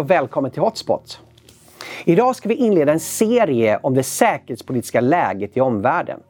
Och 0.00 0.10
välkommen 0.10 0.50
till 0.50 0.62
Hotspot! 0.62 1.20
Idag 2.04 2.36
ska 2.36 2.48
vi 2.48 2.54
inleda 2.54 2.92
en 2.92 3.00
serie 3.00 3.78
om 3.82 3.94
det 3.94 4.02
säkerhetspolitiska 4.02 5.00
läget 5.00 5.56
i 5.56 5.60
omvärlden. 5.60 6.20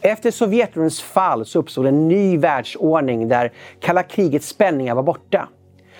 Efter 0.00 0.30
Sovjetunionens 0.30 1.02
fall 1.02 1.46
så 1.46 1.58
uppstod 1.58 1.86
en 1.86 2.08
ny 2.08 2.38
världsordning 2.38 3.28
där 3.28 3.52
kalla 3.80 4.02
krigets 4.02 4.48
spänningar 4.48 4.94
var 4.94 5.02
borta. 5.02 5.48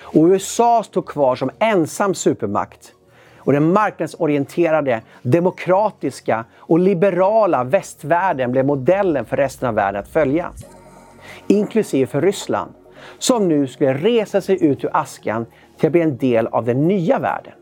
Och 0.01 0.25
USA 0.25 0.83
stod 0.83 1.07
kvar 1.07 1.37
som 1.37 1.51
ensam 1.59 2.15
supermakt. 2.15 2.93
Och 3.39 3.53
den 3.53 3.73
marknadsorienterade, 3.73 5.03
demokratiska 5.23 6.45
och 6.57 6.79
liberala 6.79 7.65
västvärlden 7.65 8.53
blev 8.53 8.67
modellen 8.67 9.25
för 9.25 9.37
resten 9.37 9.69
av 9.69 9.75
världen 9.75 10.01
att 10.01 10.09
följa. 10.09 10.53
Inklusive 11.47 12.07
för 12.07 12.21
Ryssland, 12.21 12.73
som 13.19 13.49
nu 13.49 13.67
skulle 13.67 13.95
resa 13.95 14.41
sig 14.41 14.65
ut 14.65 14.85
ur 14.85 14.91
askan 14.93 15.47
till 15.79 15.87
att 15.87 15.93
bli 15.93 16.01
en 16.01 16.17
del 16.17 16.47
av 16.47 16.65
den 16.65 16.89
nya 16.89 17.19
världen. 17.19 17.53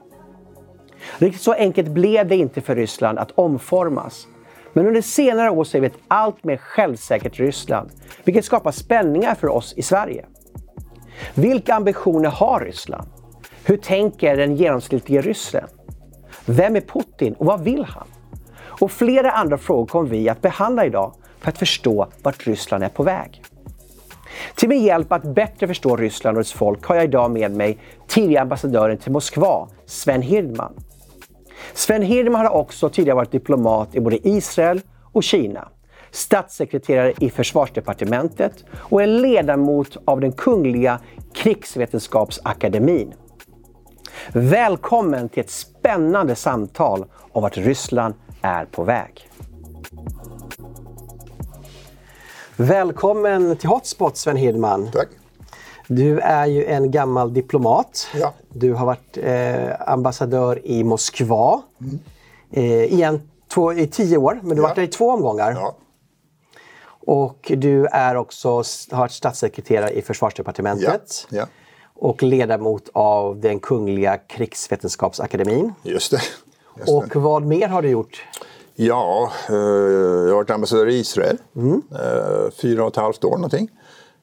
Riktigt 1.18 1.43
så 1.43 1.52
enkelt 1.52 1.88
blev 1.88 2.29
det 2.29 2.37
inte 2.37 2.60
för 2.60 2.76
Ryssland 2.76 3.18
att 3.18 3.30
omformas. 3.34 4.26
Men 4.73 4.87
under 4.87 5.01
senare 5.01 5.51
år 5.51 5.65
ser 5.65 5.80
vi 5.80 5.87
ett 5.87 5.98
allt 6.09 6.45
mer 6.45 6.56
självsäkert 6.56 7.40
Ryssland, 7.40 7.90
vilket 8.24 8.45
skapar 8.45 8.71
spänningar 8.71 9.34
för 9.34 9.48
oss 9.48 9.74
i 9.76 9.82
Sverige. 9.82 10.26
Vilka 11.34 11.74
ambitioner 11.74 12.30
har 12.30 12.60
Ryssland? 12.60 13.09
Hur 13.65 13.76
tänker 13.76 14.37
den 14.37 14.56
genomsnittlige 14.56 15.21
ryssen? 15.21 15.68
Vem 16.46 16.76
är 16.76 16.80
Putin 16.80 17.34
och 17.34 17.46
vad 17.46 17.60
vill 17.60 17.84
han? 17.84 18.06
Och 18.80 18.93
flera 18.93 19.30
andra 19.30 19.59
frågor 19.59 19.87
kommer 19.87 20.10
vi 20.10 20.28
att 20.28 20.43
behandla 20.43 20.87
idag 20.87 21.15
för 21.40 21.49
att 21.49 21.59
förstå 21.59 22.09
vart 22.23 22.46
Ryssland 22.46 22.84
är 22.84 22.88
på 22.88 23.02
väg. 23.02 23.43
Till 24.54 24.68
min 24.68 24.85
hjälp 24.85 25.13
att 25.13 25.23
bättre 25.23 25.66
förstå 25.66 25.96
Ryssland 25.96 26.37
och 26.37 26.40
dess 26.40 26.52
folk 26.52 26.85
har 26.85 26.95
jag 26.95 27.04
idag 27.04 27.30
med 27.30 27.52
mig 27.57 27.79
tidigare 28.09 28.43
ambassadören 28.43 28.99
till 28.99 29.13
Moskva, 29.13 29.68
Sven 29.87 30.23
Hirdman. 30.23 30.73
Sven 31.73 32.02
Hirdman 32.02 32.46
har 32.46 32.52
också 32.52 32.88
tidigare 32.88 33.16
varit 33.16 33.32
diplomat 33.32 33.95
i 33.95 34.01
både 34.01 34.29
Israel 34.29 34.80
och 35.12 35.23
Kina, 35.23 35.68
statssekreterare 36.10 37.12
i 37.21 37.30
försvarsdepartementet 37.30 38.65
och 38.74 39.02
är 39.02 39.07
ledamot 39.07 39.96
av 40.05 40.21
den 40.21 40.32
Kungliga 40.32 41.01
krigsvetenskapsakademin. 41.35 43.15
Välkommen 44.32 45.29
till 45.29 45.40
ett 45.40 45.51
spännande 45.51 46.35
samtal 46.35 47.05
om 47.32 47.43
vart 47.43 47.57
Ryssland 47.57 48.15
är 48.43 48.65
på 48.65 48.85
väg. 48.85 49.29
Välkommen 52.57 53.57
till 53.57 53.69
Hotspot 53.69 54.16
Sven 54.16 54.37
Hirdman. 54.37 54.91
Tack. 54.93 55.09
Du 55.88 56.19
är 56.19 56.47
ju 56.47 56.65
en 56.65 56.91
gammal 56.91 57.35
diplomat. 57.35 58.07
Ja. 58.15 58.35
Du 58.49 58.73
har 58.73 58.87
varit 58.87 59.19
eh, 59.23 59.91
ambassadör 59.93 60.66
i 60.66 60.85
Moskva 60.85 61.63
mm. 61.80 61.99
eh, 62.51 62.93
igen, 62.93 63.30
två, 63.55 63.73
i 63.73 63.87
tio 63.87 64.16
år, 64.16 64.41
men 64.43 64.56
du 64.56 64.62
har 64.62 64.69
varit 64.69 64.77
där 64.77 64.83
i 64.83 64.89
två 64.89 65.11
omgångar. 65.11 65.53
Ja. 65.53 65.77
Och 67.06 67.53
du 67.56 67.87
är 67.87 68.17
också 68.17 68.49
har 68.91 68.97
varit 68.97 69.12
statssekreterare 69.12 69.91
i 69.91 70.03
försvarsdepartementet. 70.03 71.27
Ja. 71.31 71.47
Och 71.95 72.23
ledamot 72.23 72.89
av 72.93 73.41
den 73.41 73.61
Kungliga 73.61 74.17
krigsvetenskapsakademin. 74.17 75.73
Just 75.83 76.11
det. 76.11 76.21
Just 76.77 76.89
och 76.89 77.09
det. 77.09 77.19
vad 77.19 77.43
mer 77.43 77.69
har 77.69 77.83
du 77.83 77.89
gjort? 77.89 78.25
Ja, 78.77 79.33
eh, 79.49 79.55
jag 79.55 80.29
har 80.29 80.35
varit 80.35 80.51
ambassadör 80.51 80.89
i 80.89 80.95
Israel. 80.95 81.39
Mm. 81.57 81.83
Fyra 82.53 82.83
och 82.83 82.91
ett 82.91 82.97
halvt 82.97 83.25
år 83.25 83.37
någonting. 83.37 83.71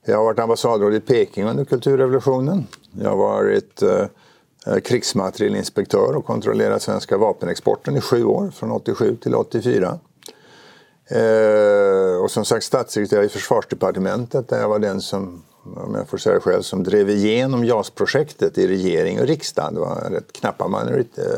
Jag 0.05 0.17
har 0.17 0.23
varit 0.23 0.39
ambassadör 0.39 0.93
i 0.93 0.99
Peking 0.99 1.45
under 1.45 1.65
kulturrevolutionen. 1.65 2.67
Jag 3.01 3.09
har 3.09 3.17
varit 3.17 3.81
eh, 3.81 4.77
krigsmaterielinspektör 4.83 6.15
och 6.15 6.25
kontrollerat 6.25 6.81
svenska 6.81 7.17
vapenexporten 7.17 7.97
i 7.97 8.01
sju 8.01 8.23
år, 8.23 8.51
från 8.55 8.71
87 8.71 9.15
till 9.15 9.35
84. 9.35 9.99
Eh, 11.07 12.23
och 12.23 12.31
som 12.31 12.45
sagt 12.45 12.63
statssekreterare 12.63 13.25
i 13.25 13.29
försvarsdepartementet 13.29 14.47
där 14.47 14.59
jag 14.59 14.69
var 14.69 14.79
den 14.79 15.01
som, 15.01 15.43
om 15.63 15.95
jag 15.95 16.07
får 16.07 16.17
säga 16.17 16.39
själv, 16.39 16.61
som 16.61 16.83
drev 16.83 17.09
igenom 17.09 17.65
JAS-projektet 17.65 18.57
i 18.57 18.67
regering 18.67 19.19
och 19.19 19.27
riksdag. 19.27 19.73
Det 19.73 19.79
var 19.79 20.09
rätt 20.09 20.33
knappa 20.33 20.67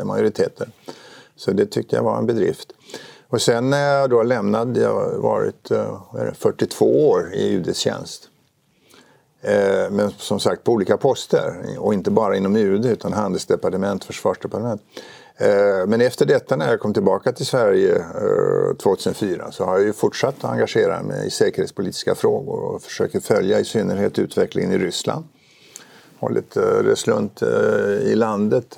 majoriteter. 0.03 0.67
Så 1.35 1.51
det 1.51 1.65
tyckte 1.65 1.95
jag 1.95 2.03
var 2.03 2.17
en 2.17 2.25
bedrift. 2.25 2.73
Och 3.33 3.41
sen 3.41 3.69
när 3.69 3.99
jag 3.99 4.09
då 4.09 4.23
lämnade, 4.23 4.79
jag 4.79 4.93
har 4.93 5.17
varit 5.17 5.71
eh, 5.71 5.99
42 6.33 7.09
år 7.09 7.33
i 7.33 7.53
UDs 7.53 7.77
tjänst. 7.77 8.29
Eh, 9.41 9.91
men 9.91 10.11
som 10.17 10.39
sagt 10.39 10.63
på 10.63 10.71
olika 10.71 10.97
poster 10.97 11.55
och 11.79 11.93
inte 11.93 12.11
bara 12.11 12.37
inom 12.37 12.55
UD 12.55 12.85
utan 12.85 13.13
handelsdepartement, 13.13 14.03
försvarsdepartement. 14.03 14.81
Eh, 15.37 15.87
men 15.87 16.01
efter 16.01 16.25
detta 16.25 16.55
när 16.55 16.69
jag 16.69 16.79
kom 16.79 16.93
tillbaka 16.93 17.31
till 17.31 17.45
Sverige 17.45 18.05
2004 18.83 19.51
så 19.51 19.65
har 19.65 19.77
jag 19.77 19.85
ju 19.85 19.93
fortsatt 19.93 20.35
att 20.43 20.51
engagera 20.51 21.03
mig 21.03 21.27
i 21.27 21.29
säkerhetspolitiska 21.29 22.15
frågor 22.15 22.59
och 22.59 22.81
försöker 22.81 23.19
följa 23.19 23.59
i 23.59 23.65
synnerhet 23.65 24.19
utvecklingen 24.19 24.71
i 24.71 24.77
Ryssland. 24.77 25.25
Hållit 26.19 26.57
rest 26.57 27.07
runt 27.07 27.41
i 28.01 28.15
landet 28.15 28.77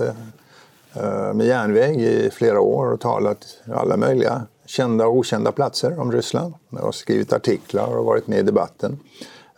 med 1.33 1.47
järnväg 1.47 2.01
i 2.01 2.29
flera 2.33 2.59
år 2.59 2.91
och 2.91 2.99
talat 2.99 3.45
alla 3.73 3.97
möjliga 3.97 4.47
kända 4.65 5.07
och 5.07 5.15
okända 5.15 5.51
platser 5.51 5.99
om 5.99 6.11
Ryssland. 6.11 6.53
Jag 6.69 6.79
har 6.79 6.91
skrivit 6.91 7.33
artiklar 7.33 7.97
och 7.97 8.05
varit 8.05 8.27
med 8.27 8.39
i 8.39 8.41
debatten. 8.41 8.99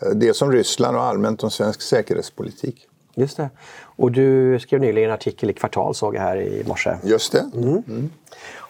Eh, 0.01 0.09
dels 0.09 0.41
om 0.41 0.51
Ryssland 0.51 0.97
och 0.97 1.03
allmänt 1.03 1.43
om 1.43 1.51
svensk 1.51 1.81
säkerhetspolitik. 1.81 2.87
Just 3.15 3.37
det. 3.37 3.49
Och 3.79 4.11
du 4.11 4.59
skrev 4.59 4.81
nyligen 4.81 5.09
en 5.09 5.13
artikel 5.13 5.49
i 5.49 5.53
Kvartal 5.53 5.95
såg 5.95 6.15
jag 6.15 6.21
här 6.21 6.37
i 6.37 6.63
morse. 6.67 6.97
Just 7.03 7.31
det. 7.31 7.49
Mm. 7.53 7.83
Mm. 7.87 8.09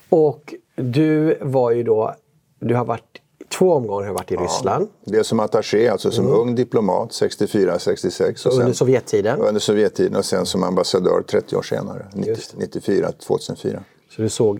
Och 0.09 0.53
du 0.75 1.37
var 1.41 1.71
ju 1.71 1.83
då, 1.83 2.15
du 2.59 2.75
har 2.75 2.85
varit 2.85 3.21
två 3.57 3.73
omgångar 3.73 4.07
har 4.07 4.13
varit 4.13 4.31
i 4.31 4.35
ja, 4.35 4.41
Ryssland. 4.41 4.87
Dels 5.03 5.27
som 5.27 5.39
attaché, 5.39 5.87
alltså 5.87 6.11
som 6.11 6.25
mm. 6.25 6.39
ung 6.39 6.55
diplomat 6.55 7.09
64-66. 7.09 8.59
Under 8.59 8.73
Sovjettiden? 8.73 9.41
Under 9.41 9.59
Sovjettiden 9.59 10.15
och 10.15 10.25
sen 10.25 10.45
som 10.45 10.63
ambassadör 10.63 11.21
30 11.21 11.55
år 11.55 11.61
senare, 11.61 12.05
94-2004. 12.13 13.79
Så 14.09 14.21
du 14.21 14.29
såg 14.29 14.59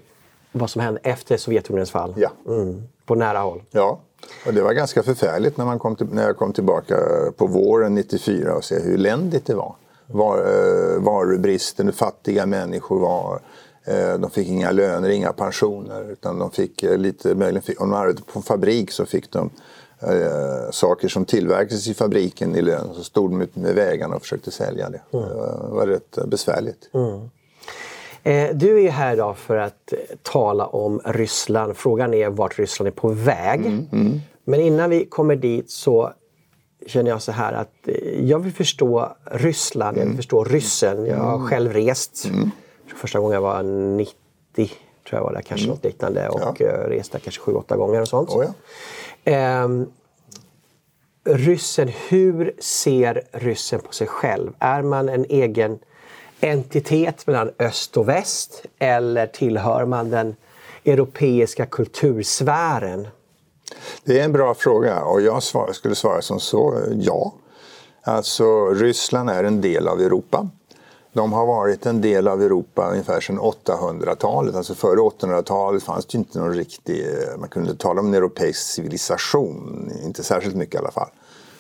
vad 0.52 0.70
som 0.70 0.82
hände 0.82 1.00
efter 1.04 1.38
Sovjetunionens 1.38 1.92
fall? 1.92 2.14
Ja. 2.18 2.32
Mm. 2.48 2.84
På 3.06 3.16
nära 3.16 3.40
håll? 3.40 3.64
Ja. 3.72 4.00
Och 4.46 4.54
det 4.54 4.62
var 4.62 4.74
ganska 4.74 5.04
förfärligt 5.04 5.58
när, 5.58 5.66
man 5.66 5.80
kom 5.80 5.96
till, 5.96 6.08
när 6.12 6.24
jag 6.24 6.38
kom 6.38 6.54
tillbaka 6.54 6.96
på 7.38 7.48
våren 7.48 7.96
94 7.96 8.56
och 8.56 8.64
se 8.64 8.80
hur 8.80 8.94
eländigt 8.94 9.46
det 9.46 9.56
var. 9.56 9.76
var 10.08 10.38
eh, 10.38 11.02
varubristen, 11.02 11.86
hur 11.86 11.94
fattiga 11.94 12.46
människor 12.46 13.00
var. 13.00 13.42
Eh, 13.88 14.20
de 14.20 14.30
fick 14.30 14.48
inga 14.48 14.72
löner, 14.72 15.10
inga 15.10 15.34
pensioner. 15.34 16.12
Utan 16.12 16.40
de 16.40 16.52
fick 16.52 16.84
eh, 16.84 16.98
lite, 16.98 17.36
möjligen 17.36 17.76
om 17.80 17.90
de 17.90 17.98
arbetade 17.98 18.32
på 18.34 18.40
en 18.40 18.44
fabrik 18.44 18.92
så 18.92 19.06
fick 19.06 19.32
de 19.32 19.50
eh, 20.00 20.72
saker 20.72 21.08
som 21.08 21.26
tillverkades 21.26 21.88
i 21.88 21.94
fabriken 21.94 22.56
i 22.56 22.62
lön. 22.62 22.90
Så 22.96 23.04
stod 23.04 23.32
de 23.32 23.42
ute 23.42 23.60
med 23.60 23.76
vägarna 23.76 24.16
och 24.16 24.22
försökte 24.22 24.52
sälja 24.52 24.90
det. 24.90 25.02
Mm. 25.14 25.30
Det 25.30 25.76
var 25.76 25.88
rätt 25.88 26.18
besvärligt. 26.28 26.90
Mm. 26.94 27.30
Eh, 28.24 28.56
du 28.56 28.86
är 28.86 28.92
här 28.92 29.14
idag 29.14 29.38
för 29.38 29.58
att 29.58 29.94
eh, 29.94 29.98
tala 30.24 30.66
om 30.66 31.02
Ryssland. 31.06 31.78
Frågan 31.78 32.14
är 32.14 32.30
vart 32.30 32.60
Ryssland 32.60 32.88
är 32.88 32.92
på 32.92 33.10
väg. 33.10 33.60
Mm, 33.66 33.88
mm. 33.92 34.20
Men 34.44 34.60
innan 34.60 34.90
vi 34.90 35.06
kommer 35.06 35.36
dit 35.36 35.72
så 35.72 36.14
känner 36.88 37.12
jag 37.12 37.22
så 37.22 37.32
här 37.32 37.54
att 37.54 37.88
eh, 37.88 38.30
jag 38.30 38.40
vill 38.40 38.54
förstå 38.54 39.16
Ryssland, 39.32 39.98
jag 39.98 40.02
vill 40.02 40.08
mm. 40.08 40.18
förstå 40.18 40.44
ryssen. 40.44 41.06
Jag 41.06 41.18
har 41.18 41.36
mm. 41.36 41.48
själv 41.48 41.74
rest. 41.74 42.26
Första 42.98 43.20
gången 43.20 43.34
jag 43.34 43.42
var 43.42 43.64
90, 43.64 44.16
tror 44.56 44.70
jag 45.10 45.22
var 45.22 45.34
där, 45.34 45.42
kanske 45.42 45.66
mm. 45.66 45.76
något 45.76 45.84
liknande. 45.84 46.30
Och 46.30 46.62
ja. 46.62 46.68
reste 46.88 47.20
kanske 47.20 47.42
7-8 47.42 47.78
gånger 47.78 48.02
och 48.02 48.08
sånt. 48.08 48.30
Oh, 48.30 48.46
ja. 49.24 49.32
eh, 49.32 49.70
ryssen, 51.36 51.88
hur 52.10 52.54
ser 52.60 53.24
ryssen 53.32 53.80
på 53.80 53.94
sig 53.94 54.08
själv? 54.08 54.54
Är 54.60 54.82
man 54.82 55.10
en 55.10 55.26
egen 55.30 55.80
entitet 56.40 57.28
mellan 57.28 57.52
öst 57.60 57.98
och 57.98 58.10
väst 58.10 58.66
eller 58.80 59.28
tillhör 59.28 59.86
man 59.86 60.10
den 60.10 60.36
europeiska 60.86 61.66
kultursfären? 61.66 63.08
Det 64.04 64.20
är 64.20 64.26
en 64.26 64.32
bra 64.32 64.54
fråga 64.54 65.04
och 65.04 65.22
jag 65.22 65.44
skulle 65.74 65.96
svara 65.96 66.22
som 66.22 66.40
så, 66.40 66.80
ja. 66.96 67.34
Alltså 68.02 68.70
Ryssland 68.70 69.30
är 69.30 69.44
en 69.44 69.62
del 69.62 69.88
av 69.88 70.02
Europa. 70.02 70.50
De 71.18 71.34
har 71.34 71.46
varit 71.46 71.86
en 71.86 72.02
del 72.02 72.28
av 72.28 72.42
Europa 72.42 72.90
ungefär 72.92 73.20
sedan 73.20 73.40
800-talet. 73.40 74.56
Alltså 74.56 74.76
före 74.76 75.00
800-talet 75.00 75.84
fanns 75.84 76.06
det 76.06 76.18
inte 76.18 76.40
någon 76.40 76.54
riktig, 76.54 77.06
man 77.38 77.50
kunde 77.50 77.76
tala 77.76 78.02
om 78.02 78.08
en 78.08 78.14
europeisk 78.14 78.60
civilisation, 78.60 79.92
inte 80.04 80.24
särskilt 80.24 80.56
mycket 80.56 80.76
i 80.76 80.78
alla 80.78 80.92
fall. 80.92 81.10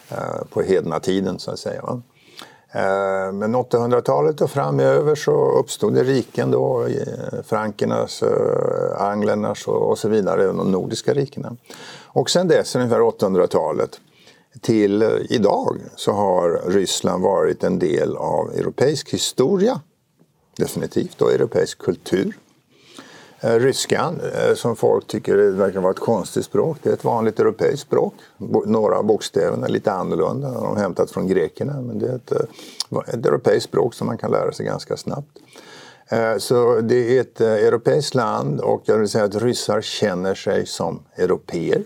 Eh, 0.09 0.45
på 0.49 0.61
hedna 0.61 0.99
tiden 0.99 1.39
så 1.39 1.51
att 1.51 1.59
säga. 1.59 1.81
Va? 1.81 2.01
Eh, 2.71 3.31
men 3.31 3.55
800-talet 3.55 4.41
och 4.41 4.51
framöver 4.51 5.15
så 5.15 5.51
uppstod 5.59 5.93
det 5.93 6.03
riken 6.03 6.51
då, 6.51 6.85
eh, 6.85 7.43
frankernas, 7.45 8.23
anglernas 8.97 9.67
och 9.67 9.97
så 9.97 10.09
vidare, 10.09 10.45
de 10.45 10.71
nordiska 10.71 11.13
rikena. 11.13 11.55
Och 12.03 12.29
sen 12.29 12.47
dess, 12.47 12.75
ungefär 12.75 12.99
800-talet, 12.99 13.99
till 14.61 15.25
idag 15.29 15.77
så 15.95 16.11
har 16.11 16.61
Ryssland 16.67 17.23
varit 17.23 17.63
en 17.63 17.79
del 17.79 18.15
av 18.15 18.51
europeisk 18.51 19.13
historia, 19.13 19.81
definitivt, 20.57 21.21
och 21.21 21.31
europeisk 21.31 21.77
kultur. 21.77 22.37
Eh, 23.39 23.55
ryskan, 23.55 24.21
eh, 24.33 24.55
som 24.55 24.75
folk 24.75 25.07
tycker 25.07 25.37
verkar 25.37 25.79
vara 25.79 25.91
ett 25.91 25.99
konstigt 25.99 26.45
språk, 26.45 26.77
det 26.83 26.89
är 26.89 26.93
ett 26.93 27.03
vanligt 27.03 27.39
europeiskt 27.39 27.81
språk. 27.81 28.13
Några 28.65 28.97
av 28.97 29.05
bokstäverna 29.05 29.67
är 29.67 29.71
lite 29.71 29.91
annorlunda, 29.91 30.51
de 30.51 30.65
har 30.65 30.75
hämtat 30.75 31.11
från 31.11 31.27
grekerna, 31.27 31.81
men 31.81 31.99
det 31.99 32.07
är 32.07 32.15
ett, 32.15 32.31
eh, 32.31 33.13
ett 33.13 33.25
europeiskt 33.25 33.69
språk 33.69 33.93
som 33.93 34.07
man 34.07 34.17
kan 34.17 34.31
lära 34.31 34.51
sig 34.51 34.65
ganska 34.65 34.97
snabbt. 34.97 35.37
Så 36.37 36.79
det 36.81 37.17
är 37.17 37.21
ett 37.21 37.41
europeiskt 37.41 38.15
land 38.15 38.59
och 38.59 38.81
jag 38.85 38.97
vill 38.97 39.09
säga 39.09 39.23
att 39.23 39.35
ryssar 39.35 39.81
känner 39.81 40.35
sig 40.35 40.65
som 40.65 40.99
europeer. 41.15 41.83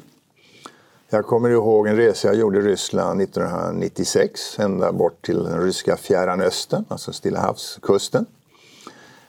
Jag 1.13 1.25
kommer 1.25 1.49
ihåg 1.49 1.87
en 1.87 1.95
resa 1.95 2.27
jag 2.27 2.35
gjorde 2.37 2.59
i 2.59 2.61
Ryssland 2.61 3.21
1996, 3.21 4.59
ända 4.59 4.91
bort 4.91 5.25
till 5.25 5.43
den 5.43 5.61
ryska 5.63 5.97
Fjärran 5.97 6.41
Östern, 6.41 6.85
alltså 6.87 7.13
Stilla 7.13 7.39
havskusten. 7.39 8.25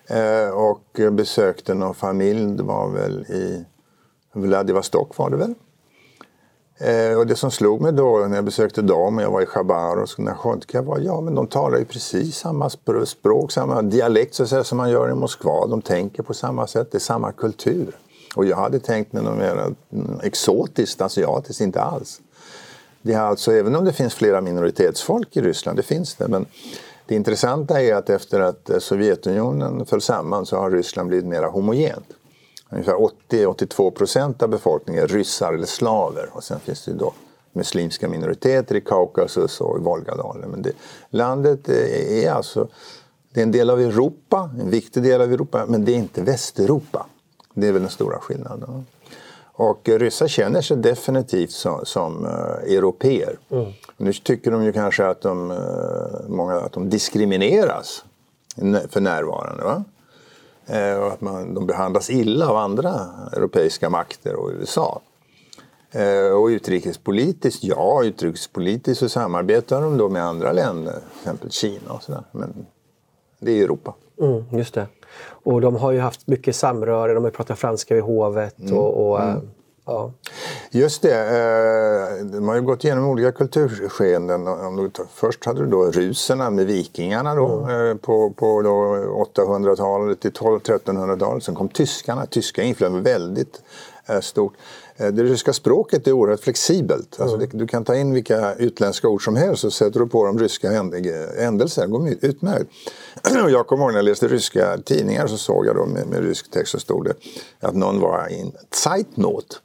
Eh, 0.06 0.48
och 0.48 1.12
besökte 1.12 1.74
någon 1.74 1.94
familj, 1.94 2.56
det 2.56 2.62
var 2.62 2.88
väl 2.88 3.20
i 3.22 3.64
Vladivostok 4.32 5.18
var 5.18 5.30
det 5.30 5.36
väl. 5.36 5.54
Eh, 6.78 7.18
och 7.18 7.26
det 7.26 7.36
som 7.36 7.50
slog 7.50 7.80
mig 7.80 7.92
då 7.92 8.26
när 8.28 8.36
jag 8.36 8.44
besökte 8.44 8.82
dem, 8.82 9.18
jag 9.18 9.30
var 9.30 9.42
i 9.42 9.46
Chabarovsk 9.46 10.18
och 10.18 10.24
Nachodka 10.24 10.82
var 10.82 10.98
ja 10.98 11.20
men 11.20 11.34
de 11.34 11.46
talar 11.46 11.78
ju 11.78 11.84
precis 11.84 12.36
samma 12.36 12.70
språk, 13.06 13.52
samma 13.52 13.82
dialekt 13.82 14.34
så 14.34 14.42
att 14.42 14.48
säga, 14.48 14.64
som 14.64 14.78
man 14.78 14.90
gör 14.90 15.10
i 15.10 15.14
Moskva. 15.14 15.66
De 15.66 15.82
tänker 15.82 16.22
på 16.22 16.34
samma 16.34 16.66
sätt, 16.66 16.92
det 16.92 16.98
är 16.98 17.00
samma 17.00 17.32
kultur. 17.32 17.96
Och 18.36 18.44
jag 18.44 18.56
hade 18.56 18.80
tänkt 18.80 19.12
mig 19.12 19.22
något 19.22 19.38
mer 19.38 19.74
exotiskt, 20.22 21.00
asiatiskt, 21.00 21.60
inte 21.60 21.82
alls. 21.82 22.20
Det 23.02 23.12
är 23.12 23.20
alltså, 23.20 23.52
även 23.52 23.76
om 23.76 23.84
det 23.84 23.92
finns 23.92 24.14
flera 24.14 24.40
minoritetsfolk 24.40 25.36
i 25.36 25.40
Ryssland, 25.40 25.78
det 25.78 25.82
finns 25.82 26.14
det, 26.14 26.28
men 26.28 26.46
det 27.06 27.14
intressanta 27.14 27.82
är 27.82 27.94
att 27.94 28.10
efter 28.10 28.40
att 28.40 28.70
Sovjetunionen 28.78 29.86
föll 29.86 30.00
samman 30.00 30.46
så 30.46 30.56
har 30.56 30.70
Ryssland 30.70 31.08
blivit 31.08 31.26
mer 31.26 31.42
homogent. 31.42 32.06
Ungefär 32.70 33.08
80-82 33.30 33.90
procent 33.90 34.42
av 34.42 34.48
befolkningen 34.48 35.02
är 35.02 35.08
ryssar 35.08 35.52
eller 35.52 35.66
slaver 35.66 36.28
och 36.32 36.44
sen 36.44 36.60
finns 36.60 36.84
det 36.84 36.92
då 36.92 37.12
muslimska 37.52 38.08
minoriteter 38.08 38.74
i 38.74 38.80
Kaukasus 38.80 39.60
och 39.60 39.78
i 39.78 39.82
Volgadalen. 39.82 40.50
Men 40.50 40.62
det, 40.62 40.72
landet 41.10 41.68
är 41.68 42.30
alltså 42.30 42.68
det 43.32 43.40
är 43.40 43.42
en 43.42 43.52
del 43.52 43.70
av 43.70 43.80
Europa, 43.80 44.50
en 44.60 44.70
viktig 44.70 45.02
del 45.02 45.20
av 45.20 45.32
Europa, 45.32 45.66
men 45.68 45.84
det 45.84 45.92
är 45.92 45.96
inte 45.96 46.22
Västeuropa. 46.22 47.06
Det 47.54 47.68
är 47.68 47.72
väl 47.72 47.82
den 47.82 47.90
stora 47.90 48.18
skillnaden. 48.18 48.86
Och 49.54 49.88
ryssar 49.88 50.28
känner 50.28 50.60
sig 50.60 50.76
definitivt 50.76 51.50
som, 51.50 51.86
som 51.86 52.24
uh, 52.24 52.74
europeer. 52.76 53.38
Mm. 53.50 53.72
Nu 53.96 54.12
tycker 54.12 54.50
de 54.50 54.64
ju 54.64 54.72
kanske 54.72 55.06
att 55.06 55.20
de, 55.20 55.50
uh, 55.50 55.58
många, 56.28 56.54
att 56.54 56.72
de 56.72 56.90
diskrimineras 56.90 58.04
för 58.88 59.00
närvarande. 59.00 59.64
Va? 59.64 59.84
Uh, 60.70 60.98
och 60.98 61.12
att 61.12 61.20
man, 61.20 61.54
de 61.54 61.66
behandlas 61.66 62.10
illa 62.10 62.48
av 62.48 62.56
andra 62.56 63.06
europeiska 63.32 63.90
makter 63.90 64.34
och 64.34 64.50
USA. 64.50 65.00
Och 66.34 66.46
utrikespolitiskt, 66.46 67.64
ja, 67.64 68.04
utrikespolitiskt 68.04 69.00
så 69.00 69.08
samarbetar 69.08 69.82
de 69.82 69.98
då 69.98 70.08
med 70.08 70.24
andra 70.24 70.52
länder, 70.52 70.92
till 70.92 71.18
exempel 71.20 71.50
Kina 71.50 71.92
och 71.92 72.02
sådär. 72.02 72.22
Men 72.32 72.66
det 73.38 73.52
är 73.52 73.64
Europa. 73.64 73.94
Mm, 74.20 74.44
just 74.58 74.74
det. 74.74 74.86
Och 75.20 75.60
de 75.60 75.76
har 75.76 75.92
ju 75.92 76.00
haft 76.00 76.26
mycket 76.26 76.56
samröre, 76.56 77.14
de 77.14 77.24
har 77.24 77.30
pratat 77.30 77.58
franska 77.58 77.94
vid 77.94 78.04
hovet. 78.04 78.58
Mm. 78.58 78.78
Och, 78.78 79.10
och 79.10 79.22
mm. 79.22 79.48
Ja. 79.84 80.12
Just 80.70 81.02
det, 81.02 81.18
eh, 81.18 82.24
de 82.24 82.48
har 82.48 82.54
ju 82.54 82.62
gått 82.62 82.84
igenom 82.84 83.04
olika 83.04 83.32
kulturskeenden. 83.32 84.48
Först 85.14 85.44
hade 85.44 85.60
du 85.60 85.66
då 85.66 85.84
ruserna 85.84 86.50
med 86.50 86.66
vikingarna 86.66 87.34
då, 87.34 87.48
mm. 87.48 87.98
på, 87.98 88.30
på 88.30 88.62
800-talet 89.34 90.20
till 90.20 90.32
1200-1300-talet. 90.32 91.44
Sen 91.44 91.54
kom 91.54 91.68
tyskarna, 91.68 92.26
tyska 92.26 92.62
inflytande 92.62 93.00
väldigt 93.00 93.62
eh, 94.06 94.20
stort. 94.20 94.52
Det 94.96 95.22
ryska 95.22 95.52
språket 95.52 96.06
är 96.06 96.12
oerhört 96.12 96.40
flexibelt. 96.40 97.20
Alltså 97.20 97.36
mm. 97.36 97.48
du 97.52 97.66
kan 97.66 97.84
ta 97.84 97.96
in 97.96 98.14
vilka 98.14 98.54
utländska 98.54 99.08
ord 99.08 99.24
som 99.24 99.36
helst 99.36 99.64
och 99.64 99.72
sätter 99.72 100.00
du 100.00 100.06
på 100.06 100.26
dem 100.26 100.38
ryska 100.38 100.70
händelser. 101.38 101.82
Det 101.82 101.88
går 101.88 102.08
utmärkt. 102.20 102.70
jag 103.50 103.66
kommer 103.66 103.84
ihåg 103.84 103.92
när 103.92 103.98
jag 103.98 104.04
läste 104.04 104.28
ryska 104.28 104.78
tidningar 104.78 105.26
så 105.26 105.36
såg 105.36 105.66
jag 105.66 105.76
då 105.76 105.86
med, 105.86 106.06
med 106.06 106.24
rysk 106.24 106.50
text 106.50 106.72
så 106.72 106.78
stod 106.78 107.04
det 107.04 107.14
att 107.60 107.74
någon 107.74 108.00
var 108.00 108.28
i 108.30 108.40
en 108.40 108.52
Zeitnot 108.70 109.60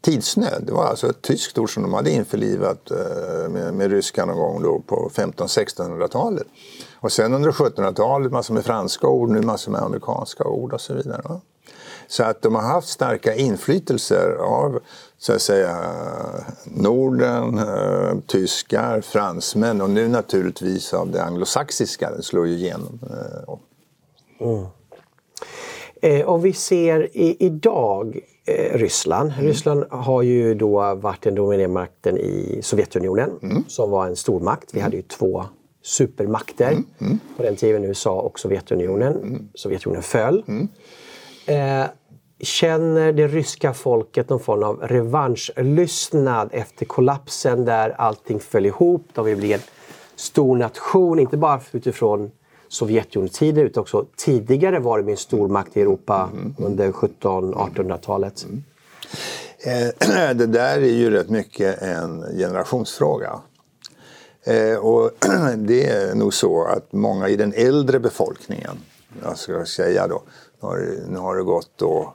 tidsnöd. 0.00 0.62
Det 0.66 0.72
var 0.72 0.84
alltså 0.84 1.10
ett 1.10 1.22
tyskt 1.22 1.58
ord 1.58 1.74
som 1.74 1.82
de 1.82 1.94
hade 1.94 2.10
införlivat 2.10 2.90
eh, 2.90 3.48
med, 3.50 3.74
med 3.74 3.90
ryska 3.90 4.24
någon 4.24 4.36
gång 4.36 4.62
då 4.62 4.82
på 4.86 5.10
1500-1600-talet. 5.14 6.46
Och 6.94 7.12
sen 7.12 7.34
under 7.34 7.50
1700-talet 7.50 8.32
massor 8.32 8.54
med 8.54 8.64
franska 8.64 9.06
ord, 9.06 9.30
nu 9.30 9.42
massor 9.42 9.72
med 9.72 9.82
amerikanska 9.82 10.44
ord 10.44 10.72
och 10.72 10.80
så 10.80 10.94
vidare. 10.94 11.22
Va? 11.24 11.40
Så 12.08 12.22
att 12.22 12.42
de 12.42 12.54
har 12.54 12.62
haft 12.62 12.88
starka 12.88 13.34
inflytelser 13.34 14.30
av 14.40 14.80
så 15.18 15.32
att 15.32 15.42
säga 15.42 15.76
Norden, 16.64 17.58
eh, 17.58 18.18
tyskar, 18.26 19.00
fransmän 19.00 19.80
och 19.80 19.90
nu 19.90 20.08
naturligtvis 20.08 20.94
av 20.94 21.10
det 21.10 21.22
anglosaxiska. 21.22 22.10
Det 22.16 22.22
slår 22.22 22.46
ju 22.46 22.54
igenom. 22.54 22.98
Eh, 23.10 24.48
mm. 24.48 24.66
Eh, 26.02 26.26
och 26.26 26.44
vi 26.44 26.52
ser 26.52 27.16
i, 27.16 27.36
idag 27.38 28.18
eh, 28.44 28.78
Ryssland. 28.78 29.32
Mm. 29.32 29.44
Ryssland 29.44 29.84
har 29.90 30.22
ju 30.22 30.54
då 30.54 30.94
varit 30.94 31.22
den 31.22 31.34
dominerande 31.34 31.74
makten 31.74 32.18
i 32.18 32.60
Sovjetunionen 32.62 33.30
mm. 33.42 33.64
som 33.68 33.90
var 33.90 34.06
en 34.06 34.16
stormakt. 34.16 34.74
Vi 34.74 34.80
hade 34.80 34.96
ju 34.96 35.02
två 35.02 35.44
supermakter 35.82 36.70
mm. 36.70 36.84
mm. 37.00 37.18
på 37.36 37.42
den 37.42 37.56
tiden, 37.56 37.84
USA 37.84 38.20
och 38.20 38.38
Sovjetunionen. 38.38 39.16
Mm. 39.16 39.48
Sovjetunionen 39.54 40.02
föll. 40.02 40.42
Eh, 41.48 41.86
känner 42.40 43.12
det 43.12 43.26
ryska 43.26 43.74
folket 43.74 44.28
någon 44.28 44.40
form 44.40 44.62
av 44.62 44.80
revanschlystnad 44.80 46.48
efter 46.52 46.86
kollapsen 46.86 47.64
där 47.64 47.90
allting 47.90 48.40
föll 48.40 48.66
ihop? 48.66 49.08
De 49.12 49.24
vill 49.24 49.36
bli 49.36 49.52
en 49.52 49.60
stor 50.16 50.56
nation, 50.56 51.18
inte 51.18 51.36
bara 51.36 51.60
utifrån 51.72 52.30
Sovjetunionstiden 52.68 53.64
utan 53.64 53.80
också 53.80 54.06
tidigare 54.16 54.78
var 54.78 54.98
de 54.98 55.10
en 55.10 55.16
stormakt 55.16 55.76
i 55.76 55.80
Europa 55.80 56.30
mm. 56.32 56.54
under 56.58 56.92
1700-1800-talet. 56.92 58.44
Mm. 58.44 58.64
Eh, 59.58 60.34
det 60.34 60.46
där 60.46 60.78
är 60.78 60.92
ju 60.92 61.10
rätt 61.10 61.30
mycket 61.30 61.82
en 61.82 62.24
generationsfråga. 62.38 63.40
Eh, 64.44 64.76
och 64.76 65.10
det 65.56 65.86
är 65.86 66.14
nog 66.14 66.34
så 66.34 66.64
att 66.64 66.92
många 66.92 67.28
i 67.28 67.36
den 67.36 67.52
äldre 67.56 67.98
befolkningen, 67.98 68.78
jag 69.22 69.38
ska 69.38 69.64
säga 69.64 70.06
då, 70.06 70.22
nu 71.06 71.18
har 71.18 71.36
det 71.36 71.42
gått 71.42 71.70
då 71.76 72.14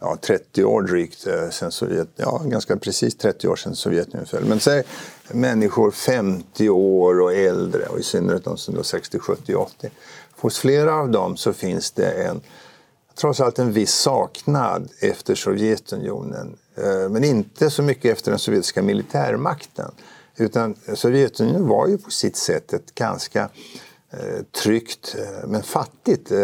ja, 0.00 0.16
30 0.20 0.64
år 0.64 0.82
drygt 0.82 1.26
eh, 1.26 1.50
sen 1.50 1.72
Sovjet, 1.72 2.08
ja 2.16 2.42
ganska 2.44 2.76
precis 2.76 3.16
30 3.16 3.48
år 3.48 3.56
sedan 3.56 3.74
Sovjetunionen 3.74 4.26
föll. 4.26 4.44
Men 4.44 4.60
säg 4.60 4.82
människor 5.28 5.90
50 5.90 6.68
år 6.68 7.20
och 7.20 7.34
äldre 7.34 7.86
och 7.86 7.98
i 7.98 8.02
synnerhet 8.02 8.44
de 8.44 8.56
som 8.56 8.78
är 8.78 8.82
60, 8.82 9.18
70, 9.18 9.54
80. 9.54 9.90
Hos 10.40 10.58
flera 10.58 10.94
av 10.94 11.10
dem 11.10 11.36
så 11.36 11.52
finns 11.52 11.90
det 11.90 12.10
en 12.10 12.40
trots 13.20 13.40
allt 13.40 13.58
en 13.58 13.72
viss 13.72 13.94
saknad 13.94 14.88
efter 15.00 15.34
Sovjetunionen. 15.34 16.56
Eh, 16.74 17.08
men 17.08 17.24
inte 17.24 17.70
så 17.70 17.82
mycket 17.82 18.12
efter 18.12 18.30
den 18.30 18.38
sovjetiska 18.38 18.82
militärmakten. 18.82 19.90
Utan 20.36 20.74
Sovjetunionen 20.94 21.68
var 21.68 21.88
ju 21.88 21.98
på 21.98 22.10
sitt 22.10 22.36
sätt 22.36 22.72
ett 22.72 22.94
ganska 22.94 23.48
Eh, 24.12 24.42
tryggt 24.62 25.16
eh, 25.18 25.48
men 25.48 25.62
fattigt 25.62 26.30
eh, 26.30 26.38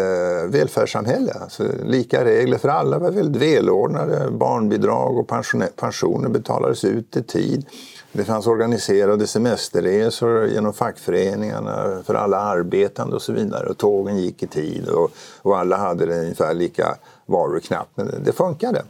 välfärdssamhälle. 0.47 1.33
Alltså, 1.41 1.63
lika 1.83 2.25
regler 2.25 2.57
för 2.57 2.69
alla 2.69 2.99
var 2.99 3.11
väldigt 3.11 3.41
välordnade. 3.41 4.31
Barnbidrag 4.31 5.17
och 5.17 5.27
pensioner 5.75 6.29
betalades 6.29 6.83
ut 6.83 7.17
i 7.17 7.23
tid. 7.23 7.65
Det 8.11 8.23
fanns 8.23 8.47
organiserade 8.47 9.27
semesterresor 9.27 10.47
genom 10.47 10.73
fackföreningarna 10.73 12.03
för 12.05 12.13
alla 12.13 12.37
arbetande 12.37 13.15
och 13.15 13.21
så 13.21 13.33
vidare. 13.33 13.69
Och 13.69 13.77
tågen 13.77 14.17
gick 14.17 14.43
i 14.43 14.47
tid 14.47 14.87
och, 14.87 15.11
och 15.41 15.57
alla 15.57 15.77
hade 15.77 16.05
det 16.05 16.19
ungefär 16.19 16.53
lika 16.53 16.97
varor 17.25 17.59
knappt. 17.59 17.91
Men 17.95 18.11
det 18.25 18.31
funkade. 18.31 18.83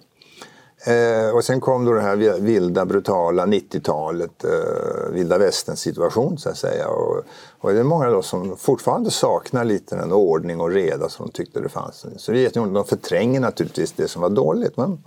Eh, 0.88 1.36
och 1.36 1.44
sen 1.44 1.62
kom 1.62 1.86
då 1.86 1.94
det 1.94 2.02
här 2.02 2.40
vilda, 2.40 2.86
brutala 2.86 3.46
90-talet, 3.46 4.44
eh, 4.44 5.12
vilda 5.12 5.38
västerns 5.38 5.80
situation 5.80 6.38
så 6.38 6.50
att 6.50 6.58
säga. 6.58 6.88
Och, 6.88 7.24
och 7.60 7.74
det 7.74 7.80
är 7.80 7.84
många 7.84 8.10
då 8.10 8.22
som 8.22 8.58
fortfarande 8.58 9.12
saknar 9.12 9.66
lite 9.66 9.96
den 9.96 10.12
ordning 10.12 10.62
och 10.62 10.72
reda 10.72 11.10
som 11.10 11.26
de 11.26 11.32
tyckte 11.32 11.60
det 11.60 11.70
fanns. 11.70 12.06
Sovjetunionen 12.18 12.74
de 12.74 12.86
förtränger 12.86 13.40
naturligtvis 13.40 13.92
det 13.92 14.08
som 14.08 14.22
var 14.22 14.30
dåligt. 14.30 14.78
Men, 14.78 15.04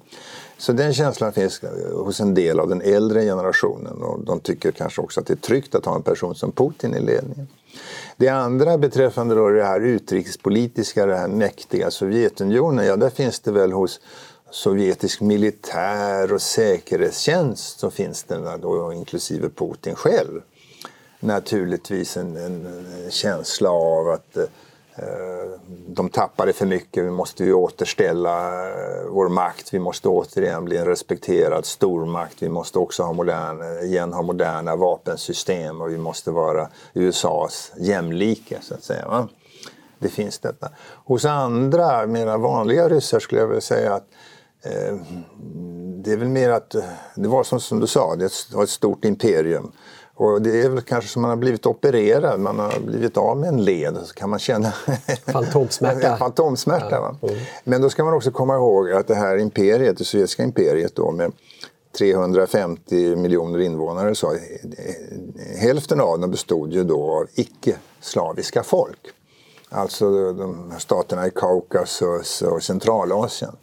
så 0.58 0.72
den 0.72 0.94
känslan 0.94 1.32
finns 1.32 1.60
hos 1.92 2.20
en 2.20 2.34
del 2.34 2.60
av 2.60 2.68
den 2.68 2.82
äldre 2.82 3.22
generationen 3.22 4.02
och 4.02 4.24
de 4.24 4.40
tycker 4.40 4.72
kanske 4.72 5.00
också 5.00 5.20
att 5.20 5.26
det 5.26 5.34
är 5.34 5.36
tryggt 5.36 5.74
att 5.74 5.86
ha 5.86 5.96
en 5.96 6.02
person 6.02 6.34
som 6.34 6.52
Putin 6.52 6.94
i 6.94 7.00
ledningen. 7.00 7.48
Det 8.16 8.28
andra 8.28 8.78
beträffande 8.78 9.34
då 9.34 9.48
det 9.48 9.64
här 9.64 9.80
utrikespolitiska, 9.80 11.06
det 11.06 11.16
här 11.16 11.28
mäktiga 11.28 11.90
Sovjetunionen, 11.90 12.86
ja 12.86 12.96
där 12.96 13.10
finns 13.10 13.40
det 13.40 13.52
väl 13.52 13.72
hos 13.72 14.00
sovjetisk 14.50 15.20
militär 15.20 16.32
och 16.32 16.42
säkerhetstjänst 16.42 17.80
så 17.80 17.90
finns 17.90 18.22
där 18.24 18.58
då 18.58 18.92
inklusive 18.92 19.48
Putin 19.48 19.94
själv 19.94 20.40
naturligtvis 21.20 22.16
en, 22.16 22.36
en 22.36 22.66
känsla 23.10 23.70
av 23.70 24.08
att 24.08 24.36
eh, 24.36 25.60
de 25.86 26.08
tappade 26.08 26.52
för 26.52 26.66
mycket, 26.66 27.04
vi 27.04 27.10
måste 27.10 27.44
ju 27.44 27.52
återställa 27.52 28.68
eh, 28.68 29.06
vår 29.08 29.28
makt, 29.28 29.74
vi 29.74 29.78
måste 29.78 30.08
återigen 30.08 30.64
bli 30.64 30.76
en 30.76 30.86
respekterad 30.86 31.64
stormakt, 31.64 32.42
vi 32.42 32.48
måste 32.48 32.78
också 32.78 33.02
ha 33.02 33.12
moderna, 33.12 33.80
igen 33.80 34.12
ha 34.12 34.22
moderna 34.22 34.76
vapensystem 34.76 35.80
och 35.80 35.90
vi 35.90 35.98
måste 35.98 36.30
vara 36.30 36.68
USAs 36.94 37.72
jämlike 37.76 38.58
så 38.62 38.74
att 38.74 38.84
säga. 38.84 39.08
Va? 39.08 39.28
Det 39.98 40.08
finns 40.08 40.38
detta. 40.38 40.70
Hos 41.04 41.24
andra, 41.24 42.06
mera 42.06 42.36
vanliga 42.36 42.88
ryssar 42.88 43.20
skulle 43.20 43.40
jag 43.40 43.48
vilja 43.48 43.60
säga 43.60 43.94
att 43.94 44.02
eh, 44.02 44.29
det 46.02 46.12
är 46.12 46.16
väl 46.16 46.28
mer 46.28 46.50
att, 46.50 46.74
det 47.14 47.28
var 47.28 47.44
som, 47.44 47.60
som 47.60 47.80
du 47.80 47.86
sa, 47.86 48.16
det 48.16 48.30
var 48.52 48.62
ett 48.62 48.70
stort 48.70 49.04
imperium. 49.04 49.72
Och 50.14 50.42
det 50.42 50.62
är 50.62 50.68
väl 50.68 50.80
kanske 50.80 51.10
som 51.10 51.22
man 51.22 51.28
har 51.28 51.36
blivit 51.36 51.66
opererad, 51.66 52.40
man 52.40 52.58
har 52.58 52.80
blivit 52.80 53.16
av 53.16 53.36
med 53.36 53.48
en 53.48 53.64
led 53.64 53.98
så 54.04 54.14
kan 54.14 54.30
man 54.30 54.38
känna 54.38 54.72
fantomsmärta. 55.26 56.16
fantomsmärta 56.18 56.90
ja. 56.90 57.28
Mm. 57.28 57.40
Men 57.64 57.82
då 57.82 57.90
ska 57.90 58.04
man 58.04 58.14
också 58.14 58.30
komma 58.30 58.54
ihåg 58.54 58.90
att 58.90 59.06
det 59.06 59.14
här 59.14 59.36
imperiet, 59.36 59.98
det 59.98 60.04
sovjetiska 60.04 60.42
imperiet 60.42 60.96
då 60.96 61.10
med 61.10 61.32
350 61.98 63.16
miljoner 63.16 63.58
invånare 63.58 64.14
så 64.14 64.36
hälften 65.56 66.00
av 66.00 66.20
dem 66.20 66.30
bestod 66.30 66.72
ju 66.72 66.84
då 66.84 67.10
av 67.10 67.26
icke-slaviska 67.34 68.62
folk. 68.62 69.00
Alltså 69.68 70.32
de 70.32 70.72
staterna 70.78 71.26
i 71.26 71.30
Kaukasus 71.30 72.42
och 72.42 72.62
Centralasien. 72.62 73.56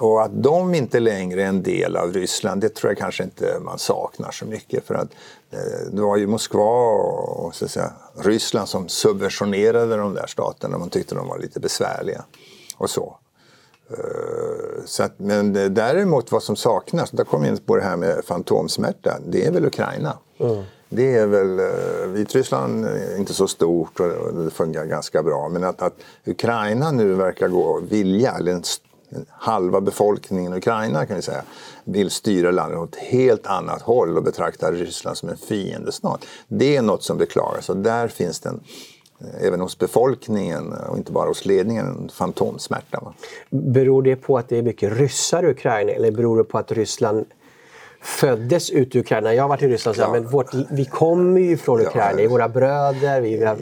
Och 0.00 0.22
att 0.22 0.42
de 0.42 0.74
inte 0.74 1.00
längre 1.00 1.42
är 1.42 1.46
en 1.46 1.62
del 1.62 1.96
av 1.96 2.12
Ryssland, 2.12 2.60
det 2.60 2.68
tror 2.68 2.90
jag 2.90 2.98
kanske 2.98 3.24
inte 3.24 3.58
man 3.60 3.78
saknar 3.78 4.30
så 4.30 4.44
mycket. 4.44 4.86
För 4.86 4.94
att 4.94 5.08
eh, 5.50 5.92
det 5.92 6.02
var 6.02 6.16
ju 6.16 6.26
Moskva 6.26 6.90
och 7.36 7.54
så 7.54 7.68
säga, 7.68 7.92
Ryssland 8.18 8.68
som 8.68 8.88
subventionerade 8.88 9.96
de 9.96 10.14
där 10.14 10.26
staterna. 10.26 10.78
Man 10.78 10.90
tyckte 10.90 11.14
de 11.14 11.28
var 11.28 11.38
lite 11.38 11.60
besvärliga 11.60 12.24
och 12.76 12.90
så. 12.90 13.16
Eh, 13.90 14.84
så 14.84 15.02
att, 15.02 15.18
men 15.18 15.52
däremot 15.52 16.32
vad 16.32 16.42
som 16.42 16.56
saknas, 16.56 17.10
där 17.10 17.24
kommer 17.24 17.44
vi 17.44 17.50
in 17.50 17.58
på 17.58 17.76
det 17.76 17.82
här 17.82 17.96
med 17.96 18.24
fantomsmärta, 18.24 19.18
det 19.26 19.46
är 19.46 19.52
väl 19.52 19.64
Ukraina. 19.64 20.18
Mm. 20.38 20.62
Det 20.88 21.16
är 21.16 21.26
väl, 21.26 21.58
eh, 21.58 22.08
Vitryssland 22.08 22.84
är 22.84 23.18
inte 23.18 23.34
så 23.34 23.48
stort 23.48 24.00
och 24.00 24.34
det 24.34 24.50
fungerar 24.50 24.84
ganska 24.84 25.22
bra. 25.22 25.48
Men 25.48 25.64
att, 25.64 25.82
att 25.82 25.94
Ukraina 26.24 26.90
nu 26.90 27.14
verkar 27.14 27.48
gå 27.48 27.80
vilja, 27.80 28.32
eller 28.32 28.52
en 28.52 28.62
halva 29.28 29.80
befolkningen 29.80 30.54
i 30.54 30.56
Ukraina 30.56 31.06
kan 31.06 31.16
vi 31.16 31.22
säga, 31.22 31.42
vill 31.84 32.10
styra 32.10 32.50
landet 32.50 32.78
åt 32.78 32.94
ett 32.94 33.02
helt 33.02 33.46
annat 33.46 33.82
håll 33.82 34.16
och 34.16 34.22
betraktar 34.22 34.72
Ryssland 34.72 35.16
som 35.16 35.28
en 35.28 35.36
fiendestat. 35.36 36.26
Det 36.48 36.76
är 36.76 36.82
något 36.82 37.02
som 37.02 37.18
beklagas 37.18 37.68
och 37.68 37.76
där 37.76 38.08
finns 38.08 38.40
det 38.40 38.48
eh, 38.48 39.46
även 39.46 39.60
hos 39.60 39.78
befolkningen 39.78 40.72
och 40.72 40.98
inte 40.98 41.12
bara 41.12 41.28
hos 41.28 41.44
ledningen, 41.44 41.86
en 41.86 42.08
fantomsmärta. 42.08 43.00
Va? 43.00 43.14
Beror 43.50 44.02
det 44.02 44.16
på 44.16 44.38
att 44.38 44.48
det 44.48 44.58
är 44.58 44.62
mycket 44.62 44.92
ryssar 44.92 45.42
i 45.42 45.50
Ukraina 45.50 45.92
eller 45.92 46.10
beror 46.10 46.38
det 46.38 46.44
på 46.44 46.58
att 46.58 46.72
Ryssland 46.72 47.26
föddes 48.02 48.70
ut 48.70 48.94
i 48.94 48.98
Ukraina. 48.98 49.34
Jag 49.34 49.42
har 49.42 49.48
varit 49.48 49.62
i 49.62 49.68
Ryssland, 49.68 49.98
ja. 49.98 50.12
men 50.12 50.28
vårt, 50.28 50.54
vi 50.70 50.84
kommer 50.84 51.40
ju 51.40 51.56
från 51.56 51.80
Ukraina, 51.80 52.20
ja, 52.20 52.24
är 52.24 52.28
våra 52.28 52.48
bröder. 52.48 53.20
Vi, 53.20 53.36
vi, 53.36 53.42
ja, 53.42 53.56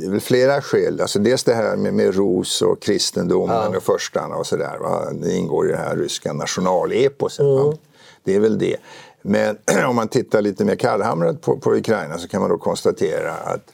det 0.00 0.06
är 0.06 0.10
väl 0.10 0.20
flera 0.20 0.62
skäl. 0.62 1.00
Alltså 1.00 1.18
dels 1.18 1.44
det 1.44 1.54
här 1.54 1.76
med, 1.76 1.94
med 1.94 2.14
Rus 2.14 2.62
och 2.62 2.82
kristendomen 2.82 3.56
ja. 3.56 3.76
och 3.76 3.82
förstarna 3.82 4.36
och 4.36 4.46
sådär. 4.46 4.78
Det 5.12 5.32
ingår 5.32 5.68
i 5.68 5.70
det 5.70 5.76
här 5.78 5.96
ryska 5.96 6.32
nationaleposet. 6.32 7.40
Mm. 7.40 7.76
Det 8.24 8.34
är 8.34 8.40
väl 8.40 8.58
det. 8.58 8.76
Men 9.22 9.58
om 9.86 9.96
man 9.96 10.08
tittar 10.08 10.42
lite 10.42 10.64
mer 10.64 10.76
kallhamrat 10.76 11.40
på, 11.40 11.56
på 11.56 11.74
Ukraina 11.74 12.18
så 12.18 12.28
kan 12.28 12.40
man 12.40 12.50
då 12.50 12.58
konstatera 12.58 13.32
att 13.32 13.72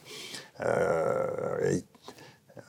eh, 0.59 1.77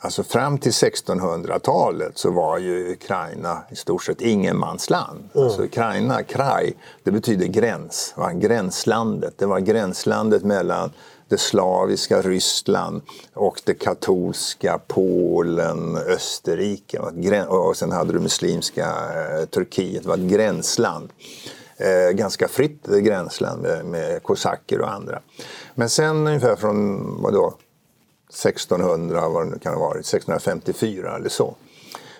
Alltså 0.00 0.22
fram 0.22 0.58
till 0.58 0.72
1600-talet 0.72 2.18
så 2.18 2.30
var 2.30 2.58
ju 2.58 2.92
Ukraina 2.92 3.62
i 3.70 3.76
stort 3.76 4.04
sett 4.04 4.20
ingenmansland. 4.20 5.28
Mm. 5.34 5.46
Alltså 5.46 5.62
Ukraina, 5.62 6.22
kraj, 6.22 6.76
det 7.04 7.10
betyder 7.10 7.46
gräns, 7.46 8.14
va? 8.16 8.32
gränslandet. 8.32 9.38
Det 9.38 9.46
var 9.46 9.60
gränslandet 9.60 10.44
mellan 10.44 10.90
det 11.28 11.38
slaviska 11.38 12.22
Ryssland 12.22 13.02
och 13.34 13.60
det 13.64 13.74
katolska 13.74 14.80
Polen, 14.86 15.96
Österrike. 15.96 16.98
Och 17.48 17.76
sen 17.76 17.92
hade 17.92 18.12
du 18.12 18.20
muslimska 18.20 18.86
eh, 18.86 19.44
Turkiet, 19.44 20.02
det 20.02 20.08
var 20.08 20.16
ett 20.16 20.30
gränsland. 20.30 21.10
Eh, 21.76 22.10
ganska 22.10 22.48
fritt 22.48 22.86
gränsland 22.86 23.62
med, 23.62 23.84
med 23.84 24.22
kosacker 24.22 24.80
och 24.80 24.92
andra. 24.92 25.20
Men 25.74 25.88
sen 25.88 26.26
ungefär 26.26 26.56
från 26.56 27.22
vadå, 27.22 27.54
1600, 28.44 29.28
vad 29.28 29.46
det 29.46 29.50
nu 29.50 29.58
kan 29.58 29.74
ha 29.74 29.80
varit, 29.80 30.06
1654 30.06 31.16
eller 31.16 31.28
så. 31.28 31.54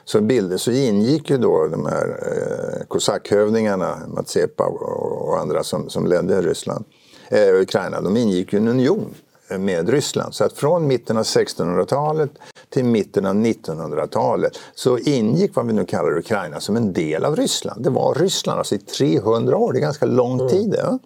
Så 0.05 0.21
bilder 0.21 0.57
så 0.57 0.71
ingick 0.71 1.31
ju 1.31 1.39
då 1.39 1.69
de 1.69 1.87
här 1.87 2.09
eh, 2.09 2.87
kosackhövdingarna, 2.89 3.99
Matsepa 4.15 4.65
och, 4.65 5.29
och 5.29 5.39
andra 5.39 5.63
som, 5.63 5.91
som 5.91 6.07
ledde 6.07 6.43
Ryssland, 6.43 6.85
eh, 7.29 7.55
Ukraina, 7.55 8.01
de 8.01 8.17
ingick 8.17 8.53
ju 8.53 8.59
en 8.59 8.69
union 8.69 9.15
med 9.57 9.89
Ryssland. 9.89 10.35
Så 10.35 10.45
att 10.45 10.53
från 10.53 10.87
mitten 10.87 11.17
av 11.17 11.23
1600-talet 11.23 12.31
till 12.69 12.85
mitten 12.85 13.27
av 13.27 13.35
1900-talet 13.35 14.59
så 14.75 14.99
ingick 14.99 15.57
vad 15.57 15.67
vi 15.67 15.73
nu 15.73 15.85
kallar 15.85 16.19
Ukraina 16.19 16.61
som 16.61 16.77
en 16.77 16.93
del 16.93 17.25
av 17.25 17.37
Ryssland. 17.37 17.85
Det 17.85 17.91
var 17.91 18.15
Ryssland 18.15 18.59
alltså 18.59 18.75
i 18.75 18.79
300 18.79 19.57
år, 19.57 19.73
det 19.73 19.79
är 19.79 19.81
ganska 19.81 20.07
lång 20.07 20.41
mm. 20.41 20.49
tid. 20.49 20.75
Ja? 20.79 20.99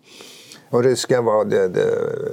Och 0.73 0.85
ryska 0.85 1.21
var 1.21 1.45
det, 1.45 1.69
det, 1.69 1.87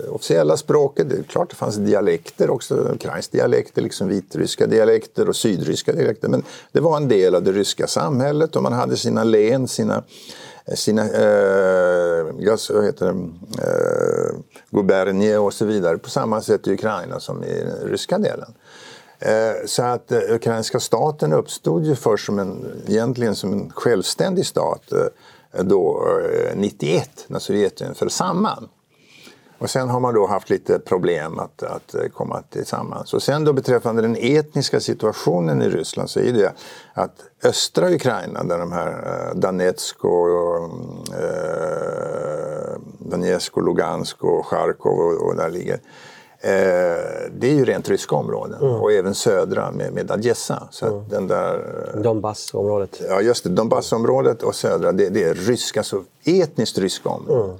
officiella 0.09 0.57
språket. 0.57 1.09
Det 1.09 1.17
är 1.17 1.23
klart 1.23 1.49
det 1.49 1.55
fanns 1.55 1.75
dialekter 1.75 2.49
också, 2.49 2.75
ukrainsk 2.75 3.31
dialekter, 3.31 3.81
liksom 3.81 4.07
vitryska 4.07 4.67
dialekter 4.67 5.29
och 5.29 5.35
sydryska 5.35 5.93
dialekter. 5.93 6.29
Men 6.29 6.43
det 6.71 6.79
var 6.79 6.97
en 6.97 7.07
del 7.07 7.35
av 7.35 7.43
det 7.43 7.51
ryska 7.51 7.87
samhället 7.87 8.55
och 8.55 8.63
man 8.63 8.73
hade 8.73 8.97
sina 8.97 9.23
län, 9.23 9.67
sina 9.67 10.03
sina 10.75 11.01
eh, 11.01 12.25
vad 12.69 12.85
heter 12.85 13.05
det, 13.05 13.11
eh, 13.61 14.37
gubernie 14.69 15.37
och 15.37 15.53
så 15.53 15.65
vidare 15.65 15.97
på 15.97 16.09
samma 16.09 16.41
sätt 16.41 16.67
i 16.67 16.73
Ukraina 16.73 17.19
som 17.19 17.43
i 17.43 17.63
den 17.63 17.89
ryska 17.89 18.17
delen. 18.17 18.53
Eh, 19.19 19.65
så 19.65 19.83
att 19.83 20.11
eh, 20.11 20.19
ukrainska 20.29 20.79
staten 20.79 21.33
uppstod 21.33 21.85
ju 21.85 21.95
först 21.95 22.25
som 22.25 22.39
en, 22.39 22.81
egentligen 22.87 23.35
som 23.35 23.53
en 23.53 23.71
självständig 23.71 24.45
stat 24.45 24.91
eh, 24.91 25.05
då 25.51 26.07
eh, 26.51 26.57
91 26.57 27.25
när 27.27 27.39
Sovjetunionen 27.39 27.95
föll 27.95 28.09
samman. 28.09 28.69
Och 29.59 29.69
sen 29.69 29.89
har 29.89 29.99
man 29.99 30.13
då 30.13 30.27
haft 30.27 30.49
lite 30.49 30.79
problem 30.79 31.39
att, 31.39 31.63
att 31.63 31.95
eh, 31.95 32.07
komma 32.13 32.43
tillsammans. 32.49 33.13
Och 33.13 33.23
sen 33.23 33.43
då 33.43 33.53
beträffande 33.53 34.01
den 34.01 34.15
etniska 34.19 34.79
situationen 34.79 35.61
i 35.61 35.69
Ryssland 35.69 36.09
så 36.09 36.19
är 36.19 36.33
det 36.33 36.53
att 36.93 37.15
östra 37.43 37.89
Ukraina 37.89 38.43
där 38.43 38.59
de 38.59 38.71
här 38.71 38.91
eh, 38.91 39.39
Donetsk 39.39 40.05
och, 40.05 40.63
eh, 41.19 42.79
Donetsk 42.99 43.57
och 43.57 43.63
Lugansk 43.63 44.23
och 44.23 44.45
Charkov 44.45 44.99
och, 44.99 45.27
och 45.27 45.35
där 45.35 45.49
ligger. 45.49 45.79
Eh, 46.41 46.51
det 47.31 47.47
är 47.47 47.53
ju 47.53 47.65
rent 47.65 47.89
ryska 47.89 48.15
områden 48.15 48.61
mm. 48.61 48.75
och 48.75 48.91
även 48.91 49.15
södra 49.15 49.71
med, 49.71 49.93
med 49.93 50.11
Adjessa. 50.11 50.67
Så 50.71 50.85
mm. 50.85 51.09
den 51.09 51.27
där, 51.27 51.89
eh, 51.95 52.01
Donbassområdet. 52.01 53.01
Ja 53.09 53.21
just 53.21 53.43
det, 53.43 53.49
Donbassområdet 53.49 54.43
och 54.43 54.55
södra 54.55 54.91
det, 54.91 55.09
det 55.09 55.23
är 55.23 55.33
ryska, 55.33 55.83
så 55.83 56.03
etniskt 56.23 56.77
ryska 56.77 57.09
områden. 57.09 57.45
Mm. 57.45 57.57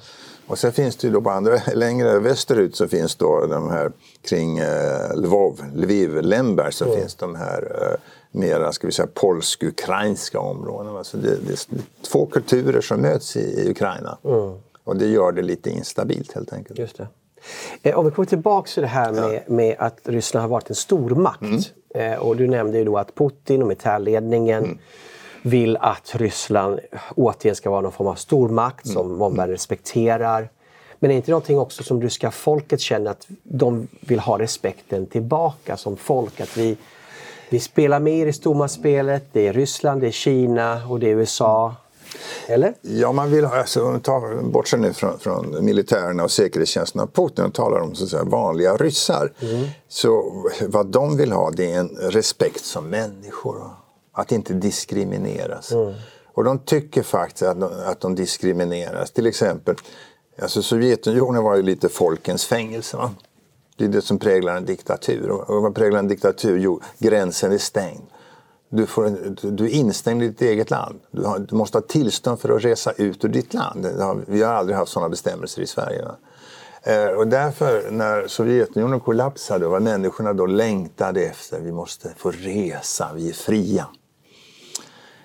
Och 0.48 0.60
sen 0.60 0.72
finns 0.72 0.96
det 0.96 1.08
ju 1.08 1.14
då 1.14 1.22
på 1.22 1.30
andra, 1.30 1.62
längre 1.74 2.20
västerut 2.20 2.76
så 2.76 2.88
finns 2.88 3.16
då 3.16 3.46
de 3.46 3.70
här 3.70 3.92
kring 4.22 4.58
eh, 4.58 5.16
Lvov, 5.16 5.62
Lviv, 5.76 6.22
Lemberg 6.22 6.74
så 6.74 6.86
mm. 6.86 7.00
finns 7.00 7.16
de 7.16 7.36
här 7.36 7.78
eh, 7.82 8.00
mera, 8.32 8.72
ska 8.72 8.88
vi 8.88 8.94
säga, 8.94 9.08
polsk-ukrainska 9.14 10.40
områden. 10.40 10.98
Alltså 10.98 11.18
det, 11.18 11.36
det, 11.48 11.54
är 11.54 11.82
två 12.12 12.26
kulturer 12.26 12.82
som 12.82 13.02
möts 13.02 13.38
i, 13.38 13.40
i 13.40 13.72
Ukraina. 13.72 14.18
Mm. 14.24 14.54
Och 14.84 14.96
det 14.96 15.06
gör 15.06 15.32
det 15.32 15.42
lite 15.42 15.70
instabilt 15.70 16.32
helt 16.32 16.54
enkelt. 16.54 16.80
Just 16.80 16.98
det. 16.98 17.08
Eh, 17.84 18.00
om 18.00 18.06
vi 18.06 18.12
kommer 18.12 18.26
tillbaka 18.26 18.68
till 18.68 18.82
det 18.82 18.88
här 18.88 19.12
med, 19.12 19.42
med 19.48 19.76
att 19.80 20.00
Ryssland 20.04 20.42
har 20.42 20.50
varit 20.50 20.70
en 20.70 20.76
stormakt. 20.76 21.42
Mm. 21.42 22.14
Eh, 22.14 22.20
och 22.20 22.36
du 22.36 22.48
nämnde 22.48 22.78
ju 22.78 22.86
då 22.86 22.98
att 22.98 23.16
Putin 23.16 23.62
och 23.62 23.68
militärledningen 23.68 24.64
mm 24.64 24.78
vill 25.42 25.78
att 25.78 26.16
Ryssland 26.16 26.80
återigen 27.16 27.56
ska 27.56 27.70
vara 27.70 27.82
någon 27.82 27.92
form 27.92 28.08
av 28.08 28.16
stormakt 28.16 28.88
som 28.88 29.06
mm. 29.06 29.22
omvärlden 29.22 29.56
respekterar. 29.56 30.50
Men 31.00 31.12
är 31.12 31.16
inte 31.16 31.32
någonting 31.32 31.60
också 31.60 31.84
som 31.84 32.02
ryska 32.02 32.32
folket 32.32 32.80
känner 32.82 33.12
att 33.12 33.28
de 33.44 33.88
vill 34.00 34.20
ha 34.20 34.40
respekten 34.40 35.06
tillbaka 35.06 35.78
som 35.78 35.98
folk? 35.98 36.42
Att 36.42 36.58
vi, 36.58 36.78
vi 37.50 37.60
spelar 37.60 38.00
med 38.00 38.28
i 38.28 38.34
stormaktsspelet. 38.34 39.24
Det 39.32 39.48
är 39.48 39.54
Ryssland, 39.54 40.02
det 40.02 40.08
är 40.08 40.12
Kina 40.12 40.82
och 40.90 41.00
det 41.00 41.10
är 41.10 41.16
USA. 41.16 41.76
Eller? 42.48 42.74
Ja, 42.82 43.12
man 43.12 43.32
vill 43.32 43.46
ha, 43.46 43.58
alltså, 43.58 44.00
ta, 44.04 44.42
bortse 44.44 44.78
nu 44.78 44.94
från, 44.94 45.20
från 45.20 45.66
militärerna 45.66 46.24
och 46.24 46.32
säkerhetstjänsterna. 46.32 47.08
Putin 47.08 47.52
talar 47.52 47.80
om 47.80 47.96
så 47.96 48.08
säga, 48.08 48.24
vanliga 48.24 48.76
ryssar. 48.78 49.34
Mm. 49.40 49.68
Så 49.88 50.44
vad 50.68 50.86
de 50.86 51.18
vill 51.18 51.32
ha 51.32 51.52
det 51.52 51.72
är 51.72 51.80
en 51.80 51.90
respekt 51.90 52.66
som 52.66 52.90
människor 52.90 53.72
att 54.12 54.32
inte 54.32 54.54
diskrimineras. 54.54 55.72
Mm. 55.72 55.94
Och 56.34 56.44
de 56.44 56.60
tycker 56.60 57.04
faktiskt 57.04 57.44
att 57.44 57.60
de, 57.60 57.70
att 57.86 58.02
de 58.02 58.16
diskrimineras. 58.16 59.12
Till 59.12 59.28
exempel, 59.28 59.76
alltså 60.42 60.62
Sovjetunionen 60.62 61.44
var 61.44 61.56
ju 61.56 61.62
lite 61.62 61.90
folkens 61.90 62.46
fängelse. 62.46 62.98
Va? 62.98 63.12
Det 63.78 63.86
är 63.86 63.90
det 63.90 64.02
som 64.02 64.20
präglar 64.20 64.56
en 64.56 64.66
diktatur. 64.66 65.30
Och 65.30 65.62
vad 65.62 65.76
präglar 65.76 66.00
en 66.00 66.08
diktatur? 66.08 66.58
Jo, 66.58 66.82
gränsen 66.98 67.52
är 67.52 67.58
stängd. 67.58 68.02
Du, 68.70 68.86
får, 68.86 69.10
du 69.52 69.66
är 69.66 69.70
instängd 69.70 70.24
i 70.24 70.28
ditt 70.28 70.42
eget 70.42 70.70
land. 70.70 71.00
Du, 71.12 71.24
har, 71.24 71.40
du, 71.40 71.56
måste 71.56 71.78
ha 71.78 71.82
tillstånd 71.82 72.40
för 72.40 72.50
att 72.50 72.64
resa 72.64 72.92
ut 72.92 73.26
ur 73.26 73.30
ditt 73.30 73.54
land. 73.54 73.88
vi 74.28 74.44
har 74.44 74.54
aldrig 74.54 74.78
haft 74.78 74.92
sådana 74.92 75.10
bestämmelser 75.10 75.62
i 75.62 75.68
Sverige. 75.68 76.06
Eh, 76.84 77.08
och 77.08 77.28
därför, 77.28 77.92
när 77.92 78.28
Sovjetunionen 78.28 79.00
kollapsade 79.00 79.66
och 79.68 79.82
människorna 79.82 80.34
då 80.34 80.46
längtade 80.46 81.22
efter 81.22 81.60
vi 81.60 81.72
måste 81.72 82.14
få 82.18 82.32
resa, 82.32 83.12
vi 83.16 83.30
är 83.30 83.34
fria. 83.34 83.88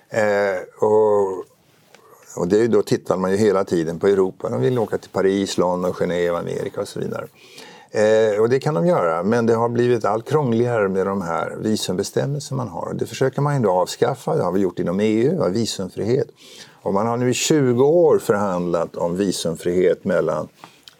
Eh, 0.09 0.61
och, 0.79 1.27
och 2.37 2.47
det 2.47 2.63
är 2.63 2.67
då 2.67 2.81
tittar 2.81 3.17
man 3.17 3.31
ju 3.31 3.37
hela 3.37 3.63
tiden 3.63 3.99
på 3.99 4.07
Europa. 4.07 4.49
De 4.49 4.61
vill 4.61 4.79
åka 4.79 4.97
till 4.97 5.09
Paris, 5.09 5.57
London, 5.57 5.93
Genève, 5.93 6.39
Amerika 6.39 6.81
och 6.81 6.87
så 6.87 6.99
vidare. 6.99 7.27
Eh, 7.95 8.41
och 8.41 8.49
det 8.49 8.59
kan 8.59 8.73
de 8.73 8.87
göra, 8.87 9.23
men 9.23 9.45
det 9.45 9.53
har 9.53 9.69
blivit 9.69 10.05
allt 10.05 10.29
krångligare 10.29 10.89
med 10.89 11.05
de 11.05 11.21
här 11.21 11.55
visumbestämmelser 11.59 12.55
man 12.55 12.67
har. 12.67 12.93
Det 12.93 13.05
försöker 13.05 13.41
man 13.41 13.55
ändå 13.55 13.71
avskaffa, 13.71 14.35
det 14.35 14.43
har 14.43 14.51
vi 14.51 14.59
gjort 14.59 14.79
inom 14.79 14.99
EU, 14.99 15.49
visumfrihet. 15.49 16.27
Och 16.81 16.93
man 16.93 17.07
har 17.07 17.17
nu 17.17 17.29
i 17.29 17.33
20 17.33 17.85
år 17.85 18.19
förhandlat 18.19 18.95
om 18.95 19.17
visumfrihet 19.17 20.05
mellan 20.05 20.47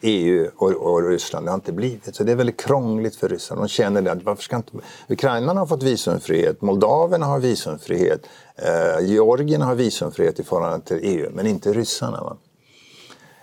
EU 0.02 0.48
och, 0.56 0.72
och, 0.72 1.10
Ryssland. 1.10 1.46
Det 1.46 1.52
har 1.52 1.56
inte 1.56 1.72
blivit. 1.72 2.16
Så 2.16 2.24
det 2.24 2.32
är 2.32 2.36
väldigt 2.36 2.60
krångligt 2.60 3.16
för 3.16 3.30
Ryssland. 3.30 3.62
De 3.62 3.68
känner 3.68 4.02
det 4.02 4.12
att 4.12 4.24
varför 4.24 4.44
ska 4.44 4.56
inte... 4.56 4.72
Ukrainarna 5.10 5.60
har 5.60 5.68
fått 5.68 5.84
visumfrihet, 5.84 6.62
Moldaverna 6.62 7.26
har 7.26 7.40
visumfrihet, 7.40 8.22
eh, 8.56 9.06
Georgien 9.06 9.62
har 9.62 9.76
visumfrihet 9.76 10.40
i 10.40 10.44
förhållande 10.44 10.86
till 10.86 11.00
EU, 11.02 11.30
men 11.34 11.48
inte 11.48 11.74
ryssarna. 11.74 12.24
Va? 12.24 12.38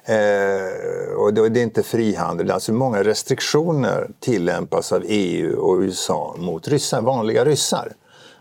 Eh, 0.04 1.01
och 1.22 1.34
det, 1.34 1.60
är 1.60 1.62
inte 1.62 1.82
frihandel, 1.82 2.50
alltså 2.50 2.72
många 2.72 3.02
restriktioner 3.02 4.10
tillämpas 4.20 4.92
av 4.92 5.02
EU 5.06 5.58
och 5.58 5.80
USA 5.80 6.34
mot 6.38 6.68
ryssar, 6.68 7.00
vanliga 7.00 7.44
ryssar. 7.44 7.92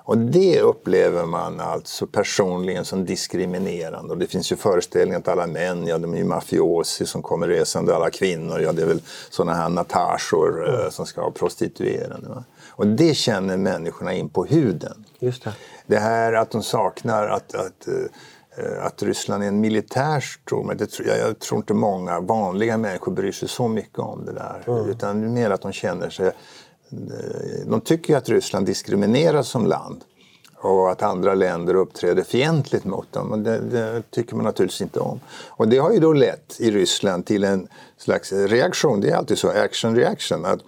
Och 0.03 0.17
det 0.17 0.61
upplever 0.61 1.25
man 1.25 1.59
alltså 1.59 2.07
personligen 2.07 2.85
som 2.85 3.05
diskriminerande. 3.05 4.13
Och 4.13 4.17
det 4.17 4.27
finns 4.27 4.51
ju 4.51 4.55
föreställningar 4.55 5.19
att 5.19 5.27
alla 5.27 5.47
män, 5.47 5.87
ja 5.87 5.97
de 5.97 6.13
är 6.13 6.17
ju 6.17 6.23
mafiosi 6.23 7.05
som 7.05 7.21
kommer 7.21 7.47
resande, 7.47 7.95
alla 7.95 8.09
kvinnor, 8.09 8.59
ja 8.59 8.71
det 8.71 8.81
är 8.81 8.85
väl 8.85 9.01
sådana 9.29 9.53
här 9.53 9.69
natashor 9.69 10.67
eh, 10.69 10.79
mm. 10.79 10.91
som 10.91 11.05
ska 11.05 11.21
ha 11.21 11.31
prostituerande. 11.31 12.29
Va? 12.29 12.43
Och 12.69 12.87
det 12.87 13.13
känner 13.13 13.57
människorna 13.57 14.13
in 14.13 14.29
på 14.29 14.45
huden. 14.45 15.05
Just 15.19 15.43
det. 15.43 15.53
det 15.87 15.99
här 15.99 16.33
att 16.33 16.51
de 16.51 16.63
saknar 16.63 17.27
att, 17.27 17.55
att 17.55 17.87
Eh, 17.87 17.93
att 18.81 19.03
Ryssland 19.03 19.43
är 19.43 19.47
en 19.47 19.59
militärstor, 19.59 20.63
men 20.63 20.77
det 20.77 20.87
tror 20.87 21.07
jag, 21.07 21.19
jag, 21.19 21.39
tror 21.39 21.57
inte 21.57 21.73
många 21.73 22.19
vanliga 22.19 22.77
människor 22.77 23.11
bryr 23.11 23.31
sig 23.31 23.47
så 23.47 23.67
mycket 23.67 23.99
om 23.99 24.25
det 24.25 24.33
där. 24.33 24.63
Mm. 24.67 24.89
Utan 24.89 25.33
mer 25.33 25.49
att 25.49 25.61
de 25.61 25.71
känner 25.71 26.09
sig... 26.09 26.27
Eh, 26.27 26.33
de 27.65 27.81
tycker 27.81 28.17
att 28.17 28.29
Ryssland 28.29 28.65
diskrimineras 28.65 29.47
som 29.47 29.65
land 29.65 30.03
och 30.61 30.91
att 30.91 31.01
andra 31.01 31.33
länder 31.33 31.75
uppträder 31.75 32.23
fientligt 32.23 32.85
mot 32.85 33.11
dem. 33.11 33.31
Och 33.31 33.39
det, 33.39 33.59
det, 33.59 34.03
tycker 34.09 34.35
man 34.35 34.45
naturligtvis 34.45 34.81
inte 34.81 34.99
om. 34.99 35.19
Och 35.47 35.67
det 35.67 35.77
har 35.77 35.91
ju 35.91 35.99
då 35.99 36.13
lett 36.13 36.55
i 36.59 36.71
Ryssland 36.71 37.25
till 37.25 37.43
en 37.43 37.67
slags 37.97 38.33
reaktion, 38.33 39.01
det 39.01 39.09
är 39.09 39.15
alltid 39.15 39.37
så, 39.37 39.49
action 39.49 39.95
reaction. 39.95 40.45
Att 40.45 40.59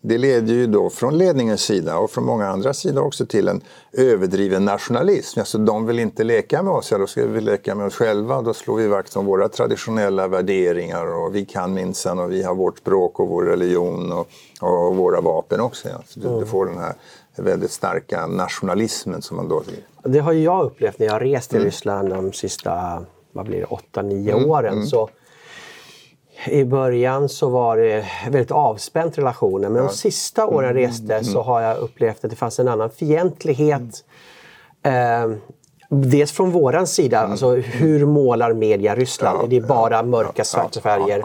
det 0.00 0.18
leder 0.18 0.54
ju 0.54 0.66
då 0.66 0.90
från 0.90 1.18
ledningens 1.18 1.60
sida 1.60 1.98
och 1.98 2.10
från 2.10 2.24
många 2.24 2.46
andra 2.46 2.74
sidor 2.74 3.04
också 3.04 3.26
till 3.26 3.48
en 3.48 3.60
överdriven 3.92 4.64
nationalism. 4.64 5.38
Alltså 5.38 5.58
de 5.58 5.86
vill 5.86 5.98
inte 5.98 6.24
leka 6.24 6.62
med 6.62 6.72
oss, 6.72 6.90
ja 6.90 6.98
då 6.98 7.06
ska 7.06 7.26
vi 7.26 7.40
leka 7.40 7.74
med 7.74 7.86
oss 7.86 7.94
själva. 7.94 8.42
Då 8.42 8.54
slår 8.54 8.76
vi 8.76 8.88
vakt 8.88 9.16
om 9.16 9.26
våra 9.26 9.48
traditionella 9.48 10.28
värderingar 10.28 11.06
och 11.06 11.34
vi 11.34 11.44
kan 11.44 11.74
minsann 11.74 12.18
och 12.18 12.32
vi 12.32 12.42
har 12.42 12.54
vårt 12.54 12.78
språk 12.78 13.20
och 13.20 13.28
vår 13.28 13.44
religion 13.44 14.12
och, 14.12 14.28
och 14.60 14.96
våra 14.96 15.20
vapen 15.20 15.60
också. 15.60 15.88
Ja. 15.88 16.02
Så 16.06 16.20
du, 16.20 16.28
mm. 16.28 16.40
du 16.40 16.46
får 16.46 16.66
den 16.66 16.78
här 16.78 16.94
väldigt 17.36 17.70
starka 17.70 18.26
nationalismen 18.26 19.22
som 19.22 19.36
man 19.36 19.48
då... 19.48 19.62
Det 20.04 20.18
har 20.18 20.32
jag 20.32 20.64
upplevt 20.64 20.98
när 20.98 21.06
jag 21.06 21.12
har 21.12 21.20
rest 21.20 21.52
i 21.52 21.56
mm. 21.56 21.64
Ryssland 21.64 22.10
de 22.10 22.32
sista, 22.32 23.02
vad 23.32 23.46
blir 23.46 23.60
det, 23.60 24.00
8-9 24.00 24.30
mm. 24.30 24.50
åren. 24.50 24.72
Mm. 24.72 24.86
Så 24.86 25.10
i 26.46 26.64
början 26.64 27.28
så 27.28 27.48
var 27.48 27.76
det 27.76 28.04
väldigt 28.30 28.50
avspänt 28.50 29.18
relationer 29.18 29.68
men 29.68 29.82
ja. 29.82 29.88
de 29.88 29.94
sista 29.94 30.46
åren 30.46 30.68
jag 30.68 30.76
mm, 30.76 30.88
reste 30.88 31.12
mm. 31.12 31.24
så 31.24 31.42
har 31.42 31.60
jag 31.60 31.78
upplevt 31.78 32.24
att 32.24 32.30
det 32.30 32.36
fanns 32.36 32.58
en 32.58 32.68
annan 32.68 32.90
fientlighet. 32.90 34.04
Eh, 34.82 35.30
dels 35.90 36.32
från 36.32 36.50
våran 36.50 36.86
sida, 36.86 37.18
mm. 37.18 37.30
alltså 37.30 37.54
hur 37.54 38.06
målar 38.06 38.52
media 38.52 38.94
Ryssland? 38.94 39.38
Ja, 39.38 39.44
är 39.44 39.48
det 39.48 39.60
bara 39.60 40.02
mörka 40.02 40.44
svarta 40.44 40.80
färger? 40.80 41.24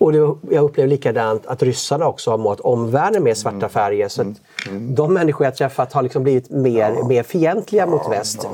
Och 0.00 0.12
det, 0.12 0.18
jag 0.50 0.64
upplever 0.64 0.88
likadant 0.88 1.46
att 1.46 1.62
ryssarna 1.62 2.06
också 2.06 2.30
har 2.30 2.38
målat 2.38 2.60
omvärlden 2.60 3.22
med 3.22 3.36
svarta 3.36 3.56
mm. 3.56 3.70
färger. 3.70 4.08
Så 4.08 4.22
mm. 4.22 4.34
Mm. 4.68 4.94
De 4.94 5.14
människor 5.14 5.44
jag 5.44 5.56
träffat 5.56 5.92
har 5.92 6.02
liksom 6.02 6.22
blivit 6.22 6.50
mer, 6.50 6.94
ja. 6.98 7.06
mer 7.06 7.22
fientliga 7.22 7.86
mot 7.86 8.10
väst. 8.10 8.48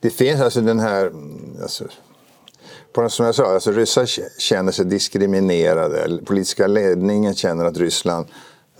Det 0.00 0.10
finns 0.10 0.40
alltså 0.40 0.60
den 0.60 0.80
här 0.80 1.12
alltså, 1.62 1.84
på, 2.92 3.08
som 3.08 3.26
jag 3.26 3.34
sa, 3.34 3.54
alltså 3.54 3.72
ryssar 3.72 4.06
känner 4.40 4.72
sig 4.72 4.84
diskriminerade. 4.84 6.20
Politiska 6.24 6.66
ledningen 6.66 7.34
känner 7.34 7.64
att 7.64 7.76
Ryssland 7.76 8.26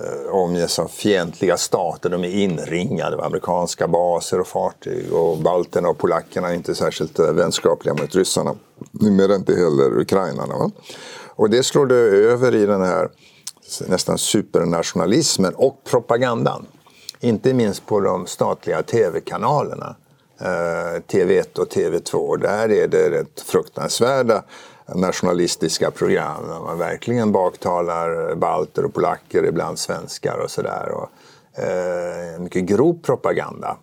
eh, 0.01 0.35
omges 0.35 0.79
av 0.79 0.88
fientliga 0.88 1.57
stater. 1.57 2.11
De 2.11 2.25
är 2.25 2.29
inringade 2.29 3.16
av 3.16 3.25
amerikanska 3.25 3.88
baser 3.88 4.40
och 4.40 4.47
fartyg. 4.47 5.12
Och 5.12 5.38
balterna 5.38 5.88
och 5.88 5.99
polackerna 5.99 6.49
är 6.49 6.55
inte 6.55 6.75
särskilt 6.75 7.18
eh, 7.18 7.33
vänskapliga 7.33 7.94
mot 7.94 8.14
ryssarna. 8.14 8.55
Numera 8.90 9.35
inte 9.35 9.55
heller 9.55 10.01
ukrainarna. 10.01 10.59
Va? 10.59 10.71
Och 11.27 11.51
det 11.51 11.62
slår 11.62 11.87
det 11.87 11.97
över 12.31 12.55
i 12.55 12.66
den 12.66 12.83
här 12.83 13.09
nästan 13.87 14.18
supernationalismen 14.18 15.55
och 15.55 15.85
propagandan. 15.85 16.66
Inte 17.21 17.55
minst 17.55 17.87
på 17.87 18.01
de 18.01 18.27
statliga 18.27 18.83
tv-kanalerna. 18.83 19.97
Eh, 20.40 21.01
TV1 21.09 21.59
och 21.59 21.68
TV2. 21.68 22.37
Där 22.37 22.72
är 22.72 22.88
det 22.88 23.11
rätt 23.11 23.40
fruktansvärda 23.40 24.42
nationalistiska 24.94 25.90
program 25.90 26.48
där 26.48 26.61
man 26.61 26.79
verkligen 26.79 27.33
baktalar 27.33 28.35
balter 28.35 28.85
och 28.85 28.94
polacker, 28.94 29.44
ibland 29.44 29.79
svenskar 29.79 30.38
och 30.44 30.51
sådär. 30.51 30.92
Eh, 31.55 32.40
mycket 32.40 32.62
grov 32.62 32.98
propaganda. 33.03 33.77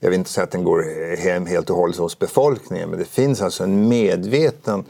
Jag 0.00 0.10
vill 0.10 0.18
inte 0.18 0.30
säga 0.30 0.44
att 0.44 0.50
den 0.50 0.64
går 0.64 1.16
hem 1.16 1.46
helt 1.46 1.70
och 1.70 1.76
hållet 1.76 1.96
hos 1.96 2.18
befolkningen 2.18 2.90
men 2.90 2.98
det 2.98 3.04
finns 3.04 3.42
alltså 3.42 3.64
en 3.64 3.88
medveten 3.88 4.84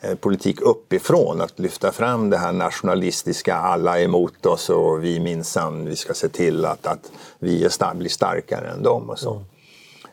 eh, 0.00 0.14
politik 0.14 0.60
uppifrån 0.60 1.40
att 1.40 1.58
lyfta 1.58 1.92
fram 1.92 2.30
det 2.30 2.38
här 2.38 2.52
nationalistiska, 2.52 3.56
alla 3.56 4.00
är 4.00 4.04
emot 4.04 4.46
oss 4.46 4.70
och 4.70 5.04
vi 5.04 5.20
minsann, 5.20 5.84
vi 5.84 5.96
ska 5.96 6.14
se 6.14 6.28
till 6.28 6.64
att, 6.64 6.86
att 6.86 7.10
vi 7.38 7.64
är, 7.64 7.94
blir 7.94 8.10
starkare 8.10 8.68
än 8.68 8.82
dem 8.82 9.10
och 9.10 9.18
så. 9.18 9.32
Mm. 9.32 9.44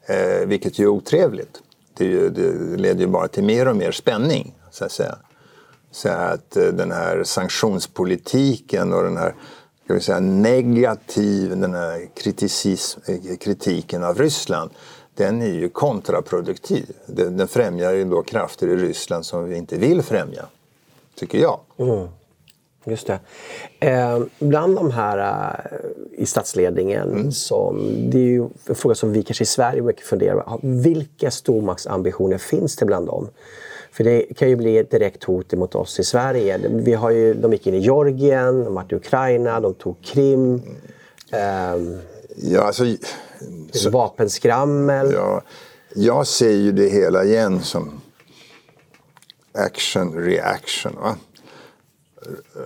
Eh, 0.06 0.48
vilket 0.48 0.80
ju 0.80 0.84
är 0.84 0.90
otrevligt. 0.90 1.62
Det, 1.94 2.30
det, 2.30 2.78
leder 2.78 3.02
ju 3.02 3.08
bara 3.08 3.28
till 3.28 3.44
mer 3.44 3.68
och 3.68 3.76
mer 3.76 3.92
spänning. 3.92 4.56
Så 4.72 4.86
att 4.86 4.92
säga. 4.92 5.18
Så 5.92 6.10
att 6.10 6.58
eh, 6.58 6.68
den 6.68 6.92
här 6.92 7.24
sanktionspolitiken 7.24 8.94
och 8.94 9.04
den 9.04 9.18
här 9.18 9.36
ska 9.84 9.94
vi 9.94 10.00
säga, 10.00 10.20
negativ, 10.20 11.50
den 11.50 11.74
här 11.74 12.00
eh, 12.00 13.38
kritiken 13.38 14.04
av 14.04 14.18
Ryssland 14.18 14.72
den 15.16 15.42
är 15.42 15.54
ju 15.54 15.70
kontraproduktiv. 15.70 16.92
Den, 17.06 17.38
den 17.38 17.48
främjar 17.48 17.92
ju 17.94 18.06
då 18.06 18.24
krafter 18.24 18.68
i 18.68 18.76
Ryssland 18.76 19.26
som 19.26 19.50
vi 19.50 19.58
inte 19.58 19.78
vill 19.78 20.02
främja, 20.02 20.46
tycker 21.16 21.38
jag. 21.38 21.60
Mm. 21.78 22.08
Just 22.86 23.08
det. 23.08 23.20
Eh, 23.80 24.20
bland 24.40 24.76
de 24.76 24.92
här 24.92 25.18
eh, 25.18 26.22
i 26.22 26.26
statsledningen, 26.26 27.12
mm. 27.12 27.32
som, 27.32 27.96
det 28.10 28.18
är 28.18 28.24
ju 28.24 28.50
en 28.66 28.76
fråga 28.76 28.96
som 28.96 29.14
vi 29.14 29.24
kanske 29.24 29.44
i 29.44 29.48
Sverige 29.48 29.82
mycket 29.82 30.06
funderar 30.06 30.42
på. 30.42 30.60
Vilka 30.62 31.32
stormaktsambitioner 31.32 32.38
finns 32.38 32.76
det 32.76 32.86
bland 32.86 33.08
dem? 33.08 33.30
För 33.92 34.04
det 34.04 34.38
kan 34.38 34.50
ju 34.50 34.56
bli 34.56 34.78
ett 34.78 34.92
direkt 34.92 35.24
hot 35.24 35.54
mot 35.54 35.76
oss 35.76 36.00
i 36.00 36.04
Sverige. 36.04 36.60
Vi 36.70 36.94
har 36.94 37.10
ju, 37.10 37.34
de 37.34 37.52
gick 37.54 37.68
in 37.68 37.74
i 37.74 37.80
Georgien, 37.80 38.64
de 38.64 38.74
var 38.74 38.86
i 38.90 38.96
Ukraina, 38.96 39.60
de 39.60 39.74
tog 39.74 40.02
Krim. 40.04 40.62
Eh, 41.32 41.76
ja, 42.36 42.62
alltså, 42.62 42.84
så, 43.72 43.90
vapenskrammel. 43.90 45.12
Ja, 45.14 45.42
jag 45.96 46.28
ser 46.28 46.52
ju 46.52 46.72
det 46.72 46.90
hela 46.90 47.24
igen 47.24 47.62
som 47.62 48.02
action 49.54 50.14
reaction. 50.14 50.96
Va? 51.02 51.16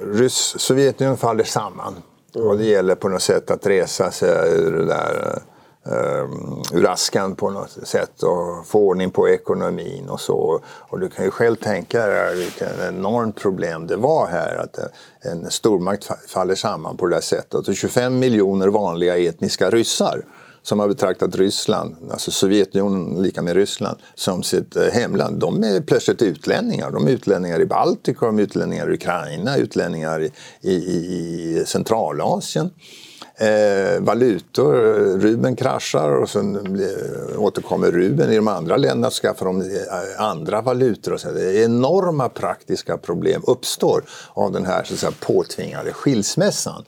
Ryss, 0.02 0.56
Sovjetunionen 0.58 1.17
faller 1.17 1.43
samman. 1.43 1.96
Mm. 2.36 2.48
Och 2.48 2.58
det 2.58 2.65
gäller 2.65 2.96
på 2.96 3.10
något 3.10 3.22
sätt 3.22 3.52
att 3.52 3.67
resa 3.67 4.12
sig 4.12 4.54
ur 4.54 4.72
det 4.72 4.86
där 4.86 5.41
um, 5.84 6.63
ur 6.74 6.89
askan 6.89 7.36
på 7.36 7.50
något 7.50 7.78
sätt 7.84 8.24
och 8.24 8.67
få 8.67 8.80
ordning 8.80 9.12
på 9.12 9.30
ekonomin 9.30 10.10
och 10.10 10.22
så. 10.22 10.62
Och 10.65 11.00
du 11.00 11.10
kan 11.10 11.26
ju 11.26 11.32
själv 11.32 11.56
tänka 11.56 12.08
dig 12.08 12.36
vilket 12.36 12.80
enormt 12.88 13.36
problem 13.36 13.88
det 13.88 13.96
var 13.96 14.28
här 14.28 14.56
att 14.58 14.80
en 15.22 15.52
stormakt 15.52 16.10
faller 16.28 16.56
samman 16.56 16.98
på 16.98 17.08
det 17.08 17.15
där 17.15 17.22
sättet. 17.22 17.67
Och 17.67 17.76
25 17.76 18.20
miljoner 18.20 18.67
vanliga 18.67 19.17
etniska 19.17 19.70
ryssar 19.70 20.22
som 20.67 20.80
har 20.80 20.88
betraktat 20.88 21.36
Ryssland, 21.36 21.95
alltså 22.12 22.32
Sovjetunionen 22.32 23.21
lika 23.21 23.41
med 23.41 23.56
Ryssland, 23.56 23.97
som 24.15 24.43
sitt 24.43 24.75
eh, 24.75 24.84
hemland. 24.84 25.39
De 25.39 25.63
är 25.63 25.82
plötsligt 25.82 26.21
utlänningar. 26.21 26.91
De 26.91 27.08
är 27.08 27.12
utlänningar 27.12 27.60
i 27.60 27.65
Baltikum, 27.65 28.39
utlänningar 28.39 28.91
i 28.91 28.93
Ukraina, 28.93 29.58
utlänningar 29.58 30.21
i, 30.21 30.32
i, 30.62 30.73
i 30.73 31.63
Centralasien. 31.65 32.69
Eh, 33.39 34.01
valutor, 34.01 34.75
eh, 34.75 35.17
Ruben 35.17 35.56
kraschar 35.56 36.10
och 36.10 36.30
sen 36.30 36.56
eh, 36.56 37.41
återkommer 37.41 37.91
Ruben 37.91 38.32
i 38.32 38.36
de 38.36 38.47
andra 38.47 38.77
länderna 38.77 39.08
och 39.08 39.13
skaffar 39.13 39.45
de 39.45 39.63
andra 40.17 40.62
valutor. 40.62 41.13
Och 41.13 41.19
så. 41.19 41.32
Det 41.32 41.63
enorma 41.63 42.30
praktiska 42.30 42.97
problem 42.97 43.41
uppstår 43.47 44.03
av 44.34 44.51
den 44.51 44.65
här 44.65 44.84
så 44.84 44.93
att 44.93 44.99
säga, 44.99 45.12
påtvingade 45.19 45.93
skilsmässan. 45.93 46.86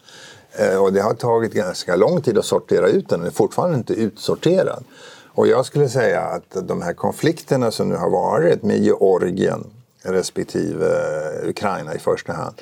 Eh, 0.59 0.83
och 0.83 0.93
det 0.93 1.01
har 1.01 1.13
tagit 1.13 1.53
ganska 1.53 1.95
lång 1.95 2.21
tid 2.21 2.37
att 2.37 2.45
sortera 2.45 2.87
ut 2.87 3.09
den, 3.09 3.19
den 3.19 3.27
är 3.27 3.33
fortfarande 3.33 3.77
inte 3.77 3.93
utsorterad. 3.93 4.83
Och 5.27 5.47
jag 5.47 5.65
skulle 5.65 5.89
säga 5.89 6.21
att 6.21 6.67
de 6.67 6.81
här 6.81 6.93
konflikterna 6.93 7.71
som 7.71 7.89
nu 7.89 7.95
har 7.95 8.09
varit 8.09 8.63
med 8.63 8.77
Georgien 8.77 9.63
respektive 10.03 10.85
eh, 10.85 11.49
Ukraina 11.49 11.95
i 11.95 11.99
första 11.99 12.33
hand 12.33 12.55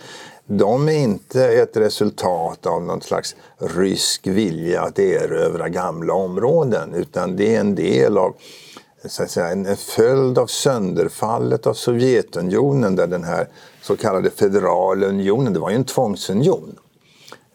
de 0.47 0.89
är 0.89 0.97
inte 0.97 1.47
ett 1.47 1.77
resultat 1.77 2.65
av 2.65 2.83
någon 2.83 3.01
slags 3.01 3.35
rysk 3.57 4.27
vilja 4.27 4.81
att 4.81 4.99
erövra 4.99 5.69
gamla 5.69 6.13
områden 6.13 6.93
utan 6.93 7.35
det 7.35 7.55
är 7.55 7.59
en 7.59 7.75
del 7.75 8.17
av 8.17 8.35
så 9.05 9.23
att 9.23 9.31
säga, 9.31 9.47
en 9.47 9.77
följd 9.77 10.37
av 10.37 10.47
sönderfallet 10.47 11.67
av 11.67 11.73
Sovjetunionen 11.73 12.95
där 12.95 13.07
den 13.07 13.23
här 13.23 13.47
så 13.81 13.97
kallade 13.97 14.29
federala 14.29 15.07
unionen, 15.07 15.53
det 15.53 15.59
var 15.59 15.69
ju 15.69 15.75
en 15.75 15.83
tvångsunion. 15.83 16.75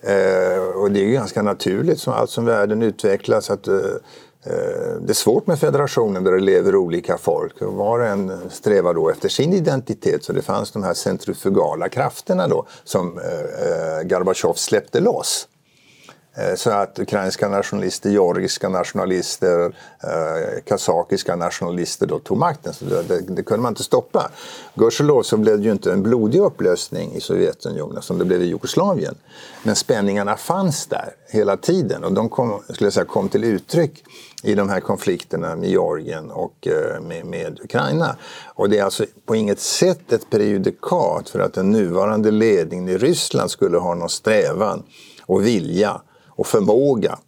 Eh, 0.03 0.63
och 0.63 0.91
det 0.91 1.01
är 1.01 1.05
ju 1.05 1.13
ganska 1.13 1.43
naturligt 1.43 2.01
som 2.01 2.13
allt 2.13 2.31
som 2.31 2.45
världen 2.45 2.83
utvecklas 2.83 3.51
att 3.51 3.69
eh, 3.69 3.75
eh 3.75 5.01
det 5.01 5.13
är 5.13 5.15
svårt 5.15 5.47
med 5.47 5.59
federationen 5.59 6.25
där 6.25 6.33
det 6.33 6.41
lever 6.41 6.77
olika 6.77 7.19
folk. 7.19 7.55
Var 7.61 7.99
och 7.99 8.07
en 8.07 8.51
strävar 8.51 8.95
då 8.95 9.11
efter 9.11 9.29
sin 9.29 9.53
identitet. 9.53 10.25
Så 10.25 10.33
det 10.33 10.43
fanns 10.43 10.73
de 10.73 10.83
här 10.83 10.95
centrifugala 10.95 11.89
krafterna 11.89 12.49
då 12.49 12.67
som 12.85 13.19
eh, 13.19 13.25
eh 13.25 14.03
Gorbatjov 14.03 14.55
släppte 14.55 15.01
loss. 15.01 15.49
Eh, 16.35 16.55
så 16.55 16.71
att 16.71 16.99
ukrainska 16.99 17.49
nationalister, 17.49 18.11
georgiska 18.11 18.69
nationalister, 18.69 19.65
eh, 20.03 20.63
kazakiska 20.65 21.37
nationalister 21.37 22.07
då 22.07 22.19
tog 22.19 22.39
makten. 22.39 22.73
Så 22.73 22.85
det, 22.85 23.21
det, 23.29 23.43
kunde 23.43 23.63
man 23.63 23.73
inte 23.73 23.83
stoppa. 23.83 24.31
Gudskelov 24.75 25.23
så 25.23 25.37
blev 25.37 25.59
det 25.59 25.65
ju 25.65 25.73
inte 25.73 25.93
en 25.93 26.03
blodig 26.03 26.41
upplösning 26.41 27.15
i 27.15 27.21
Sovjetunionen 27.21 28.03
som 28.03 28.19
det 28.19 28.25
blev 28.25 28.43
i 28.43 28.47
Jugoslavien. 28.47 29.15
Men 29.63 29.77
spänningarna 29.77 30.37
fanns 30.37 30.87
där 30.87 31.15
hela 31.29 31.57
tiden 31.57 32.05
och 32.05 32.13
de 32.13 32.29
kom, 32.29 32.63
skulle 32.69 32.87
jag 32.87 32.93
säga, 32.93 33.05
kom 33.05 33.29
till 33.29 33.45
uttryck 33.45 34.05
i 34.43 34.55
de 34.55 34.69
här 34.69 34.81
konflikterna 34.81 35.57
med 35.57 35.69
Georgien 35.69 36.31
och 36.31 36.67
eh, 36.67 37.01
med, 37.01 37.27
med, 37.27 37.61
Ukraina. 37.65 38.17
Och 38.55 38.69
det 38.69 38.79
är 38.79 38.85
alltså 38.85 39.05
på 39.27 39.37
inget 39.37 39.61
sätt 39.61 40.13
ett 40.13 40.31
prejudikat 40.31 41.29
för 41.29 41.39
att 41.39 41.55
den 41.55 41.71
nuvarande 41.71 42.31
ledningen 42.31 42.89
i 42.89 42.99
Ryssland 42.99 43.51
skulle 43.51 43.79
ha 43.79 43.95
någon 43.95 44.09
strävan 44.09 44.83
och 45.27 45.47
vilja 45.47 46.01
och 46.43 46.47
förmåga 46.47 47.19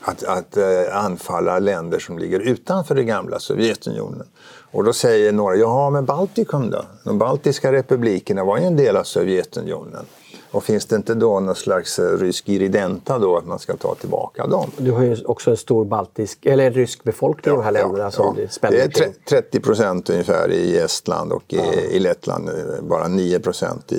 att, 0.00 0.24
att 0.24 0.56
uh, 0.56 0.64
anfalla 0.96 1.58
länder 1.58 1.98
som 1.98 2.18
ligger 2.18 2.40
utanför 2.40 2.94
det 2.94 3.04
gamla 3.04 3.38
Sovjetunionen. 3.38 4.26
Och 4.70 4.84
då 4.84 4.92
säger 4.92 5.32
några, 5.32 5.56
ja 5.56 5.90
men 5.90 6.04
Baltikum 6.04 6.70
då? 6.70 6.84
De 7.04 7.18
baltiska 7.18 7.72
republikerna 7.72 8.44
var 8.44 8.58
ju 8.58 8.64
en 8.64 8.76
del 8.76 8.96
av 8.96 9.04
Sovjetunionen. 9.04 10.04
Och 10.50 10.64
finns 10.64 10.86
det 10.86 10.96
inte 10.96 11.14
då 11.14 11.40
någon 11.40 11.54
slags 11.54 11.98
eh, 11.98 12.18
rysk 12.18 12.48
iridenta 12.48 13.18
då 13.18 13.36
att 13.36 13.46
man 13.46 13.58
ska 13.58 13.76
ta 13.76 13.94
tillbaka 13.94 14.46
dem? 14.46 14.70
Du 14.76 14.90
har 14.90 15.02
ju 15.02 15.24
också 15.24 15.50
en 15.50 15.56
stor 15.56 15.84
baltisk, 15.84 16.46
eller 16.46 16.70
rysk 16.70 17.04
befolkning 17.04 17.54
ja, 17.54 17.54
i 17.54 17.56
de 17.56 17.64
här 17.64 17.72
länderna 17.72 18.04
ja, 18.04 18.10
som 18.10 18.36
ja. 18.60 18.70
Det 18.70 18.98
är 18.98 19.12
30 19.28 19.60
procent 19.60 20.10
ungefär 20.10 20.52
i 20.52 20.78
Estland 20.78 21.32
och 21.32 21.52
i, 21.52 21.56
ja. 21.56 21.72
i 21.72 21.98
Lettland, 21.98 22.48
eh, 22.48 22.54
bara 22.82 23.08
9 23.08 23.38
procent 23.38 23.92
i, 23.92 23.96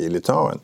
i 0.00 0.08
Litauen. 0.08 0.58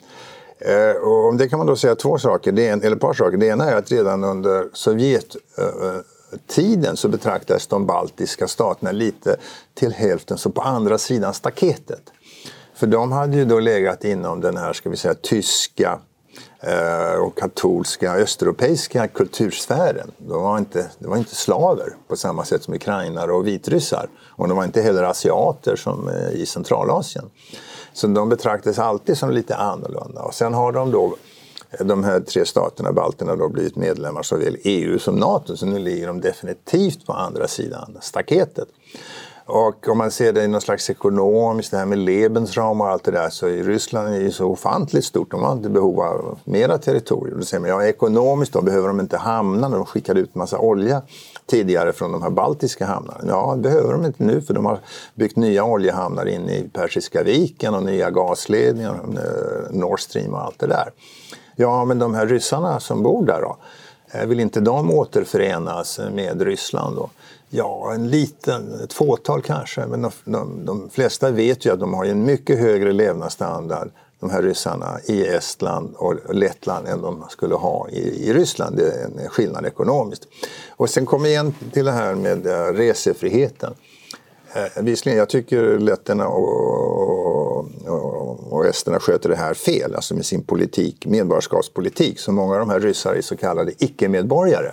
Eh, 0.59 0.91
och 0.91 1.29
om 1.29 1.37
det 1.37 1.49
kan 1.49 1.59
man 1.59 1.67
då 1.67 1.77
säga 1.77 1.95
två 1.95 2.19
saker, 2.19 2.53
det 2.53 2.69
en, 2.69 2.83
eller 2.83 2.97
ett 2.97 3.03
par 3.03 3.15
saker. 3.15 3.37
Det 3.37 3.47
ena 3.47 3.71
är 3.71 3.77
att 3.77 3.93
redan 3.93 4.25
under 4.25 4.69
Sovjettiden 4.73 5.35
eh, 6.85 6.95
så 6.95 7.09
betraktades 7.09 7.67
de 7.67 7.87
baltiska 7.87 8.49
staterna 8.49 8.93
lite 8.93 9.37
till 9.75 9.93
hälften 9.93 10.39
som 10.39 10.53
på 10.53 10.61
andra 10.61 10.99
sidan 10.99 11.35
staketet. 11.35 12.03
För 12.75 12.87
de 12.87 13.13
hade 13.13 13.37
ju 13.37 13.45
då 13.45 13.61
legat 13.61 14.05
inom 14.05 14.41
den 14.41 14.57
här, 14.57 14.73
ska 14.73 14.91
vi 14.91 14.97
säga, 14.97 15.15
tyska 15.15 15.99
eh, 16.61 17.15
och 17.21 17.39
katolska 17.39 18.13
östeuropeiska 18.13 19.09
kultursfären. 19.09 20.11
De 20.19 20.43
var 20.43 20.59
inte, 20.59 20.87
de 20.99 21.11
var 21.11 21.17
inte 21.17 21.35
slaver 21.35 21.97
på 22.09 22.17
samma 22.17 22.45
sätt 22.45 22.63
som 22.63 22.75
ukrainare 22.75 23.33
och 23.33 23.47
vitryssar. 23.47 24.09
Och 24.29 24.49
de 24.49 24.57
var 24.57 24.65
inte 24.65 24.83
heller 24.83 25.03
asiater 25.03 25.77
som 25.77 26.11
i 26.33 26.47
Centralasien. 26.47 27.25
Så 27.97 28.07
de 28.07 28.29
betraktas 28.29 28.79
alltid 28.79 29.19
som 29.19 29.31
lite 29.31 29.57
annorlunda. 29.57 30.23
Och 30.23 30.35
sen 30.35 30.55
har 30.55 30.73
de 30.73 30.91
då 30.91 31.17
de 31.81 32.05
här 32.05 32.21
tre 32.21 32.47
staterna, 32.47 32.93
balterna, 32.93 33.37
då 33.37 33.49
blivit 33.49 33.77
medlemmar 33.77 34.23
såväl 34.23 34.57
EU 34.65 34.99
som 34.99 35.15
NATO. 35.15 35.57
Så 35.57 35.67
nu 35.67 35.79
ligger 35.79 36.07
de 36.07 36.21
definitivt 36.21 37.07
på 37.07 37.13
andra 37.13 37.49
sidan 37.49 37.99
staketet. 38.01 38.69
Och 39.47 39.89
om 39.89 39.99
man 39.99 40.11
ser 40.11 40.33
det 40.33 40.43
i 40.43 40.49
någon 40.49 40.61
slags 40.61 40.91
ekonomiskt, 40.91 41.71
det 41.71 41.77
här 41.77 41.87
med 41.87 41.99
Lebensraum 41.99 42.81
och 42.81 42.89
allt 42.89 43.05
det 43.05 43.11
där, 43.11 43.31
så 43.31 43.47
är 43.47 43.63
Ryssland 43.63 44.15
är 44.15 44.21
ju 44.21 44.31
så 44.31 44.47
ofantligt 44.47 45.05
stort. 45.05 45.31
De 45.31 45.43
har 45.43 45.53
inte 45.53 45.69
behov 45.69 46.01
av 46.01 46.39
mera 46.45 46.79
territorium. 46.79 47.39
Då 47.39 47.45
säger 47.45 47.61
man, 47.61 47.71
ja 47.71 47.85
ekonomiskt 47.85 48.53
då 48.53 48.63
behöver 48.63 48.89
de 48.89 49.01
inte 49.01 49.17
hamna 49.17 49.69
när 49.69 49.77
de 49.77 49.87
skickade 49.87 50.21
ut 50.21 50.35
massa 50.35 50.59
olja 50.59 51.03
tidigare 51.47 51.93
från 51.93 52.13
de 52.13 52.23
här 52.23 52.31
baltiska 52.31 52.87
hamnarna. 52.87 53.25
Ja, 53.27 53.53
det 53.57 53.63
behöver 53.63 53.93
de 53.93 54.05
inte 54.05 54.25
nu 54.25 54.41
för 54.41 54.55
de 54.55 54.67
har 54.67 54.81
byggt 55.15 55.37
nya 55.37 55.65
oljehamnar 55.65 56.27
inne 56.27 56.57
i 56.57 56.69
Persiska 56.69 57.23
viken 57.23 57.75
och 57.75 57.83
nya 57.83 58.11
gasledningar, 58.11 58.95
eh, 58.95 59.77
Nord 59.77 60.01
Stream 60.01 60.35
och 60.35 60.41
allt 60.41 60.59
det 60.59 60.67
där. 60.67 60.93
Ja, 61.57 61.85
men 61.85 61.99
de 61.99 62.15
här 62.15 62.27
ryssarna 62.27 62.81
som 62.81 63.03
bor 63.03 63.27
där 63.27 63.41
då? 63.41 63.57
Eh, 64.11 64.27
vill 64.27 64.41
inte 64.41 64.61
de 64.61 64.91
återförenas 64.91 66.01
med 66.13 66.43
Ryssland 66.43 66.97
då? 66.97 67.11
Ja, 67.51 67.93
en 67.95 68.09
liten, 68.09 68.81
ett 68.85 68.93
fåtal 68.93 69.43
kanske, 69.43 69.87
men 69.87 70.03
de, 70.03 70.11
de, 70.25 70.65
de, 70.65 70.91
flesta 70.91 71.31
vet 71.31 71.67
ju 71.67 71.73
att 71.73 71.81
de 71.81 71.95
har 71.95 72.05
en 72.05 72.25
mycket 72.25 72.59
högre 72.59 72.93
levnadsstandard, 72.93 73.91
de 74.21 74.31
här 74.31 74.43
ryssarna, 74.43 75.01
i 75.05 75.27
Estland 75.27 75.95
och 75.97 76.35
Lettland 76.35 76.89
än 76.89 77.03
de 77.03 77.25
skulle 77.29 77.55
ha 77.55 77.89
i, 77.89 78.29
i 78.29 78.33
Ryssland. 78.33 78.77
Det 78.77 78.83
är 78.83 79.05
en 79.05 79.29
skillnad 79.29 79.67
ekonomiskt. 79.67 80.29
Och 80.71 80.91
sen 80.91 81.07
kommer 81.07 81.29
igen 81.29 81.55
till 81.73 81.85
det 81.85 81.93
här 81.93 82.15
med 82.15 82.47
eh, 82.47 82.73
resefriheten. 82.73 83.75
Eh, 84.53 84.83
visserligen, 84.83 85.19
jag 85.19 85.29
tycker 85.29 85.79
letterna 85.79 86.29
och, 86.29 87.67
och, 87.87 88.53
och 88.53 88.67
esterna 88.67 89.01
sköter 89.01 89.29
det 89.29 89.37
här 89.37 89.55
fel, 89.55 89.95
alltså 89.95 90.15
med 90.15 90.27
sin 90.27 90.43
politik, 90.43 91.07
medborgarskapspolitik. 91.07 92.21
Så 92.21 92.33
många 92.33 92.53
av 92.53 92.59
de 92.59 92.71
här 92.71 92.81
ryssar 92.81 93.15
är 93.15 93.23
så 93.23 93.37
kallade 93.37 93.73
icke-medborgare. 93.79 94.73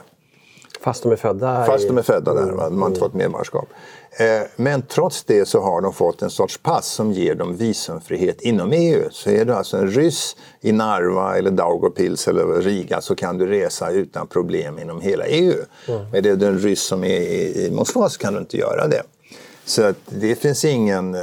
Fast 0.82 1.04
de 1.04 1.12
är 1.12 1.16
födda 1.16 1.66
Fast 1.66 1.88
de 1.88 1.98
är 1.98 2.02
födda 2.02 2.34
där, 2.34 2.48
de 2.48 2.60
har 2.60 2.68
inte 2.68 2.86
mm. 2.86 2.96
fått 2.96 3.14
medborgarskap. 3.14 3.68
Eh, 4.18 4.48
men 4.56 4.82
trots 4.82 5.24
det 5.24 5.46
så 5.46 5.62
har 5.62 5.82
de 5.82 5.94
fått 5.94 6.22
en 6.22 6.30
sorts 6.30 6.58
pass 6.58 6.88
som 6.88 7.12
ger 7.12 7.36
dem 7.36 7.58
visumfrihet 7.58 8.42
inom 8.42 8.72
EU. 8.74 9.10
Så 9.12 9.30
är 9.30 9.46
du 9.46 9.54
alltså 9.54 9.78
en 9.78 9.88
ryss 9.88 10.36
i 10.62 10.72
Narva 10.72 11.38
eller 11.38 11.52
Daugavpils 11.52 12.28
eller 12.28 12.62
Riga 12.62 13.02
så 13.02 13.16
kan 13.16 13.38
du 13.38 13.46
resa 13.46 13.92
utan 13.92 14.28
problem 14.28 14.80
inom 14.80 15.02
hela 15.02 15.26
EU. 15.26 15.66
Mm. 15.88 16.06
Men 16.12 16.26
är 16.26 16.36
du 16.36 16.46
en 16.46 16.60
ryss 16.60 16.84
som 16.84 17.04
är 17.04 17.22
i 17.58 17.72
Moskva 17.72 18.10
så 18.10 18.20
kan 18.20 18.34
du 18.34 18.40
inte 18.40 18.58
göra 18.58 18.88
det. 18.88 19.04
Så 19.66 19.84
att 19.84 19.98
det 20.10 20.36
finns 20.36 20.66
ingen 20.66 21.16
eh, 21.16 21.22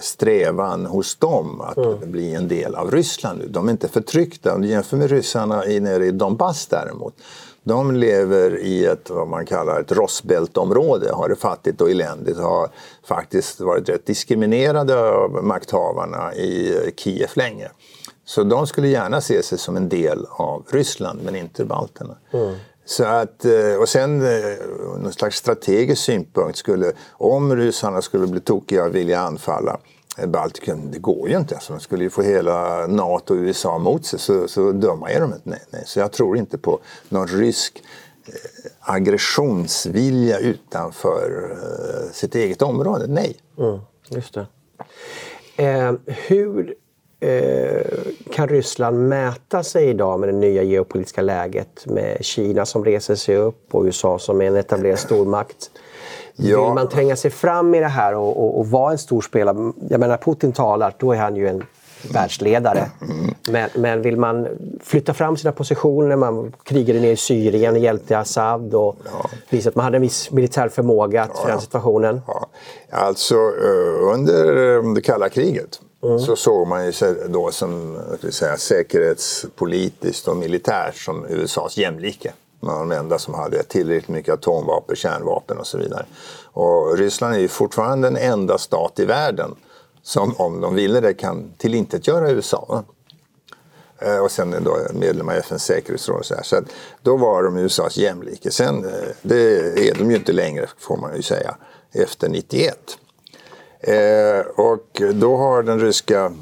strävan 0.00 0.86
hos 0.86 1.16
dem 1.16 1.60
att 1.60 1.76
mm. 1.76 2.10
bli 2.10 2.34
en 2.34 2.48
del 2.48 2.74
av 2.74 2.90
Ryssland. 2.90 3.42
De 3.48 3.68
är 3.68 3.72
inte 3.72 3.88
förtryckta. 3.88 4.54
Om 4.54 4.62
du 4.62 4.68
jämför 4.68 4.96
med 4.96 5.10
ryssarna 5.10 5.56
nere 5.60 6.06
i 6.06 6.10
Donbass 6.10 6.66
däremot 6.66 7.14
de 7.62 7.94
lever 7.94 8.58
i 8.58 8.84
ett 8.84 9.10
vad 9.10 9.28
man 9.28 9.46
kallar 9.46 9.80
ett 9.80 9.92
rostbältområde, 9.92 11.12
har 11.12 11.28
det 11.28 11.36
fattigt 11.36 11.80
och 11.80 11.90
eländigt, 11.90 12.38
har 12.38 12.68
faktiskt 13.04 13.60
varit 13.60 13.88
rätt 13.88 14.06
diskriminerade 14.06 15.00
av 15.00 15.44
makthavarna 15.44 16.34
i 16.34 16.76
Kiev 16.96 17.30
länge. 17.34 17.70
Så 18.24 18.42
de 18.42 18.66
skulle 18.66 18.88
gärna 18.88 19.20
se 19.20 19.42
sig 19.42 19.58
som 19.58 19.76
en 19.76 19.88
del 19.88 20.26
av 20.30 20.66
Ryssland, 20.70 21.20
men 21.24 21.36
inte 21.36 21.64
balterna. 21.64 22.16
Mm. 22.32 22.54
Så 22.84 23.04
att, 23.04 23.44
eh, 23.44 23.74
och 23.80 23.88
sen 23.88 24.22
eh, 24.22 24.56
någon 25.02 25.12
slags 25.12 25.36
strategisk 25.36 26.02
synpunkt 26.02 26.58
skulle, 26.58 26.92
om 27.12 27.56
ryssarna 27.56 28.02
skulle 28.02 28.26
bli 28.26 28.40
tokiga 28.40 28.84
och 28.84 28.94
vilja 28.94 29.20
anfalla, 29.20 29.80
Eh, 30.18 30.26
Baltikum, 30.26 30.90
det 30.90 30.98
går 30.98 31.28
ju 31.28 31.36
inte. 31.36 31.54
Alltså, 31.54 31.72
de 31.72 31.80
skulle 31.80 32.04
ju 32.04 32.10
få 32.10 32.22
hela 32.22 32.86
NATO 32.86 33.34
och 33.34 33.40
USA 33.40 33.78
mot 33.78 34.06
sig, 34.06 34.18
så, 34.18 34.48
så 34.48 34.72
dumma 34.72 35.10
är 35.10 35.20
de 35.20 35.32
inte. 35.32 35.50
Nej, 35.50 35.62
nej. 35.70 35.82
Så 35.86 36.00
jag 36.00 36.12
tror 36.12 36.36
inte 36.36 36.58
på 36.58 36.80
någon 37.08 37.26
rysk 37.26 37.82
eh, 38.26 38.32
aggressionsvilja 38.80 40.38
utanför 40.38 41.50
eh, 41.50 42.12
sitt 42.12 42.34
eget 42.34 42.62
område. 42.62 43.06
Nej. 43.08 43.36
Mm, 43.58 43.80
just 44.08 44.34
det. 44.34 44.46
Eh, 45.56 45.92
hur 46.06 46.74
eh, 47.20 47.82
kan 48.32 48.48
Ryssland 48.48 49.08
mäta 49.08 49.62
sig 49.62 49.88
idag 49.88 50.20
med 50.20 50.28
det 50.28 50.32
nya 50.32 50.62
geopolitiska 50.62 51.22
läget 51.22 51.86
med 51.86 52.24
Kina 52.24 52.66
som 52.66 52.84
reser 52.84 53.14
sig 53.14 53.36
upp 53.36 53.74
och 53.74 53.84
USA 53.84 54.18
som 54.18 54.40
är 54.40 54.44
en 54.44 54.56
etablerad 54.56 54.98
stormakt? 54.98 55.70
Ja. 56.36 56.64
Vill 56.64 56.74
man 56.74 56.88
tränga 56.88 57.16
sig 57.16 57.30
fram 57.30 57.74
i 57.74 57.80
det 57.80 57.86
här 57.86 58.14
och, 58.14 58.44
och, 58.44 58.58
och 58.58 58.66
vara 58.66 58.92
en 58.92 58.98
stor 58.98 59.20
spelare? 59.20 59.72
Jag 59.88 60.00
menar, 60.00 60.16
Putin 60.16 60.52
talar, 60.52 60.94
då 60.98 61.12
är 61.12 61.18
han 61.18 61.36
ju 61.36 61.48
en 61.48 61.64
världsledare. 62.08 62.90
Men, 63.48 63.70
men 63.74 64.02
vill 64.02 64.16
man 64.16 64.48
flytta 64.82 65.14
fram 65.14 65.36
sina 65.36 65.52
positioner, 65.52 66.16
man 66.16 66.52
krigade 66.62 67.00
ner 67.00 67.12
i 67.12 67.16
Syrien, 67.16 67.80
hjälpte 67.80 68.18
Assad 68.18 68.74
och 68.74 68.96
ja. 69.04 69.30
visade 69.50 69.68
att 69.68 69.76
man 69.76 69.84
hade 69.84 69.96
en 69.96 70.02
viss 70.02 70.30
militär 70.30 70.68
förmåga 70.68 71.22
att 71.22 71.30
ja, 71.34 71.42
förändra 71.42 71.60
situationen. 71.60 72.20
Ja. 72.26 72.48
Alltså 72.90 73.34
eh, 73.34 74.14
under 74.14 74.76
eh, 74.76 74.92
det 74.94 75.00
kalla 75.00 75.28
kriget 75.28 75.80
mm. 76.02 76.18
så 76.18 76.36
såg 76.36 76.66
man 76.66 76.86
ju 76.86 76.92
sig 76.92 77.14
då 77.28 77.50
som 77.50 77.98
säga, 78.30 78.56
säkerhetspolitiskt 78.56 80.28
och 80.28 80.36
militärt 80.36 80.96
som 80.96 81.26
USAs 81.28 81.76
jämlike. 81.76 82.32
Man 82.60 82.74
var 82.74 82.80
de 82.80 82.92
enda 82.92 83.18
som 83.18 83.34
hade 83.34 83.62
tillräckligt 83.62 84.08
mycket 84.08 84.34
atomvapen, 84.34 84.96
kärnvapen 84.96 85.58
och 85.58 85.66
så 85.66 85.78
vidare. 85.78 86.06
Och 86.44 86.98
Ryssland 86.98 87.34
är 87.34 87.38
ju 87.38 87.48
fortfarande 87.48 88.08
den 88.08 88.16
enda 88.16 88.58
stat 88.58 88.98
i 88.98 89.04
världen 89.04 89.54
som 90.02 90.34
om 90.36 90.60
de 90.60 90.74
ville 90.74 91.00
det 91.00 91.14
kan 91.14 91.52
tillintetgöra 91.58 92.30
USA. 92.30 92.84
Eh, 93.98 94.18
och 94.18 94.30
sen 94.30 94.64
då 94.64 94.78
medlemmar 94.94 95.34
i 95.34 95.38
FNs 95.38 95.64
säkerhetsråd. 95.64 96.24
Så, 96.26 96.34
så 96.42 96.60
då 97.02 97.16
var 97.16 97.42
de 97.42 97.56
USAs 97.56 97.96
jämlike. 97.96 98.50
Sen, 98.50 98.84
eh, 98.84 99.08
det 99.22 99.56
är 99.88 99.94
de 99.94 100.10
ju 100.10 100.16
inte 100.16 100.32
längre 100.32 100.66
får 100.78 100.96
man 100.96 101.16
ju 101.16 101.22
säga, 101.22 101.56
efter 101.92 102.28
91. 102.28 102.98
Eh, 103.80 104.40
och 104.56 105.02
då 105.14 105.36
har 105.36 105.62
den 105.62 105.80
ryska 105.80 106.32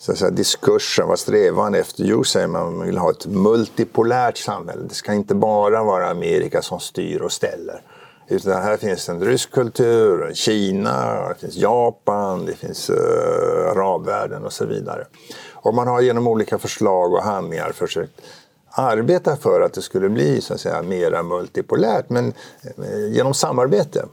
så 0.00 0.12
att 0.12 0.18
säga, 0.18 0.30
diskursen, 0.30 1.08
vad 1.08 1.18
strävan 1.18 1.74
efter? 1.74 2.04
Jo, 2.04 2.24
säger 2.24 2.46
man, 2.46 2.76
man 2.76 2.86
vill 2.86 2.98
ha 2.98 3.10
ett 3.10 3.26
multipolärt 3.26 4.38
samhälle. 4.38 4.82
Det 4.88 4.94
ska 4.94 5.12
inte 5.12 5.34
bara 5.34 5.84
vara 5.84 6.10
Amerika 6.10 6.62
som 6.62 6.80
styr 6.80 7.20
och 7.20 7.32
ställer. 7.32 7.82
Utan 8.28 8.62
här 8.62 8.76
finns 8.76 9.08
en 9.08 9.24
rysk 9.24 9.50
kultur, 9.50 10.30
Kina, 10.34 11.28
det 11.28 11.34
finns 11.40 11.56
Japan, 11.56 12.46
det 12.46 12.54
finns 12.54 12.90
uh, 12.90 12.96
arabvärlden 13.70 14.44
och 14.44 14.52
så 14.52 14.66
vidare. 14.66 15.06
Och 15.52 15.74
man 15.74 15.88
har 15.88 16.00
genom 16.00 16.26
olika 16.26 16.58
förslag 16.58 17.12
och 17.12 17.22
handlingar 17.22 17.72
försökt 17.72 18.20
arbeta 18.70 19.36
för 19.36 19.60
att 19.60 19.72
det 19.72 19.82
skulle 19.82 20.08
bli 20.08 20.40
så 20.40 20.54
att 20.54 20.60
säga 20.60 20.82
mera 20.82 21.22
multipolärt, 21.22 22.10
men 22.10 22.32
eh, 22.62 23.12
genom 23.12 23.34
samarbete. 23.34 24.04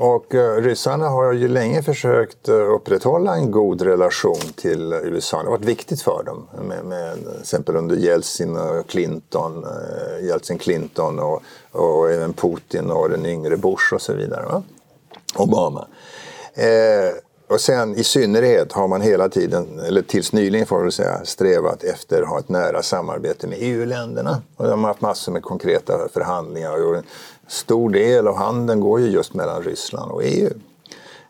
Och 0.00 0.34
eh, 0.34 0.62
ryssarna 0.62 1.08
har 1.08 1.32
ju 1.32 1.48
länge 1.48 1.82
försökt 1.82 2.48
eh, 2.48 2.54
upprätthålla 2.54 3.36
en 3.36 3.50
god 3.50 3.82
relation 3.82 4.40
till 4.56 4.92
USA. 4.92 5.38
Det 5.38 5.44
har 5.44 5.50
varit 5.50 5.64
viktigt 5.64 6.02
för 6.02 6.22
dem. 6.26 6.48
Med, 6.68 6.84
med, 6.84 7.14
till 7.14 7.40
exempel 7.40 7.76
under 7.76 7.96
Jeltsin 7.96 8.56
och 8.56 8.86
Clinton, 8.88 9.64
eh, 9.64 10.26
Jeltsin 10.26 10.58
Clinton 10.58 11.18
och, 11.18 11.42
och 11.72 12.10
även 12.10 12.32
Putin 12.32 12.90
och 12.90 13.10
den 13.10 13.26
yngre 13.26 13.56
Bush 13.56 13.94
och 13.94 14.02
så 14.02 14.12
vidare. 14.12 14.46
Va? 14.46 14.62
Obama. 15.34 15.86
Eh, 16.54 17.14
och 17.48 17.60
sen 17.60 17.94
i 17.94 18.04
synnerhet 18.04 18.72
har 18.72 18.88
man 18.88 19.00
hela 19.00 19.28
tiden, 19.28 19.80
eller 19.86 20.02
tills 20.02 20.32
nyligen 20.32 20.66
får 20.66 20.80
man 20.80 20.92
säga, 20.92 21.24
strävat 21.24 21.84
efter 21.84 22.22
att 22.22 22.28
ha 22.28 22.38
ett 22.38 22.48
nära 22.48 22.82
samarbete 22.82 23.46
med 23.46 23.58
EU-länderna. 23.60 24.42
Och 24.56 24.68
de 24.68 24.84
har 24.84 24.88
haft 24.88 25.00
massor 25.00 25.32
med 25.32 25.42
konkreta 25.42 26.08
förhandlingar. 26.12 26.86
Och 26.86 27.02
stor 27.48 27.90
del 27.90 28.28
av 28.28 28.36
handeln 28.36 28.80
går 28.80 29.00
ju 29.00 29.06
just 29.06 29.34
mellan 29.34 29.62
Ryssland 29.62 30.12
och 30.12 30.24
EU. 30.24 30.50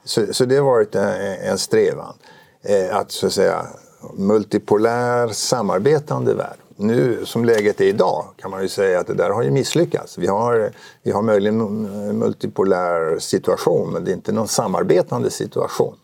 Så, 0.04 0.34
så 0.34 0.44
det 0.44 0.56
har 0.56 0.64
varit 0.64 0.94
en, 0.94 1.08
en 1.42 1.58
strävan. 1.58 2.14
Eh, 2.62 2.96
att 2.96 3.10
så 3.10 3.26
att 3.26 3.32
säga 3.32 3.66
multipolär 4.14 5.28
samarbetande 5.28 6.34
värld. 6.34 6.56
Nu 6.76 7.24
som 7.24 7.44
läget 7.44 7.80
är 7.80 7.84
idag 7.84 8.24
kan 8.36 8.50
man 8.50 8.62
ju 8.62 8.68
säga 8.68 9.00
att 9.00 9.06
det 9.06 9.14
där 9.14 9.30
har 9.30 9.42
ju 9.42 9.50
misslyckats. 9.50 10.18
Vi 10.18 10.26
har, 10.26 10.72
vi 11.02 11.10
har 11.10 11.22
möjligen 11.22 11.60
en 11.60 12.06
eh, 12.08 12.12
multipolär 12.12 13.18
situation 13.18 13.92
men 13.92 14.04
det 14.04 14.10
är 14.10 14.14
inte 14.14 14.32
någon 14.32 14.48
samarbetande 14.48 15.30
situation. 15.30 15.94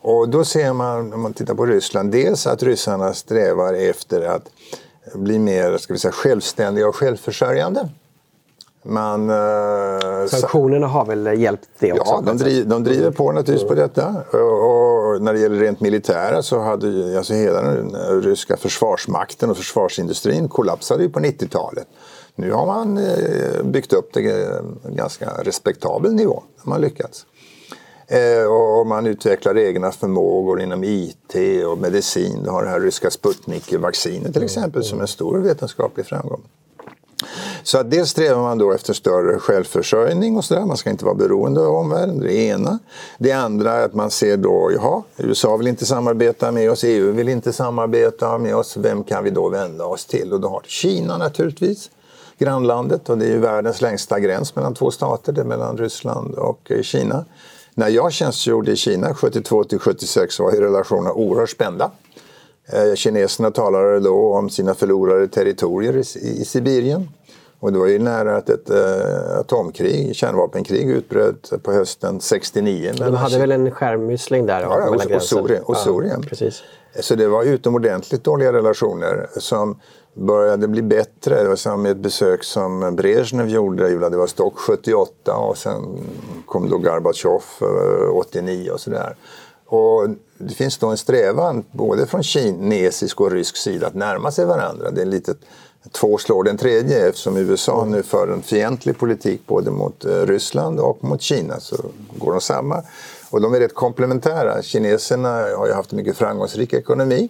Och 0.00 0.28
då 0.28 0.44
ser 0.44 0.72
man, 0.72 1.12
om 1.12 1.20
man 1.20 1.32
tittar 1.32 1.54
på 1.54 1.66
Ryssland, 1.66 2.12
dels 2.12 2.46
att 2.46 2.62
ryssarna 2.62 3.14
strävar 3.14 3.74
efter 3.74 4.22
att 4.22 4.50
bli 5.14 5.38
mer 5.38 5.78
ska 5.78 5.92
vi 5.92 5.98
säga, 5.98 6.12
självständiga 6.12 6.88
och 6.88 6.96
självförsörjande. 6.96 7.88
Man, 8.88 9.30
eh, 9.30 10.26
Sanktionerna 10.26 10.86
har 10.86 11.04
väl 11.04 11.40
hjälpt 11.40 11.68
det 11.78 11.92
också? 11.92 12.04
Ja, 12.12 12.22
de, 12.26 12.36
driv, 12.36 12.68
de 12.68 12.84
driver 12.84 13.10
på 13.10 13.32
naturligtvis 13.32 13.68
på 13.68 13.74
detta. 13.74 14.14
Och, 14.32 14.40
och 14.40 15.22
när 15.22 15.32
det 15.32 15.40
gäller 15.40 15.60
rent 15.60 15.80
militära 15.80 16.42
så 16.42 16.58
hade 16.58 17.18
alltså 17.18 17.34
hela 17.34 17.62
den 17.62 17.96
ryska 18.22 18.56
försvarsmakten 18.56 19.50
och 19.50 19.56
försvarsindustrin 19.56 20.48
kollapsade 20.48 21.02
ju 21.02 21.10
på 21.10 21.20
90-talet. 21.20 21.86
Nu 22.34 22.52
har 22.52 22.66
man 22.66 22.98
eh, 22.98 23.62
byggt 23.64 23.92
upp 23.92 24.10
det 24.12 24.20
en 24.84 24.96
ganska 24.96 25.30
respektabel 25.42 26.14
nivå. 26.14 26.42
Man 26.62 26.72
har 26.72 26.80
lyckats. 26.80 27.26
Eh, 28.06 28.52
och 28.52 28.86
man 28.86 29.06
utvecklar 29.06 29.58
egna 29.58 29.90
förmågor 29.90 30.60
inom 30.60 30.84
IT 30.84 31.36
och 31.66 31.78
medicin. 31.78 32.42
Du 32.42 32.50
har 32.50 32.62
det 32.62 32.68
här 32.68 32.80
ryska 32.80 33.10
Sputnik-vaccinet 33.10 34.32
till 34.32 34.42
exempel 34.42 34.84
som 34.84 35.00
en 35.00 35.08
stor 35.08 35.38
vetenskaplig 35.38 36.06
framgång. 36.06 36.42
Så 37.68 37.78
att 37.78 37.90
dels 37.90 38.10
strävar 38.10 38.42
man 38.42 38.58
då 38.58 38.72
efter 38.72 38.92
större 38.92 39.38
självförsörjning 39.38 40.36
och 40.36 40.44
sådär. 40.44 40.64
Man 40.64 40.76
ska 40.76 40.90
inte 40.90 41.04
vara 41.04 41.14
beroende 41.14 41.60
av 41.60 41.74
omvärlden, 41.74 42.20
det 42.20 42.34
ena. 42.34 42.78
Det 43.18 43.32
andra 43.32 43.72
är 43.72 43.84
att 43.84 43.94
man 43.94 44.10
ser 44.10 44.36
då, 44.36 44.72
jaha, 44.74 45.02
USA 45.16 45.56
vill 45.56 45.66
inte 45.66 45.86
samarbeta 45.86 46.52
med 46.52 46.70
oss, 46.70 46.84
EU 46.84 47.12
vill 47.12 47.28
inte 47.28 47.52
samarbeta 47.52 48.38
med 48.38 48.56
oss. 48.56 48.76
Vem 48.76 49.04
kan 49.04 49.24
vi 49.24 49.30
då 49.30 49.48
vända 49.48 49.84
oss 49.84 50.06
till? 50.06 50.32
Och 50.32 50.40
då 50.40 50.48
har 50.48 50.62
Kina 50.66 51.18
naturligtvis 51.18 51.90
grannlandet 52.38 53.08
och 53.08 53.18
det 53.18 53.24
är 53.24 53.30
ju 53.30 53.38
världens 53.38 53.80
längsta 53.80 54.20
gräns 54.20 54.56
mellan 54.56 54.74
två 54.74 54.90
stater, 54.90 55.32
det 55.32 55.40
är 55.40 55.44
mellan 55.44 55.78
Ryssland 55.78 56.34
och 56.34 56.70
eh, 56.70 56.82
Kina. 56.82 57.24
När 57.74 57.88
jag 57.88 58.12
tjänstgjorde 58.12 58.72
i 58.72 58.76
Kina 58.76 59.14
72 59.14 59.64
till 59.64 59.78
76 59.78 60.40
var 60.40 60.50
relationerna 60.50 61.12
oerhört 61.12 61.50
spända. 61.50 61.90
Eh, 62.72 62.94
kineserna 62.94 63.50
talade 63.50 64.00
då 64.00 64.34
om 64.34 64.50
sina 64.50 64.74
förlorade 64.74 65.28
territorier 65.28 65.96
i, 66.16 66.44
Sibirien. 66.44 67.08
Och 67.60 67.72
det 67.72 67.78
var 67.78 67.86
ju 67.86 67.98
nära 67.98 68.36
att 68.36 68.48
ett 68.48 68.70
äh, 68.70 69.38
atomkrig, 69.38 70.16
kärnvapenkrig 70.16 70.90
utbröt 70.90 71.52
på 71.62 71.72
hösten 71.72 72.20
69. 72.20 72.92
De 72.96 73.14
hade 73.14 73.38
väl 73.38 73.52
en 73.52 73.70
skärmyssling 73.70 74.46
där? 74.46 74.60
Ja, 74.60 74.88
och, 74.88 75.14
och, 75.14 75.22
Sorien. 75.22 75.62
Och 75.62 75.76
Sorien. 75.76 76.20
Ja, 76.22 76.28
precis. 76.28 76.62
Så 77.00 77.14
det 77.14 77.28
var 77.28 77.44
utomordentligt 77.44 78.24
dåliga 78.24 78.52
relationer 78.52 79.26
som 79.36 79.80
började 80.14 80.68
bli 80.68 80.82
bättre. 80.82 81.42
Det 81.42 81.48
var 81.48 81.76
med 81.76 81.92
ett 81.92 81.98
besök 81.98 82.44
som 82.44 82.96
Brezhnev 82.96 83.48
gjorde 83.48 83.88
i 83.88 83.94
Vladivostok 83.94 84.58
78 84.58 85.36
och 85.36 85.58
sen 85.58 86.06
kom 86.46 86.70
då 86.70 86.78
Gorbatjov 86.78 87.42
89 88.12 88.70
och 88.70 88.80
sådär. 88.80 89.16
Och 89.66 90.08
det 90.38 90.54
finns 90.54 90.78
då 90.78 90.86
en 90.86 90.96
strävan 90.96 91.64
både 91.72 92.06
från 92.06 92.22
kinesisk 92.22 93.20
och 93.20 93.30
rysk 93.30 93.56
sida 93.56 93.86
att 93.86 93.94
närma 93.94 94.30
sig 94.30 94.44
varandra. 94.44 94.90
Det 94.90 95.02
är 95.02 95.06
lite 95.06 95.34
två 95.92 96.18
slår 96.18 96.44
den 96.44 96.56
tredje 96.56 97.08
eftersom 97.08 97.36
USA 97.36 97.84
nu 97.84 98.02
för 98.02 98.28
en 98.28 98.42
fientlig 98.42 98.98
politik 98.98 99.40
både 99.46 99.70
mot 99.70 100.04
eh, 100.04 100.26
Ryssland 100.26 100.80
och 100.80 101.04
mot 101.04 101.22
Kina 101.22 101.60
så 101.60 101.76
går 102.16 102.32
de 102.32 102.40
samma. 102.40 102.82
Och 103.30 103.40
de 103.40 103.54
är 103.54 103.60
rätt 103.60 103.74
komplementära. 103.74 104.62
Kineserna 104.62 105.28
har 105.56 105.66
ju 105.66 105.72
haft 105.72 105.92
en 105.92 105.96
mycket 105.96 106.16
framgångsrik 106.16 106.72
ekonomi. 106.72 107.28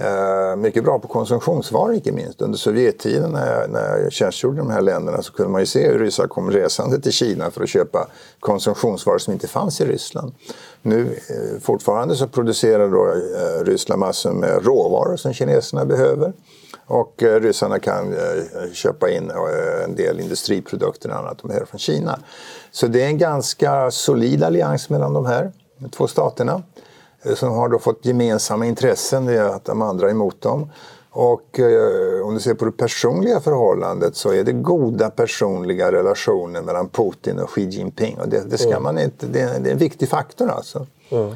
Eh, 0.00 0.56
mycket 0.56 0.84
bra 0.84 0.98
på 0.98 1.08
konsumtionsvaror 1.08 1.94
inte 1.94 2.12
minst. 2.12 2.42
Under 2.42 2.58
Sovjettiden 2.58 3.30
när 3.30 3.52
jag, 3.52 3.70
när 3.70 3.98
jag 3.98 4.12
tjänstgjorde 4.12 4.56
i 4.56 4.58
de 4.58 4.70
här 4.70 4.80
länderna 4.80 5.22
så 5.22 5.32
kunde 5.32 5.52
man 5.52 5.60
ju 5.60 5.66
se 5.66 5.88
hur 5.88 5.98
ryssar 5.98 6.26
kom 6.26 6.50
resande 6.50 7.00
till 7.00 7.12
Kina 7.12 7.50
för 7.50 7.62
att 7.62 7.68
köpa 7.68 8.08
konsumtionsvaror 8.40 9.18
som 9.18 9.32
inte 9.32 9.48
fanns 9.48 9.80
i 9.80 9.84
Ryssland. 9.84 10.34
Nu 10.82 11.18
eh, 11.28 11.60
fortfarande 11.60 12.16
så 12.16 12.28
producerar 12.28 12.88
då 12.88 13.06
eh, 13.06 13.64
Ryssland 13.64 14.00
massor 14.00 14.32
med 14.32 14.66
råvaror 14.66 15.16
som 15.16 15.32
kineserna 15.32 15.84
behöver. 15.84 16.32
Och 16.86 17.14
ryssarna 17.18 17.78
kan 17.78 18.14
köpa 18.72 19.10
in 19.10 19.30
en 19.84 19.94
del 19.94 20.20
industriprodukter 20.20 21.10
och 21.10 21.16
annat 21.16 21.38
de 21.38 21.48
behöver 21.48 21.66
från 21.66 21.78
Kina. 21.78 22.20
Så 22.70 22.86
det 22.86 23.02
är 23.02 23.06
en 23.06 23.18
ganska 23.18 23.90
solid 23.90 24.42
allians 24.42 24.90
mellan 24.90 25.12
de 25.12 25.26
här 25.26 25.52
två 25.90 26.06
staterna. 26.06 26.62
Eh, 27.22 27.34
som 27.34 27.52
har 27.52 27.68
då 27.68 27.78
fått 27.78 28.06
gemensamma 28.06 28.66
intressen, 28.66 29.26
det 29.26 29.34
är 29.34 29.44
att 29.44 29.64
de 29.64 29.82
andra 29.82 30.06
är 30.06 30.10
emot 30.10 30.40
dem. 30.40 30.70
Och 31.10 31.60
eh, 31.60 32.26
om 32.26 32.34
du 32.34 32.40
ser 32.40 32.54
på 32.54 32.64
det 32.64 32.72
personliga 32.72 33.40
förhållandet 33.40 34.16
så 34.16 34.32
är 34.32 34.44
det 34.44 34.52
goda 34.52 35.10
personliga 35.10 35.92
relationer 35.92 36.62
mellan 36.62 36.88
Putin 36.88 37.38
och 37.38 37.50
Xi 37.50 37.68
Jinping. 37.68 38.18
Och 38.18 38.28
det, 38.28 38.50
det 38.50 38.58
ska 38.58 38.70
mm. 38.70 38.82
man 38.82 38.98
inte, 38.98 39.26
det, 39.26 39.58
det, 39.62 39.68
är 39.68 39.72
en 39.72 39.78
viktig 39.78 40.08
faktor 40.08 40.50
alltså. 40.50 40.86
Mm. 41.10 41.34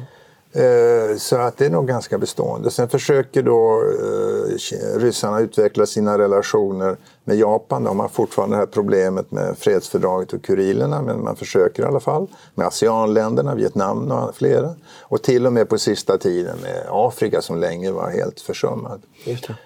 Eh, 0.55 1.17
så 1.17 1.35
att 1.35 1.57
det 1.57 1.65
är 1.65 1.69
nog 1.69 1.87
ganska 1.87 2.17
bestående. 2.17 2.71
Sen 2.71 2.89
försöker 2.89 3.43
då 3.43 3.83
eh, 3.83 4.99
ryssarna 4.99 5.39
utveckla 5.39 5.85
sina 5.85 6.17
relationer 6.17 6.97
med 7.23 7.37
Japan. 7.37 7.83
De 7.83 7.99
har 7.99 8.07
fortfarande 8.07 8.55
det 8.55 8.59
här 8.59 8.65
problemet 8.65 9.31
med 9.31 9.57
fredsfördraget 9.57 10.33
och 10.33 10.43
Kurilerna 10.43 11.01
men 11.01 11.23
man 11.23 11.35
försöker 11.35 11.83
i 11.83 11.85
alla 11.85 11.99
fall. 11.99 12.27
Med 12.55 12.67
ASEAN-länderna, 12.67 13.55
Vietnam 13.55 14.11
och 14.11 14.35
flera. 14.35 14.75
Och 15.01 15.21
till 15.21 15.45
och 15.45 15.53
med 15.53 15.69
på 15.69 15.77
sista 15.77 16.17
tiden 16.17 16.57
med 16.61 16.85
Afrika 16.89 17.41
som 17.41 17.59
länge 17.59 17.91
var 17.91 18.09
helt 18.09 18.41
försummad. 18.41 19.01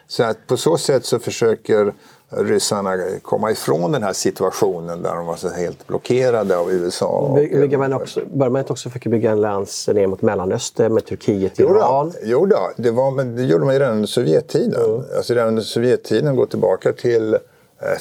Så 0.07 0.23
att 0.23 0.47
på 0.47 0.57
så 0.57 0.77
sätt 0.77 1.05
så 1.05 1.19
försöker 1.19 1.93
ryssarna 2.29 2.97
komma 3.21 3.51
ifrån 3.51 3.91
den 3.91 4.03
här 4.03 4.13
situationen 4.13 5.01
där 5.01 5.15
de 5.15 5.25
var 5.25 5.35
så 5.35 5.49
helt 5.49 5.87
blockerade 5.87 6.57
av 6.57 6.71
USA. 6.71 7.33
Bygger 7.35 7.77
man 7.77 7.93
också, 7.93 8.21
bör 8.33 8.49
man 8.49 8.59
inte 8.59 8.73
också 8.73 8.89
försöka 8.89 9.09
bygga 9.09 9.31
en 9.31 9.37
allians 9.37 9.87
ner 9.87 10.07
mot 10.07 10.21
Mellanöstern 10.21 10.93
med 10.93 11.05
Turkiet, 11.05 11.59
Iran? 11.59 12.13
Jo, 12.23 12.45
då, 12.45 12.71
det, 12.77 12.91
var, 12.91 13.11
men 13.11 13.35
det 13.35 13.43
gjorde 13.43 13.65
man 13.65 13.73
ju 13.73 13.79
redan 13.79 13.95
under 13.95 14.07
Sovjettiden. 14.07 14.85
Mm. 14.85 15.03
Alltså 15.17 15.33
redan 15.33 15.47
under 15.47 15.61
Sovjettiden, 15.61 16.35
går 16.35 16.45
tillbaka 16.45 16.93
till 16.93 17.37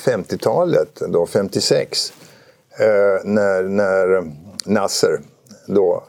50-talet, 0.04 1.02
eh, 1.02 1.08
då 1.08 1.26
56, 1.26 2.12
eh, 2.78 2.86
när, 3.24 3.62
när 3.62 4.32
Nasser 4.64 5.20
då 5.66 6.04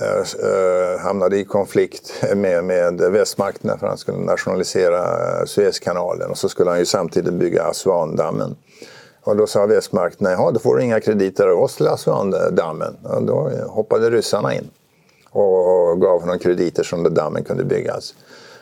Eh, 0.00 0.48
eh, 0.48 1.00
hamnade 1.00 1.38
i 1.38 1.44
konflikt 1.44 2.24
med, 2.34 2.64
med 2.64 3.00
västmakterna 3.00 3.78
för 3.78 3.86
han 3.86 3.98
skulle 3.98 4.18
nationalisera 4.18 4.98
eh, 5.00 5.44
Suezkanalen 5.44 6.30
och 6.30 6.38
så 6.38 6.48
skulle 6.48 6.70
han 6.70 6.78
ju 6.78 6.84
samtidigt 6.86 7.34
bygga 7.34 7.64
Aswandammen. 7.64 8.56
Och 9.24 9.36
då 9.36 9.46
sa 9.46 9.66
västmakterna, 9.66 10.32
ja 10.32 10.50
då 10.50 10.60
får 10.60 10.76
du 10.76 10.82
inga 10.82 11.00
krediter 11.00 11.48
av 11.48 11.62
oss 11.62 11.76
till 11.76 11.88
Aswandammen. 11.88 12.96
Och 13.02 13.22
då 13.22 13.50
hoppade 13.68 14.10
ryssarna 14.10 14.54
in 14.54 14.70
och 15.30 16.00
gav 16.00 16.20
honom 16.20 16.38
krediter 16.38 16.82
som 16.82 17.14
dammen 17.14 17.44
kunde 17.44 17.64
byggas. 17.64 18.14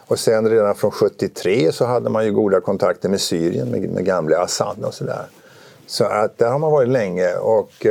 Och 0.07 0.19
sen 0.19 0.49
redan 0.49 0.75
från 0.75 0.90
73 0.90 1.73
så 1.73 1.85
hade 1.85 2.11
man 2.11 2.25
ju 2.25 2.33
goda 2.33 2.61
kontakter 2.61 3.09
med 3.09 3.21
Syrien, 3.21 3.71
med, 3.71 3.90
med 3.90 4.05
gamla 4.05 4.38
Assad 4.38 4.85
och 4.85 4.95
sådär. 4.95 5.25
Så 5.87 6.05
att 6.05 6.38
där 6.38 6.51
har 6.51 6.59
man 6.59 6.73
varit 6.73 6.88
länge. 6.88 7.35
och 7.35 7.87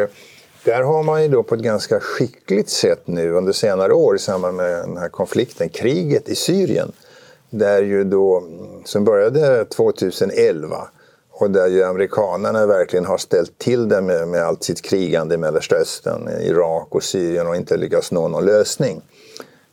där 0.64 0.82
har 0.82 1.04
man 1.04 1.24
ju 1.24 1.28
då 1.28 1.44
på 1.44 1.56
ett 1.56 1.62
ganska 1.62 2.00
skickligt 2.00 2.70
sätt 2.70 3.02
nu 3.06 3.32
under 3.32 3.52
senare 3.52 3.94
år 3.94 4.16
i 4.16 4.20
samband 4.20 4.58
med 4.58 4.72
den 4.72 4.98
här 4.98 5.10
konflikten, 5.10 5.70
kriget 5.70 6.30
i 6.30 6.36
Syrien, 6.36 6.92
där 7.50 7.82
ju 7.84 8.04
då, 8.04 8.44
som 8.86 9.04
började 9.04 9.66
2011 9.66 10.88
och 11.32 11.52
där 11.52 11.68
ju 11.68 11.84
amerikanerna 11.84 12.66
verkligen 12.66 13.06
har 13.06 13.18
ställt 13.18 13.58
till 13.58 13.90
det 13.90 14.02
med, 14.02 14.28
med 14.28 14.44
allt 14.44 14.64
sitt 14.64 14.82
krigande 14.82 15.36
i 15.36 15.38
Mellersta 15.38 15.76
Östern, 15.76 16.30
Irak 16.42 16.88
och 16.90 17.04
Syrien 17.04 17.48
och 17.48 17.56
inte 17.56 17.78
lyckats 17.78 18.12
nå 18.12 18.28
någon 18.28 18.46
lösning. 18.46 19.02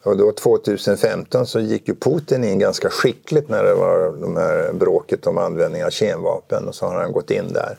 Och 0.02 0.16
då 0.16 0.32
2015 0.32 1.46
så 1.46 1.60
gick 1.60 1.88
ju 1.88 1.94
Putin 1.94 2.44
in 2.44 2.58
ganska 2.58 2.90
skickligt 2.90 3.48
när 3.48 3.64
det 3.64 3.74
var 3.74 4.16
de 4.20 4.36
här 4.36 4.72
bråket 4.72 5.26
om 5.26 5.38
användning 5.38 5.84
av 5.84 5.90
kemvapen 5.90 6.68
och 6.68 6.74
så 6.74 6.86
har 6.86 6.94
han 6.94 7.12
gått 7.12 7.30
in 7.30 7.52
där 7.52 7.76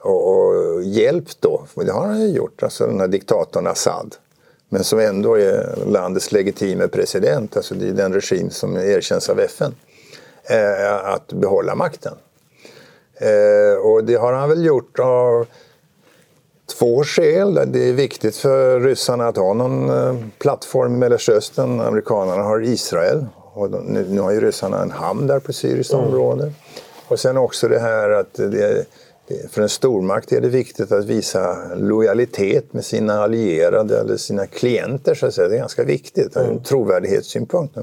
och, 0.00 0.28
och 0.28 0.82
hjälpt 0.82 1.36
då, 1.40 1.66
för 1.74 1.84
det 1.84 1.92
har 1.92 2.06
han 2.06 2.20
ju 2.20 2.28
gjort, 2.28 2.62
alltså 2.62 2.86
den 2.86 3.00
här 3.00 3.08
diktatorn 3.08 3.66
Assad. 3.66 4.14
Men 4.68 4.84
som 4.84 4.98
ändå 4.98 5.38
är 5.38 5.76
landets 5.86 6.32
legitime 6.32 6.88
president, 6.88 7.56
alltså 7.56 7.74
det 7.74 7.88
är 7.88 7.92
den 7.92 8.12
regim 8.12 8.50
som 8.50 8.76
erkänns 8.76 9.28
av 9.28 9.40
FN, 9.40 9.74
eh, 10.44 11.08
att 11.08 11.32
behålla 11.32 11.74
makten. 11.74 12.14
Eh, 13.14 13.78
och 13.78 14.04
det 14.04 14.14
har 14.14 14.32
han 14.32 14.48
väl 14.48 14.64
gjort 14.64 14.98
av 14.98 15.46
två 16.78 17.04
skäl. 17.04 17.54
Det 17.66 17.88
är 17.88 17.92
viktigt 17.92 18.36
för 18.36 18.80
ryssarna 18.80 19.28
att 19.28 19.36
ha 19.36 19.52
någon 19.52 19.90
eh, 19.90 20.16
plattform 20.38 20.94
i 20.94 20.98
Mellanöstern. 20.98 21.80
Amerikanerna 21.80 22.42
har 22.42 22.62
Israel 22.64 23.26
och 23.52 23.70
nu, 23.70 24.06
nu 24.08 24.20
har 24.20 24.32
ju 24.32 24.40
ryssarna 24.40 24.82
en 24.82 24.90
hamn 24.90 25.26
där 25.26 25.38
på 25.38 25.52
syriskt 25.52 25.92
mm. 25.92 26.06
område. 26.06 26.52
Och 27.08 27.20
sen 27.20 27.36
också 27.36 27.68
det 27.68 27.78
här 27.78 28.10
att 28.10 28.34
det 28.34 28.86
för 29.50 29.62
en 29.62 29.68
stormakt 29.68 30.32
är 30.32 30.40
det 30.40 30.48
viktigt 30.48 30.92
att 30.92 31.04
visa 31.04 31.56
lojalitet 31.74 32.72
med 32.72 32.84
sina 32.84 33.22
allierade 33.22 34.00
eller 34.00 34.16
sina 34.16 34.46
klienter. 34.46 35.14
Så 35.14 35.26
att 35.26 35.34
säga. 35.34 35.48
Det 35.48 35.54
är 35.54 35.58
ganska 35.58 35.84
viktigt, 35.84 36.36
mm. 36.36 36.62
trovärdighetssynpunkt. 36.62 37.76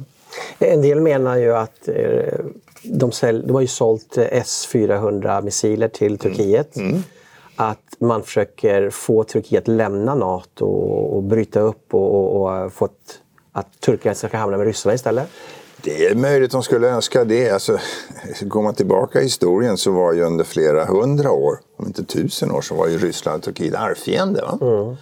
En 0.60 0.82
del 0.82 1.02
menar 1.02 1.38
ju 1.38 1.56
att 1.56 1.88
eh, 1.88 2.40
de, 2.84 3.12
sälj, 3.12 3.44
de 3.48 3.54
har 3.54 3.62
ju 3.62 3.68
sålt 3.68 4.18
S-400-missiler 4.18 5.88
till 5.88 6.18
Turkiet. 6.18 6.76
Mm. 6.76 6.90
Mm. 6.90 7.02
Att 7.56 7.96
man 8.00 8.24
försöker 8.24 8.90
få 8.90 9.24
Turkiet 9.24 9.68
lämna 9.68 10.16
Nato 10.16 10.66
och, 10.66 11.16
och 11.16 11.24
bryta 11.24 11.60
upp 11.60 11.94
och, 11.94 12.36
och, 12.36 12.64
och 12.64 12.74
fått 12.74 13.20
att 13.52 13.80
turkarna 13.80 14.16
ska 14.16 14.38
hamna 14.38 14.58
med 14.58 14.66
ryssarna 14.66 14.96
istället. 14.96 15.28
Det 15.84 16.06
är 16.06 16.16
möjligt 16.16 16.52
de 16.52 16.64
skulle 16.64 16.88
önska 16.88 17.24
det. 17.24 17.50
Alltså, 17.50 17.78
går 18.42 18.62
man 18.62 18.76
tillbaka 18.76 19.20
i 19.20 19.24
historien 19.24 19.78
så 19.78 19.92
var 19.92 20.14
ju 20.14 20.24
under 20.24 20.44
flera 20.44 20.86
hundra 20.86 21.32
år, 21.32 21.60
om 21.78 21.86
inte 21.86 22.04
tusen 22.04 22.52
år, 22.52 22.62
så 22.62 22.76
var 22.76 22.88
ju 22.88 22.98
Ryssland 22.98 23.38
och 23.38 23.44
Turkiet 23.44 23.76
arvfiender. 23.76 24.58
Mm. 24.62 24.96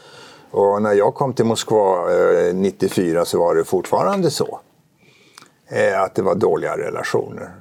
Och 0.52 0.82
när 0.82 0.94
jag 0.94 1.16
kom 1.16 1.34
till 1.34 1.46
Moskva 1.46 2.14
eh, 2.14 2.54
94 2.56 3.26
så 3.26 3.40
var 3.40 3.56
det 3.56 3.64
fortfarande 3.64 4.32
så. 4.32 4.60
Eh, 5.68 6.02
att 6.02 6.16
det 6.16 6.22
var 6.22 6.36
dåliga 6.36 6.78
relationer. 6.78 7.52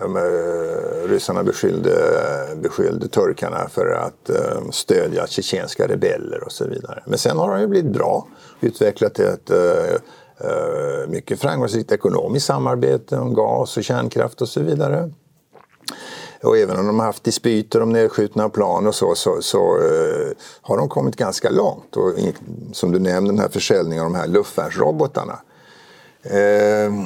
Eh, 0.00 1.08
ryssarna 1.08 1.42
beskyllde, 1.42 1.94
beskyllde 2.56 3.08
turkarna 3.08 3.68
för 3.68 3.86
att 3.86 4.30
eh, 4.30 4.70
stödja 4.70 5.26
tjetjenska 5.26 5.88
rebeller 5.88 6.44
och 6.44 6.52
så 6.52 6.68
vidare. 6.68 7.02
Men 7.06 7.18
sen 7.18 7.38
har 7.38 7.50
de 7.50 7.60
ju 7.60 7.66
blivit 7.66 7.92
bra, 7.92 8.26
utvecklat 8.60 9.18
ett 9.18 9.50
eh, 9.50 10.00
Eh, 10.44 11.08
mycket 11.08 11.40
framgångsrikt 11.40 11.92
ekonomiskt 11.92 12.46
samarbete 12.46 13.16
om 13.16 13.34
gas 13.34 13.76
och 13.76 13.84
kärnkraft 13.84 14.42
och 14.42 14.48
så 14.48 14.60
vidare. 14.60 15.10
Och 16.42 16.58
även 16.58 16.78
om 16.78 16.86
de 16.86 16.98
har 16.98 17.06
haft 17.06 17.24
dispyter 17.24 17.82
om 17.82 17.92
nedskjutna 17.92 18.48
plan 18.48 18.86
och 18.86 18.94
så, 18.94 19.14
så, 19.14 19.42
så 19.42 19.78
uh, 19.78 20.32
har 20.60 20.76
de 20.76 20.88
kommit 20.88 21.16
ganska 21.16 21.50
långt. 21.50 21.96
Och 21.96 22.18
in, 22.18 22.34
som 22.72 22.92
du 22.92 22.98
nämnde, 22.98 23.32
den 23.32 23.38
här 23.38 23.48
försäljningen 23.48 24.04
av 24.04 24.12
de 24.12 24.18
här 24.18 24.26
luftvärnsrobotarna. 24.26 25.38
Uh, 26.26 27.04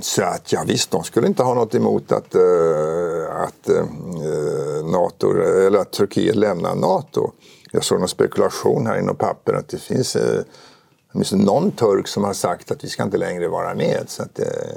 så 0.00 0.22
att 0.22 0.52
ja 0.52 0.64
visst, 0.66 0.90
de 0.90 1.04
skulle 1.04 1.26
inte 1.26 1.42
ha 1.42 1.54
något 1.54 1.74
emot 1.74 2.12
att, 2.12 2.34
uh, 2.34 3.36
att 3.36 3.68
NATO, 4.84 5.30
eller 5.40 5.78
att 5.78 5.92
Turkiet 5.92 6.36
lämnar 6.36 6.74
NATO. 6.74 7.32
Jag 7.72 7.84
såg 7.84 7.98
någon 7.98 8.08
spekulation 8.08 8.86
här 8.86 8.98
inom 8.98 9.16
papper 9.16 9.54
att 9.54 9.68
det 9.68 9.78
finns 9.78 10.16
åtminstone 11.12 11.44
någon 11.44 11.70
turk 11.70 12.08
som 12.08 12.24
har 12.24 12.32
sagt 12.32 12.70
att 12.70 12.84
vi 12.84 12.88
ska 12.88 13.02
inte 13.02 13.16
längre 13.16 13.48
vara 13.48 13.74
med. 13.74 14.04
Så 14.06 14.22
att 14.22 14.34
det, 14.34 14.68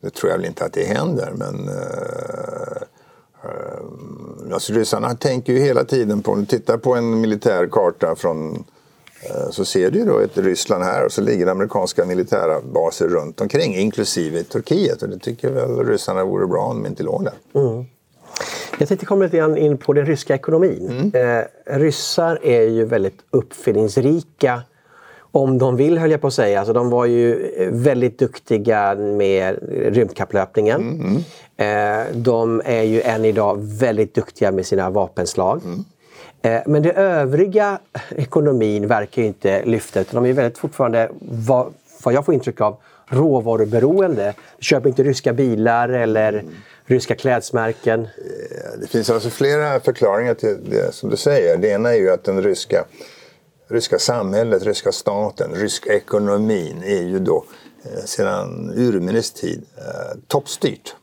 det 0.00 0.10
tror 0.10 0.30
jag 0.30 0.38
väl 0.38 0.46
inte 0.46 0.64
att 0.64 0.72
det 0.72 0.84
händer. 0.84 1.32
Men 1.34 1.68
uh, 1.68 2.82
uh, 3.44 4.54
alltså 4.54 4.72
ryssarna 4.72 5.14
tänker 5.14 5.52
ju 5.52 5.58
hela 5.58 5.84
tiden 5.84 6.22
på, 6.22 6.32
om 6.32 6.40
du 6.40 6.46
tittar 6.46 6.76
på 6.76 6.94
en 6.94 7.20
militär 7.20 7.68
karta 7.72 8.16
från 8.16 8.54
uh, 8.54 9.50
så 9.50 9.64
ser 9.64 9.90
du 9.90 9.98
ju 9.98 10.04
då 10.04 10.18
ett 10.18 10.38
Ryssland 10.38 10.84
här 10.84 11.04
och 11.04 11.12
så 11.12 11.20
ligger 11.20 11.46
amerikanska 11.46 12.04
militära 12.04 12.60
baser 12.60 13.08
runt 13.08 13.40
omkring 13.40 13.76
inklusive 13.76 14.42
Turkiet. 14.42 15.02
Och 15.02 15.08
det 15.08 15.18
tycker 15.18 15.50
väl 15.50 15.86
ryssarna 15.86 16.24
vore 16.24 16.46
bra 16.46 16.62
om 16.62 16.82
de 16.82 16.88
inte 16.88 17.02
låg 17.02 17.24
där. 17.24 17.60
Mm. 17.60 17.84
Jag 18.78 18.88
tänkte 18.88 19.06
komma 19.06 19.24
lite 19.24 19.36
grann 19.36 19.56
in 19.56 19.78
på 19.78 19.92
den 19.92 20.06
ryska 20.06 20.34
ekonomin. 20.34 21.10
Mm. 21.14 21.38
Eh, 21.38 21.78
ryssar 21.78 22.38
är 22.42 22.62
ju 22.62 22.84
väldigt 22.84 23.18
uppfinningsrika 23.30 24.62
om 25.34 25.58
de 25.58 25.76
vill 25.76 25.98
höll 25.98 26.10
jag 26.10 26.20
på 26.20 26.26
att 26.26 26.34
säga. 26.34 26.58
Alltså, 26.58 26.72
de 26.72 26.90
var 26.90 27.06
ju 27.06 27.50
väldigt 27.72 28.18
duktiga 28.18 28.94
med 28.94 29.58
rymdkapplöpningen. 29.70 30.80
Mm, 30.80 31.22
mm. 31.56 32.22
De 32.22 32.62
är 32.64 32.82
ju 32.82 33.00
än 33.02 33.24
idag 33.24 33.56
väldigt 33.60 34.14
duktiga 34.14 34.52
med 34.52 34.66
sina 34.66 34.90
vapenslag. 34.90 35.60
Mm. 35.64 35.84
Eh, 36.44 36.62
men 36.66 36.82
det 36.82 36.92
övriga 36.92 37.78
ekonomin 38.16 38.86
verkar 38.86 39.22
ju 39.22 39.28
inte 39.28 39.64
lyfta 39.64 40.00
utan 40.00 40.22
de 40.22 40.30
är 40.30 40.32
väldigt 40.32 40.58
fortfarande, 40.58 41.10
vad, 41.20 41.72
vad 42.02 42.14
jag 42.14 42.24
får 42.24 42.34
intryck 42.34 42.60
av, 42.60 42.76
råvaruberoende. 43.06 44.34
De 44.58 44.64
köper 44.64 44.88
inte 44.88 45.02
ryska 45.02 45.32
bilar 45.32 45.88
eller 45.88 46.32
mm. 46.32 46.54
ryska 46.84 47.14
klädsmärken. 47.14 48.00
Eh, 48.00 48.80
det 48.80 48.86
finns 48.86 49.10
alltså 49.10 49.30
flera 49.30 49.80
förklaringar 49.80 50.34
till 50.34 50.56
det 50.70 50.94
som 50.94 51.10
du 51.10 51.16
säger. 51.16 51.56
Det 51.56 51.68
ena 51.68 51.94
är 51.94 51.98
ju 51.98 52.10
att 52.10 52.24
den 52.24 52.42
ryska 52.42 52.84
ryska 53.68 53.98
samhället, 53.98 54.62
ryska 54.62 54.92
staten, 54.92 55.54
ryska 55.54 55.94
ekonomin 55.94 56.82
är 56.82 57.02
ju 57.02 57.18
då 57.18 57.44
eh, 57.82 58.04
sedan 58.04 58.72
urminnes 58.76 59.32
tid 59.32 59.62
eh, 59.76 60.18
toppstyrt. 60.26 60.94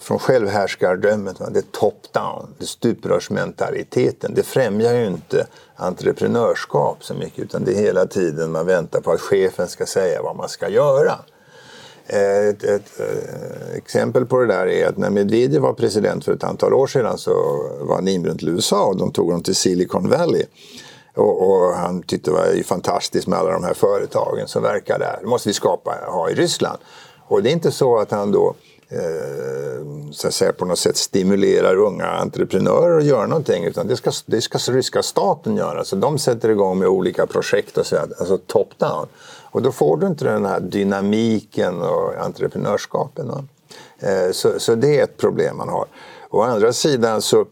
Från 0.00 0.18
självhärskardömet, 0.18 1.36
det 1.50 1.58
är 1.58 1.62
top-down, 1.62 2.46
det 2.58 2.66
stuprörsmentaliteten. 2.66 4.34
Det 4.34 4.42
främjar 4.42 4.94
ju 4.94 5.06
inte 5.06 5.46
entreprenörskap 5.76 7.04
så 7.04 7.14
mycket 7.14 7.38
utan 7.38 7.64
det 7.64 7.72
är 7.72 7.82
hela 7.82 8.06
tiden 8.06 8.52
man 8.52 8.66
väntar 8.66 9.00
på 9.00 9.12
att 9.12 9.20
chefen 9.20 9.68
ska 9.68 9.86
säga 9.86 10.22
vad 10.22 10.36
man 10.36 10.48
ska 10.48 10.68
göra. 10.68 11.18
Eh, 12.06 12.48
ett, 12.48 12.64
ett, 12.64 13.00
ett, 13.00 13.74
exempel 13.76 14.26
på 14.26 14.40
det 14.40 14.46
där 14.46 14.66
är 14.66 14.86
att 14.86 14.96
när 14.96 15.10
Medvedev 15.10 15.62
var 15.62 15.72
president 15.72 16.24
för 16.24 16.32
ett 16.32 16.44
antal 16.44 16.74
år 16.74 16.86
sedan 16.86 17.18
så 17.18 17.32
var 17.80 17.94
han 17.94 18.08
inbjuden 18.08 18.38
till 18.38 18.48
USA 18.48 18.86
och 18.86 18.96
de 18.96 19.12
tog 19.12 19.26
honom 19.26 19.42
till 19.42 19.54
Silicon 19.54 20.08
Valley 20.08 20.44
och, 21.14 21.50
och, 21.50 21.74
han 21.74 22.02
tyckte 22.02 22.30
det 22.30 22.34
var 22.34 22.62
fantastiskt 22.62 23.26
med 23.26 23.38
alla 23.38 23.50
de 23.50 23.64
här 23.64 23.74
företagen 23.74 24.48
som 24.48 24.62
verkar 24.62 24.98
där. 24.98 25.18
Det 25.20 25.26
måste 25.26 25.48
vi 25.48 25.52
skapa, 25.52 25.94
ha 26.08 26.30
i 26.30 26.34
Ryssland. 26.34 26.78
Och 27.28 27.42
det 27.42 27.50
är 27.50 27.52
inte 27.52 27.70
så 27.70 27.98
att 27.98 28.10
han 28.10 28.32
då 28.32 28.54
eh, 28.88 30.10
så 30.12 30.28
att 30.28 30.34
säga, 30.34 30.52
på 30.52 30.64
något 30.64 30.78
sätt 30.78 30.96
stimulerar 30.96 31.76
unga 31.76 32.06
entreprenörer 32.06 32.98
att 32.98 33.04
göra 33.04 33.26
någonting 33.26 33.64
utan 33.64 33.86
det 33.86 33.96
ska, 33.96 34.10
det 34.26 34.40
ska 34.40 34.58
ryska 34.72 35.02
staten 35.02 35.56
göra. 35.56 35.84
Så 35.84 35.96
de 35.96 36.18
sätter 36.18 36.48
igång 36.48 36.78
med 36.78 36.88
olika 36.88 37.26
projekt, 37.26 37.78
och 37.78 37.86
så, 37.86 37.96
alltså 37.96 38.38
top-down. 38.46 39.06
Och 39.50 39.62
då 39.62 39.72
får 39.72 39.96
du 39.96 40.06
inte 40.06 40.24
den 40.24 40.44
här 40.44 40.60
dynamiken 40.60 41.82
och 41.82 42.14
entreprenörskapen. 42.14 43.48
Eh, 43.98 44.30
så, 44.32 44.60
så 44.60 44.74
det 44.74 44.98
är 44.98 45.04
ett 45.04 45.16
problem 45.16 45.56
man 45.56 45.68
har. 45.68 45.86
Å 46.30 46.42
andra 46.42 46.72
sidan 46.72 47.22
så 47.22 47.46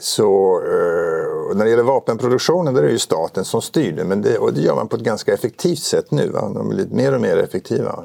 så, 0.00 0.60
eh, 0.60 1.56
när 1.56 1.64
det 1.64 1.70
gäller 1.70 1.82
vapenproduktionen 1.82 2.74
där 2.74 2.82
är 2.82 2.86
det 2.86 2.92
ju 2.92 2.98
staten 2.98 3.44
som 3.44 3.62
styr 3.62 3.92
det, 3.92 4.04
men 4.04 4.22
det, 4.22 4.38
och 4.38 4.54
det 4.54 4.60
gör 4.60 4.74
man 4.74 4.88
på 4.88 4.96
ett 4.96 5.02
ganska 5.02 5.34
effektivt 5.34 5.82
sätt 5.82 6.10
nu. 6.10 6.28
Va? 6.28 6.50
De 6.54 6.68
blir 6.68 6.86
mer 6.90 7.14
och 7.14 7.20
mer 7.20 7.36
effektiva. 7.36 8.04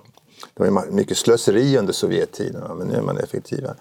Det 0.54 0.70
var 0.70 0.92
mycket 0.92 1.18
slöseri 1.18 1.78
under 1.78 1.94
Sovjettiden, 1.94 2.78
men 2.78 2.88
nu 2.88 2.96
är 2.96 3.02
man 3.02 3.18
effektiva. 3.18 3.76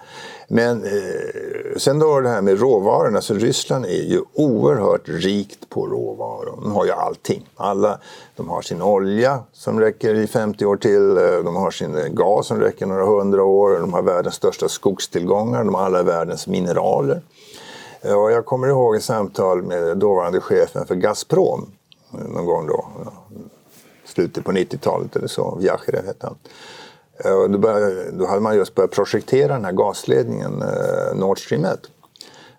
Men 0.48 0.84
eh, 0.84 1.76
sen 1.76 1.98
då 1.98 2.20
det 2.20 2.28
här 2.28 2.42
med 2.42 2.60
råvarorna, 2.60 3.20
så 3.20 3.34
Ryssland 3.34 3.84
är 3.84 4.02
ju 4.02 4.22
oerhört 4.34 5.02
rikt 5.04 5.68
på 5.68 5.86
råvaror. 5.86 6.58
De 6.62 6.72
har 6.72 6.84
ju 6.84 6.90
allting. 6.90 7.48
Alla, 7.56 7.98
de 8.36 8.48
har 8.48 8.62
sin 8.62 8.82
olja 8.82 9.40
som 9.52 9.80
räcker 9.80 10.14
i 10.14 10.26
50 10.26 10.64
år 10.64 10.76
till, 10.76 11.16
eh, 11.16 11.44
de 11.44 11.56
har 11.56 11.70
sin 11.70 11.96
eh, 11.96 12.06
gas 12.06 12.46
som 12.46 12.60
räcker 12.60 12.86
några 12.86 13.06
hundra 13.06 13.44
år, 13.44 13.78
de 13.80 13.92
har 13.92 14.02
världens 14.02 14.34
största 14.34 14.68
skogstillgångar, 14.68 15.64
de 15.64 15.74
har 15.74 15.82
alla 15.82 16.02
världens 16.02 16.46
mineraler. 16.46 17.22
Eh, 18.02 18.14
och 18.14 18.32
jag 18.32 18.46
kommer 18.46 18.68
ihåg 18.68 18.96
ett 18.96 19.02
samtal 19.02 19.62
med 19.62 19.96
dåvarande 19.96 20.40
chefen 20.40 20.86
för 20.86 20.94
Gazprom 20.94 21.72
eh, 22.14 22.28
någon 22.28 22.46
gång 22.46 22.66
då, 22.66 22.86
slutet 24.04 24.44
på 24.44 24.52
90-talet 24.52 25.16
eller 25.16 25.28
så, 25.28 25.56
Vyacherev 25.60 26.06
hette 26.06 26.26
han. 26.26 26.36
Eh, 27.24 27.42
och 27.42 27.50
då, 27.50 27.58
började, 27.58 28.10
då, 28.10 28.26
hade 28.26 28.40
man 28.40 28.56
just 28.56 28.74
börjat 28.74 28.90
projektera 28.90 29.52
den 29.52 29.64
här 29.64 29.72
gasledningen 29.72 30.64
Nord 31.14 31.44
Stream 31.44 31.64
1. 31.64 31.80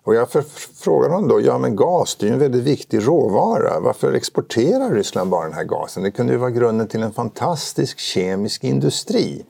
Och 0.05 0.15
jag 0.15 0.27
frågade 0.75 1.13
honom 1.13 1.29
då, 1.29 1.41
ja 1.41 1.57
men 1.57 1.75
gas 1.75 2.15
det 2.15 2.25
är 2.25 2.27
ju 2.27 2.33
en 2.33 2.39
väldigt 2.39 2.63
viktig 2.63 3.07
råvara. 3.07 3.79
Varför 3.79 4.13
exporterar 4.13 4.91
Ryssland 4.91 5.29
bara 5.29 5.45
den 5.45 5.53
här 5.53 5.63
gasen? 5.63 6.03
Det 6.03 6.11
kunde 6.11 6.33
ju 6.33 6.39
vara 6.39 6.49
grunden 6.49 6.87
till 6.87 7.03
en 7.03 7.13
fantastisk 7.13 7.99
kemisk 7.99 8.63
industri. 8.63 9.45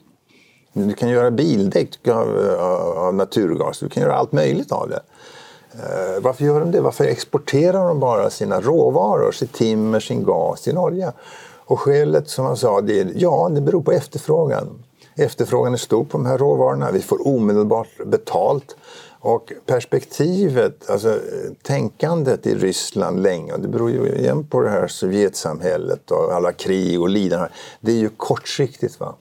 Du 0.74 0.94
kan 0.94 1.10
göra 1.10 1.32
bildäck 1.32 2.08
av, 2.08 2.38
av 2.98 3.14
naturgas, 3.14 3.80
du 3.80 3.90
kan 3.90 4.04
göra 4.04 4.16
allt 4.16 4.32
möjligt 4.32 4.72
av 4.72 4.90
det. 4.90 5.02
Eh, 5.74 6.22
varför 6.22 6.46
gör 6.46 6.60
de 6.60 6.72
det? 6.72 6.82
Varför 6.82 7.04
exporterar 7.06 7.88
de 7.88 8.00
bara 8.00 8.30
sina 8.30 8.62
råvaror, 8.62 9.32
sitt 9.32 9.54
timmer, 9.54 10.00
sin 10.00 10.24
gas, 10.24 10.62
sin 10.62 10.78
olja? 10.78 11.14
Och 11.66 11.80
skälet 11.80 12.30
som 12.30 12.46
han 12.46 12.58
sa, 12.58 12.82
det 12.82 13.00
är, 13.00 13.12
ja, 13.16 13.50
det 13.52 13.62
beror 13.62 13.82
på 13.82 13.92
efterfrågan. 13.92 14.84
Efterfrågan 15.16 15.74
är 15.74 15.78
stor 15.78 16.04
på 16.04 16.18
de 16.18 16.26
här 16.26 16.38
råvarorna, 16.38 16.92
vi 16.92 17.02
får 17.02 17.28
omedelbart 17.28 17.88
betalt. 18.06 18.76
Och 19.20 19.54
perspektivet, 19.66 20.90
alltså 20.90 21.20
tänkandet 21.62 22.48
i 22.48 22.56
Ryssland 22.56 23.24
länge, 23.24 23.54
och 23.54 23.60
det 23.60 23.68
beror 23.68 23.92
ju 23.92 24.16
igen 24.16 24.48
på 24.48 24.62
det 24.62 24.70
här 24.70 24.88
Sovjetsamhället 24.88 26.12
och 26.12 26.34
alla 26.34 26.52
krig 26.52 27.02
och 27.02 27.10
lidanden, 27.10 27.50
det 27.82 27.92
är 27.92 27.96
ju 27.96 28.10
kortsiktigt. 28.10 29.00
Va? 29.00 29.16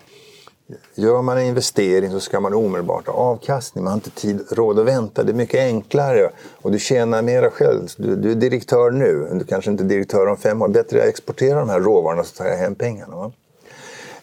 Gör 0.94 1.22
man 1.22 1.38
en 1.38 1.44
investering 1.44 2.10
så 2.10 2.20
ska 2.20 2.40
man 2.40 2.54
omedelbart 2.54 3.06
ha 3.06 3.14
avkastning. 3.14 3.84
Man 3.84 3.90
har 3.90 3.96
inte 3.96 4.10
tid, 4.10 4.40
råd 4.50 4.78
att 4.78 4.86
vänta. 4.86 5.22
Det 5.22 5.32
är 5.32 5.34
mycket 5.34 5.60
enklare 5.60 6.30
och 6.62 6.72
du 6.72 6.78
tjänar 6.78 7.22
mera 7.22 7.50
själv. 7.50 7.88
Du, 7.96 8.16
du 8.16 8.30
är 8.30 8.34
direktör 8.34 8.90
nu, 8.90 9.28
du 9.32 9.44
kanske 9.44 9.70
inte 9.70 9.84
är 9.84 9.88
direktör 9.88 10.26
om 10.26 10.36
fem 10.36 10.62
år. 10.62 10.68
Bättre 10.68 11.02
att 11.02 11.08
exportera 11.08 11.60
de 11.60 11.68
här 11.68 11.80
råvarorna 11.80 12.24
så 12.24 12.36
tar 12.36 12.44
jag 12.44 12.56
hem 12.56 12.74
pengarna. 12.74 13.16
Va? 13.16 13.32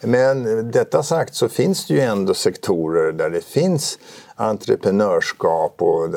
Men 0.02 0.72
detta 0.72 1.04
sagt 1.04 1.36
så 1.36 1.50
finns 1.50 1.88
det 1.88 1.94
ju 1.94 2.00
ändå 2.00 2.34
sektorer 2.34 3.12
där 3.12 3.30
det 3.30 3.42
finns 3.42 4.00
entreprenörskap 4.36 5.82
och 5.82 6.08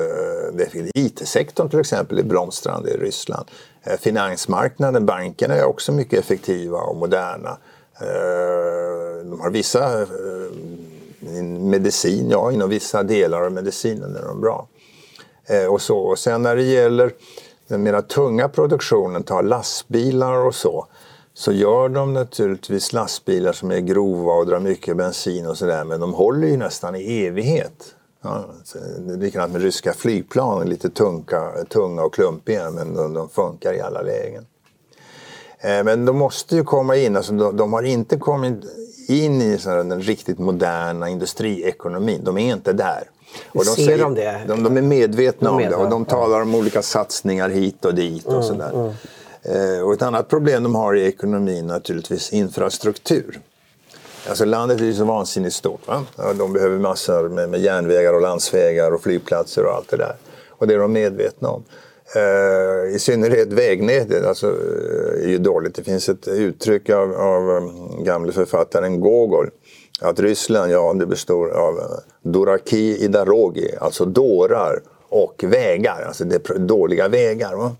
IT-sektorn 0.95 1.69
till 1.69 1.81
exempel 1.81 2.19
är 2.19 2.23
blomstrande 2.23 2.91
i 2.91 2.97
Ryssland. 2.97 3.51
Eh, 3.83 3.97
finansmarknaden, 4.01 5.07
bankerna 5.07 5.55
är 5.55 5.65
också 5.65 5.93
mycket 5.93 6.19
effektiva 6.19 6.79
och 6.79 6.97
moderna. 6.97 7.59
Eh, 8.01 9.27
de 9.31 9.41
har 9.41 9.51
vissa 9.51 10.03
eh, 10.03 11.43
medicin, 11.45 12.31
ja 12.31 12.53
inom 12.53 12.71
vissa 12.71 13.03
delar 13.03 13.43
av 13.43 13.53
medicinen 13.53 14.17
är 14.17 14.23
de 14.23 14.41
bra. 14.41 14.67
Eh, 15.47 15.67
och, 15.67 15.81
så. 15.83 15.99
och 15.99 16.19
sen 16.19 16.43
när 16.43 16.57
det 16.57 16.63
gäller 16.63 17.13
den 17.69 17.83
mera 17.83 18.03
tunga 18.03 18.49
produktionen, 18.49 19.23
ta 19.23 19.41
lastbilar 19.41 20.37
och 20.47 20.55
så, 20.55 20.87
så 21.35 21.53
gör 21.53 21.89
de 21.89 22.15
naturligtvis 22.15 22.93
lastbilar 22.93 23.53
som 23.53 23.71
är 23.71 23.81
grova 23.81 24.33
och 24.33 24.47
drar 24.47 24.61
mycket 24.61 24.97
bensin 24.97 25.47
och 25.47 25.59
sådär, 25.59 25.85
men 25.85 26.01
de 26.01 26.15
håller 26.15 26.49
ju 26.49 26.57
nästan 26.57 26.95
i 26.95 27.25
evighet. 27.25 27.95
Ja, 28.23 28.45
det 29.07 29.13
är 29.13 29.17
likadant 29.17 29.53
med 29.53 29.63
ryska 29.63 29.93
flygplan, 29.93 30.69
lite 30.69 30.91
tunga, 30.91 31.53
tunga 31.69 32.03
och 32.03 32.15
klumpiga, 32.15 32.71
men 32.71 32.95
de, 32.95 33.15
de 33.15 33.29
funkar 33.29 33.75
i 33.75 33.81
alla 33.81 34.03
lägen. 34.03 34.47
Eh, 35.63 35.85
men 35.85 36.05
de 36.05 36.17
måste 36.17 36.57
ju 36.57 36.65
komma 36.65 36.97
in, 36.97 37.17
alltså 37.17 37.33
de, 37.33 37.57
de 37.57 37.73
har 37.73 37.83
inte 37.83 38.17
kommit 38.17 38.65
in 39.09 39.43
i 39.43 39.59
den 39.65 40.03
riktigt 40.03 40.39
moderna 40.39 41.09
industriekonomin. 41.09 42.25
De 42.25 42.39
är 42.39 42.53
inte 42.53 42.73
där. 42.73 43.03
Och 43.49 43.65
de, 43.65 43.71
Ser 43.71 43.85
säger, 43.85 43.99
de 43.99 44.15
det? 44.15 44.41
De, 44.49 44.63
de 44.63 44.77
är 44.77 44.83
medvetna 44.83 45.51
de 45.51 45.65
om 45.65 45.71
det 45.71 45.77
och 45.77 45.91
de 45.91 46.05
talar 46.05 46.43
om 46.43 46.55
olika 46.55 46.83
satsningar 46.83 47.49
hit 47.49 47.85
och 47.85 47.95
dit 47.95 48.27
och 48.27 48.33
mm, 48.33 48.43
sådär. 48.43 48.71
Mm. 48.75 48.93
Eh, 49.43 49.83
och 49.83 49.93
ett 49.93 50.03
annat 50.03 50.29
problem 50.29 50.63
de 50.63 50.75
har 50.75 50.97
i 50.97 51.07
ekonomin 51.07 51.67
naturligtvis 51.67 52.33
infrastruktur. 52.33 53.41
Alltså 54.29 54.45
landet 54.45 54.81
är 54.81 54.85
ju 54.85 54.95
så 54.95 55.05
vansinnigt 55.05 55.55
stort. 55.55 55.87
Va? 55.87 56.05
De 56.39 56.53
behöver 56.53 56.79
massor 56.79 57.29
med, 57.29 57.49
med 57.49 57.61
järnvägar 57.61 58.13
och 58.13 58.21
landsvägar 58.21 58.95
och 58.95 59.03
flygplatser 59.03 59.65
och 59.65 59.73
allt 59.73 59.89
det 59.89 59.97
där. 59.97 60.17
Och 60.49 60.67
det 60.67 60.75
är 60.75 60.79
de 60.79 60.93
medvetna 60.93 61.49
om. 61.49 61.65
Eh, 62.15 62.95
I 62.95 62.99
synnerhet 62.99 63.53
vägnätet 63.53 64.27
alltså, 64.27 64.47
eh, 64.47 65.25
är 65.25 65.29
ju 65.29 65.39
dåligt. 65.39 65.75
Det 65.75 65.85
finns 65.85 66.09
ett 66.09 66.29
uttryck 66.29 66.91
av, 66.91 67.15
av 67.15 67.51
eh, 67.51 68.03
gamle 68.05 68.33
författaren 68.33 69.01
Gogol. 69.01 69.51
Att 70.01 70.21
Ryssland, 70.21 70.73
ja 70.73 70.93
det 70.93 71.07
består 71.07 71.49
av 71.51 71.81
Doraki 72.23 73.05
i 73.05 73.09
Darogi, 73.09 73.75
alltså 73.81 74.05
dårar 74.05 74.83
och 75.09 75.45
vägar. 75.47 76.05
Alltså 76.07 76.25
det 76.25 76.51
är 76.51 76.59
dåliga 76.59 77.09
vägar. 77.09 77.55
Va? 77.55 77.77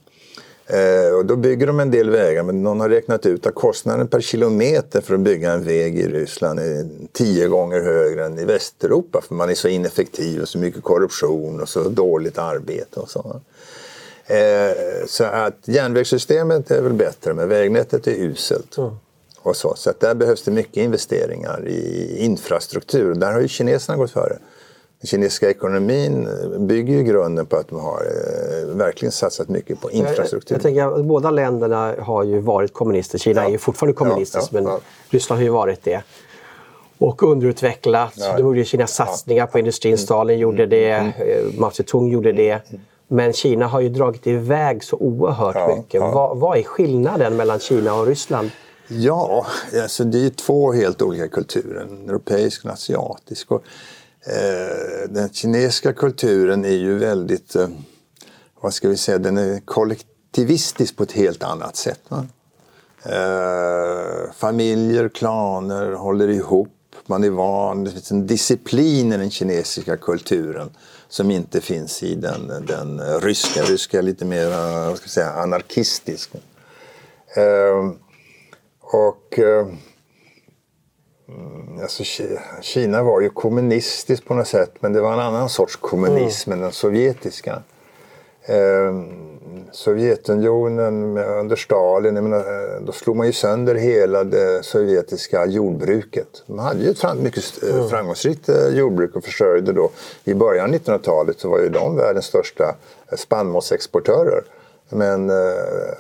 Eh, 0.67 1.15
och 1.15 1.27
då 1.27 1.37
bygger 1.37 1.67
de 1.67 1.81
en 1.81 1.91
del 1.91 2.11
vägar 2.11 2.43
men 2.43 2.63
någon 2.63 2.81
har 2.81 2.89
räknat 2.89 3.27
ut 3.27 3.47
att 3.47 3.55
kostnaden 3.55 4.09
per 4.09 4.21
kilometer 4.21 5.01
för 5.01 5.15
att 5.15 5.21
bygga 5.21 5.53
en 5.53 5.65
väg 5.65 5.99
i 5.99 6.09
Ryssland 6.09 6.59
är 6.59 6.89
tio 7.13 7.49
gånger 7.49 7.81
högre 7.81 8.25
än 8.25 8.39
i 8.39 8.45
Västeuropa 8.45 9.21
för 9.21 9.35
man 9.35 9.51
är 9.51 9.55
så 9.55 9.69
ineffektiv 9.69 10.43
och 10.43 10.49
så 10.49 10.59
mycket 10.59 10.83
korruption 10.83 11.61
och 11.61 11.69
så 11.69 11.89
dåligt 11.89 12.39
arbete 12.39 13.01
och 13.01 13.11
så. 13.11 13.41
Eh, 14.27 15.07
så 15.07 15.25
att 15.25 15.59
järnvägssystemet 15.65 16.71
är 16.71 16.83
väl 16.83 16.93
bättre 16.93 17.35
men 17.35 17.49
vägnätet 17.49 18.07
är 18.07 18.13
uselt. 18.13 18.79
Mm. 18.79 18.91
Och 19.43 19.57
så 19.57 19.75
så 19.77 19.93
där 19.99 20.15
behövs 20.15 20.43
det 20.43 20.51
mycket 20.51 20.77
investeringar 20.77 21.69
i 21.69 22.17
infrastruktur. 22.19 23.15
Där 23.15 23.33
har 23.33 23.41
ju 23.41 23.49
kineserna 23.49 23.99
gått 23.99 24.11
före. 24.11 24.39
Den 25.01 25.07
kinesiska 25.07 25.51
ekonomin 25.51 26.29
bygger 26.59 26.95
ju 26.95 27.03
grunden 27.03 27.47
på 27.47 27.57
att 27.57 27.69
de 27.69 27.81
har 27.81 28.01
eh, 28.01 28.77
verkligen 28.77 29.13
satsat 29.13 29.49
mycket 29.49 29.81
på 29.81 29.91
infrastruktur. 29.91 30.55
Jag, 30.55 30.57
jag 30.57 30.63
tänker 30.63 31.01
att 31.01 31.05
båda 31.05 31.31
länderna 31.31 31.95
har 31.99 32.25
ju 32.25 32.41
varit 32.41 32.73
kommunister. 32.73 33.19
Kina 33.19 33.41
ja. 33.41 33.47
är 33.47 33.51
ju 33.51 33.59
fortfarande 33.59 33.95
kommunistiskt 33.95 34.53
ja, 34.53 34.61
ja, 34.61 34.71
men 34.71 34.81
Ryssland 35.11 35.39
har 35.39 35.45
ju 35.45 35.51
varit 35.51 35.83
det. 35.83 36.03
Och 36.99 37.23
underutvecklat. 37.23 38.15
Ja. 38.17 38.33
De 38.37 38.43
gjorde 38.43 38.65
sina 38.65 38.87
satsningar 38.87 39.47
på 39.47 39.59
industrin. 39.59 39.99
Stalin 39.99 40.39
gjorde 40.39 40.67
det, 40.67 40.91
mm. 40.91 41.13
Eh, 41.17 41.61
Mao 41.61 41.71
Zedong 41.71 42.11
gjorde 42.11 42.33
det. 42.33 42.51
Mm. 42.71 42.83
Men 43.13 43.33
Kina 43.33 43.67
har 43.67 43.81
ju 43.81 43.89
dragit 43.89 44.27
iväg 44.27 44.85
så 44.85 44.97
oerhört 44.97 45.57
ja, 45.57 45.77
mycket. 45.77 46.01
Ja. 46.01 46.11
Vad, 46.11 46.39
vad, 46.39 46.59
är 46.59 46.63
skillnaden 46.63 47.37
mellan 47.37 47.59
Kina 47.59 47.95
och 47.95 48.07
Ryssland? 48.07 48.51
Ja, 48.89 49.47
alltså 49.83 50.05
det 50.05 50.27
är 50.27 50.31
två 50.31 50.73
helt 50.73 51.03
olika 51.03 51.29
kulturer. 51.29 51.81
En 51.81 52.09
europeisk 52.09 52.65
och 52.65 52.71
en 52.71 52.75
asiatisk. 52.75 53.51
Och, 53.51 53.63
eh, 54.27 55.09
den 55.09 55.29
kinesiska 55.29 55.93
kulturen 55.93 56.65
är 56.65 56.77
ju 56.77 56.99
väldigt, 56.99 57.57
eh, 57.57 57.69
vad 58.61 58.75
ska 58.75 58.89
vi 58.89 58.97
säga, 58.97 59.19
den 59.19 59.39
är 59.39 59.61
kollektivistisk 59.61 60.97
på 60.97 61.03
ett 61.03 61.13
helt 61.13 61.43
annat 61.43 61.77
sätt. 61.77 62.01
Eh, 63.05 64.33
familjer, 64.35 65.09
klaner 65.09 65.93
håller 65.93 66.29
ihop. 66.29 66.69
Man 67.07 67.25
är 67.25 67.31
van, 67.31 67.85
det 67.85 67.91
finns 67.91 68.11
en 68.11 68.27
disciplin 68.27 69.13
i 69.13 69.17
den 69.17 69.31
kinesiska 69.31 69.97
kulturen 69.97 70.71
som 71.13 71.31
inte 71.31 71.61
finns 71.61 72.03
i 72.03 72.15
den, 72.15 72.67
den 72.67 73.21
ryska. 73.21 73.63
Ryska 73.63 73.99
är 73.99 74.03
lite 74.03 74.25
mer 74.25 74.49
vad 74.89 74.97
ska 74.97 75.05
jag 75.05 75.11
säga, 75.11 75.31
anarkistisk. 75.31 76.31
Eh, 77.37 77.93
och 78.81 79.39
eh, 79.39 79.67
alltså, 81.83 82.05
Kina 82.61 83.03
var 83.03 83.21
ju 83.21 83.31
kommunistiskt 83.31 84.27
på 84.27 84.35
något 84.35 84.49
sätt 84.49 84.75
men 84.81 84.93
det 84.93 85.01
var 85.01 85.13
en 85.13 85.21
annan 85.21 85.49
sorts 85.49 85.77
kommunism 85.77 86.53
mm. 86.53 86.59
än 86.59 86.63
den 86.63 86.73
sovjetiska. 86.73 87.63
Eh, 88.43 88.93
Sovjetunionen 89.73 91.19
under 91.19 91.57
Stalin, 91.57 92.15
menar, 92.15 92.39
eh, 92.39 92.81
då 92.81 92.93
slog 92.93 93.17
man 93.17 93.27
ju 93.27 93.33
sönder 93.33 93.75
hela 93.75 94.25
det 94.25 94.65
sovjetiska 94.65 95.47
jordbruket. 95.47 96.43
Man 96.47 96.59
hade 96.59 96.83
ju 96.83 96.91
ett 96.91 96.99
fram, 96.99 97.23
mycket 97.23 97.63
mm. 97.63 97.89
framgångsrikt 97.89 98.49
jordbruk 98.71 99.17
och 99.17 99.25
försörjde 99.25 99.73
då. 99.73 99.91
I 100.25 100.35
början 100.35 100.75
av 100.75 100.81
1900-talet 100.81 101.41
så 101.41 101.49
var 101.49 101.59
ju 101.59 101.69
de 101.69 101.97
världens 101.97 102.25
största 102.25 102.75
spannmålsexportörer. 103.17 104.43
Men 104.89 105.31
eh, 105.31 105.37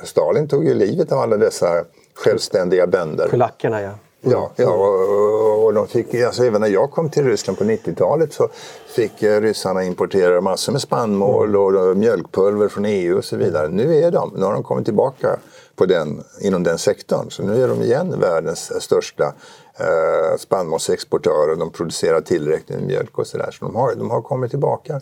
Stalin 0.05 0.49
tog 0.49 0.65
ju 0.65 0.75
livet 0.75 1.13
av 1.13 1.19
alla 1.19 1.37
dessa 1.37 1.85
självständiga 2.15 2.87
bönder. 2.87 3.29
Kulackerna 3.29 3.83
ja. 3.83 3.91
Ja, 4.25 4.51
ja 4.57 4.71
och, 4.71 5.65
och 5.65 5.75
de 5.75 5.89
fick, 5.89 6.15
alltså 6.15 6.45
även 6.45 6.61
när 6.61 6.69
jag 6.69 6.91
kom 6.91 7.11
till 7.11 7.25
Ryssland 7.25 7.59
på 7.59 7.65
90-talet 7.65 8.33
så 8.33 8.49
fick 8.87 9.23
eh, 9.23 9.41
ryssarna 9.41 9.85
importera 9.85 10.41
massor 10.41 10.73
med 10.73 10.81
spannmål 10.81 11.57
och 11.57 11.97
mjölkpulver 11.97 12.69
från 12.69 12.85
EU 12.85 13.19
och 13.19 13.25
så 13.25 13.37
vidare. 13.37 13.69
Nu 13.69 13.97
är 13.97 14.11
de, 14.11 14.33
nu 14.37 14.45
har 14.45 14.53
de 14.53 14.63
kommit 14.63 14.85
tillbaka 14.85 15.39
på 15.77 15.87
den, 15.87 16.25
inom 16.41 16.63
den 16.63 16.79
sektorn. 16.79 17.31
Så 17.31 17.43
nu 17.43 17.63
är 17.63 17.69
de 17.69 17.83
igen 17.83 18.21
världens 18.21 18.83
största 18.83 19.35
eh, 19.79 20.39
spannmålsexportörer. 20.39 21.57
De 21.57 21.71
producerar 21.71 22.21
tillräckligt 22.21 22.79
med 22.79 22.87
mjölk 22.87 23.19
och 23.19 23.27
sådär. 23.27 23.51
Så 23.51 23.65
de 23.65 23.77
har, 23.77 23.95
de 23.95 24.11
har 24.11 24.23
kommit 24.23 24.51
tillbaka. 24.51 25.01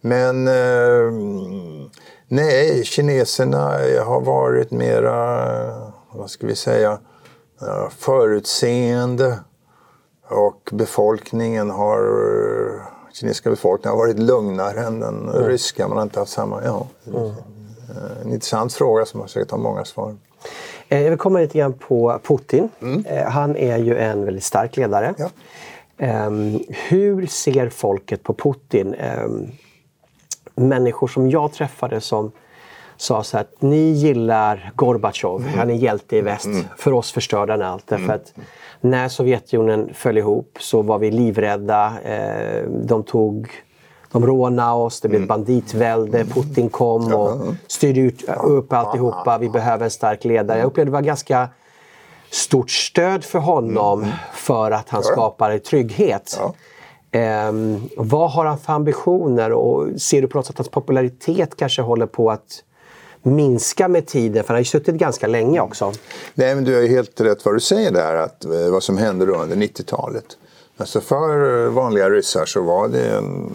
Men 0.00 0.48
eh, 0.48 1.12
nej, 2.28 2.84
kineserna 2.84 3.78
har 4.04 4.20
varit 4.20 4.70
mera, 4.70 5.48
vad 6.12 6.30
ska 6.30 6.46
vi 6.46 6.54
säga, 6.54 6.98
förutseende 7.90 9.38
och 10.28 10.70
befolkningen 10.72 11.70
har 11.70 12.00
kinesiska 13.12 13.50
befolkningen 13.50 13.98
har 13.98 14.06
varit 14.06 14.18
lugnare 14.18 14.80
än 14.80 15.00
den 15.00 15.28
mm. 15.28 15.48
ryska. 15.48 15.88
Man 15.88 15.96
har 15.96 16.04
inte 16.04 16.20
haft 16.20 16.32
samma... 16.32 16.64
Ja, 16.64 16.86
mm. 17.06 17.32
En 18.22 18.32
intressant 18.32 18.72
fråga 18.72 19.04
som 19.04 19.20
har 19.20 19.26
säkert 19.26 19.50
har 19.50 19.58
många 19.58 19.84
svar. 19.84 20.16
Eh, 20.88 21.02
jag 21.02 21.10
vill 21.10 21.18
komma 21.18 21.38
lite 21.38 21.58
grann 21.58 21.72
på 21.72 22.20
Putin. 22.22 22.68
Mm. 22.80 23.04
Eh, 23.06 23.24
han 23.24 23.56
är 23.56 23.78
ju 23.78 23.96
en 23.96 24.24
väldigt 24.24 24.44
stark 24.44 24.76
ledare. 24.76 25.14
Ja. 25.18 25.28
Um, 26.26 26.60
hur 26.68 27.26
ser 27.26 27.68
folket 27.68 28.22
på 28.22 28.34
Putin? 28.34 28.94
Um, 29.24 29.52
människor 30.54 31.08
som 31.08 31.30
jag 31.30 31.52
träffade 31.52 32.00
som 32.00 32.32
sa 33.00 33.22
så 33.22 33.38
att 33.38 33.62
ni 33.62 33.90
gillar 33.90 34.72
Gorbatjov, 34.74 35.40
mm. 35.40 35.58
han 35.58 35.70
är 35.70 35.74
hjälte 35.74 36.16
i 36.16 36.20
väst. 36.20 36.46
Mm. 36.46 36.64
För 36.76 36.92
oss 36.92 37.12
förstörde 37.12 37.52
han 37.52 37.62
allt. 37.62 37.86
Därför 37.86 38.04
mm. 38.04 38.16
att 38.16 38.34
när 38.80 39.08
Sovjetunionen 39.08 39.90
föll 39.94 40.18
ihop 40.18 40.58
så 40.60 40.82
var 40.82 40.98
vi 40.98 41.10
livrädda. 41.10 41.92
Eh, 42.04 42.62
de 42.68 43.02
tog 43.02 43.50
de 44.12 44.26
rånade 44.26 44.72
oss, 44.72 45.00
det 45.00 45.08
blev 45.08 45.18
mm. 45.18 45.28
banditvälde, 45.28 46.24
Putin 46.24 46.68
kom 46.68 47.14
och 47.14 47.54
styrde 47.66 48.00
ut, 48.00 48.24
upp 48.44 48.72
alltihopa. 48.72 49.38
Vi 49.38 49.48
behöver 49.48 49.84
en 49.84 49.90
stark 49.90 50.24
ledare. 50.24 50.58
Jag 50.58 50.66
upplevde 50.66 50.90
det 50.90 50.94
var 50.94 51.02
ganska 51.02 51.48
stort 52.30 52.70
stöd 52.70 53.24
för 53.24 53.38
honom 53.38 54.02
mm. 54.02 54.14
för 54.32 54.70
att 54.70 54.88
han 54.88 55.02
skapade 55.02 55.58
trygghet. 55.58 56.40
Ja. 56.40 56.54
Um, 57.48 57.88
vad 57.96 58.30
har 58.30 58.44
han 58.44 58.58
för 58.58 58.72
ambitioner 58.72 59.52
och 59.52 60.00
ser 60.00 60.22
du 60.22 60.28
på 60.28 60.38
något 60.38 60.46
sätt 60.46 60.54
att 60.54 60.58
hans 60.58 60.68
popularitet 60.68 61.56
kanske 61.56 61.82
håller 61.82 62.06
på 62.06 62.30
att 62.30 62.62
minska 63.28 63.88
med 63.88 64.06
tiden? 64.06 64.44
För 64.44 64.48
han 64.48 64.54
har 64.54 64.60
ju 64.60 64.64
suttit 64.64 64.94
ganska 64.94 65.26
länge 65.26 65.60
också. 65.60 65.92
Nej, 66.34 66.54
men 66.54 66.64
du 66.64 66.74
har 66.74 66.82
ju 66.82 66.88
helt 66.88 67.20
rätt 67.20 67.44
vad 67.44 67.54
du 67.54 67.60
säger 67.60 67.90
där, 67.90 68.14
att, 68.14 68.44
eh, 68.44 68.70
vad 68.70 68.82
som 68.82 68.98
hände 68.98 69.26
då 69.26 69.34
under 69.34 69.56
90-talet. 69.56 70.24
Alltså 70.76 71.00
för 71.00 71.64
eh, 71.64 71.70
vanliga 71.70 72.10
ryssar 72.10 72.44
så 72.44 72.62
var 72.62 72.88
det 72.88 73.08
en 73.08 73.50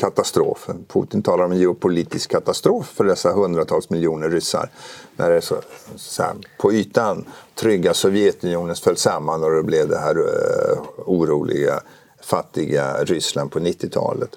katastrof. 0.00 0.68
Putin 0.88 1.22
talar 1.22 1.44
om 1.44 1.52
en 1.52 1.58
geopolitisk 1.58 2.30
katastrof 2.30 2.86
för 2.86 3.04
dessa 3.04 3.32
hundratals 3.32 3.90
miljoner 3.90 4.30
ryssar. 4.30 4.70
När 5.16 5.30
det 5.30 5.40
så, 5.40 5.56
så 5.96 6.22
här, 6.22 6.34
på 6.58 6.72
ytan 6.72 7.24
trygga 7.54 7.94
Sovjetunionen 7.94 8.76
föll 8.76 8.96
samman 8.96 9.44
och 9.44 9.50
det 9.50 9.62
blev 9.62 9.88
det 9.88 9.98
här 9.98 10.18
uh, 10.18 10.82
oroliga, 10.96 11.80
fattiga 12.22 13.04
Ryssland 13.04 13.50
på 13.50 13.58
90-talet. 13.58 14.30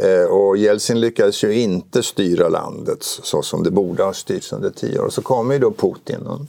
Eh, 0.00 0.24
och 0.24 0.56
Jeltsin 0.56 1.00
lyckades 1.00 1.44
ju 1.44 1.60
inte 1.60 2.02
styra 2.02 2.48
landet 2.48 2.98
så 3.02 3.42
som 3.42 3.62
det 3.62 3.70
borde 3.70 4.02
ha 4.02 4.12
styrts 4.12 4.52
under 4.52 4.70
tio 4.70 4.98
år. 5.00 5.04
Och 5.04 5.12
så 5.12 5.22
kommer 5.22 5.54
ju 5.54 5.60
då 5.60 5.70
Putin 5.70 6.48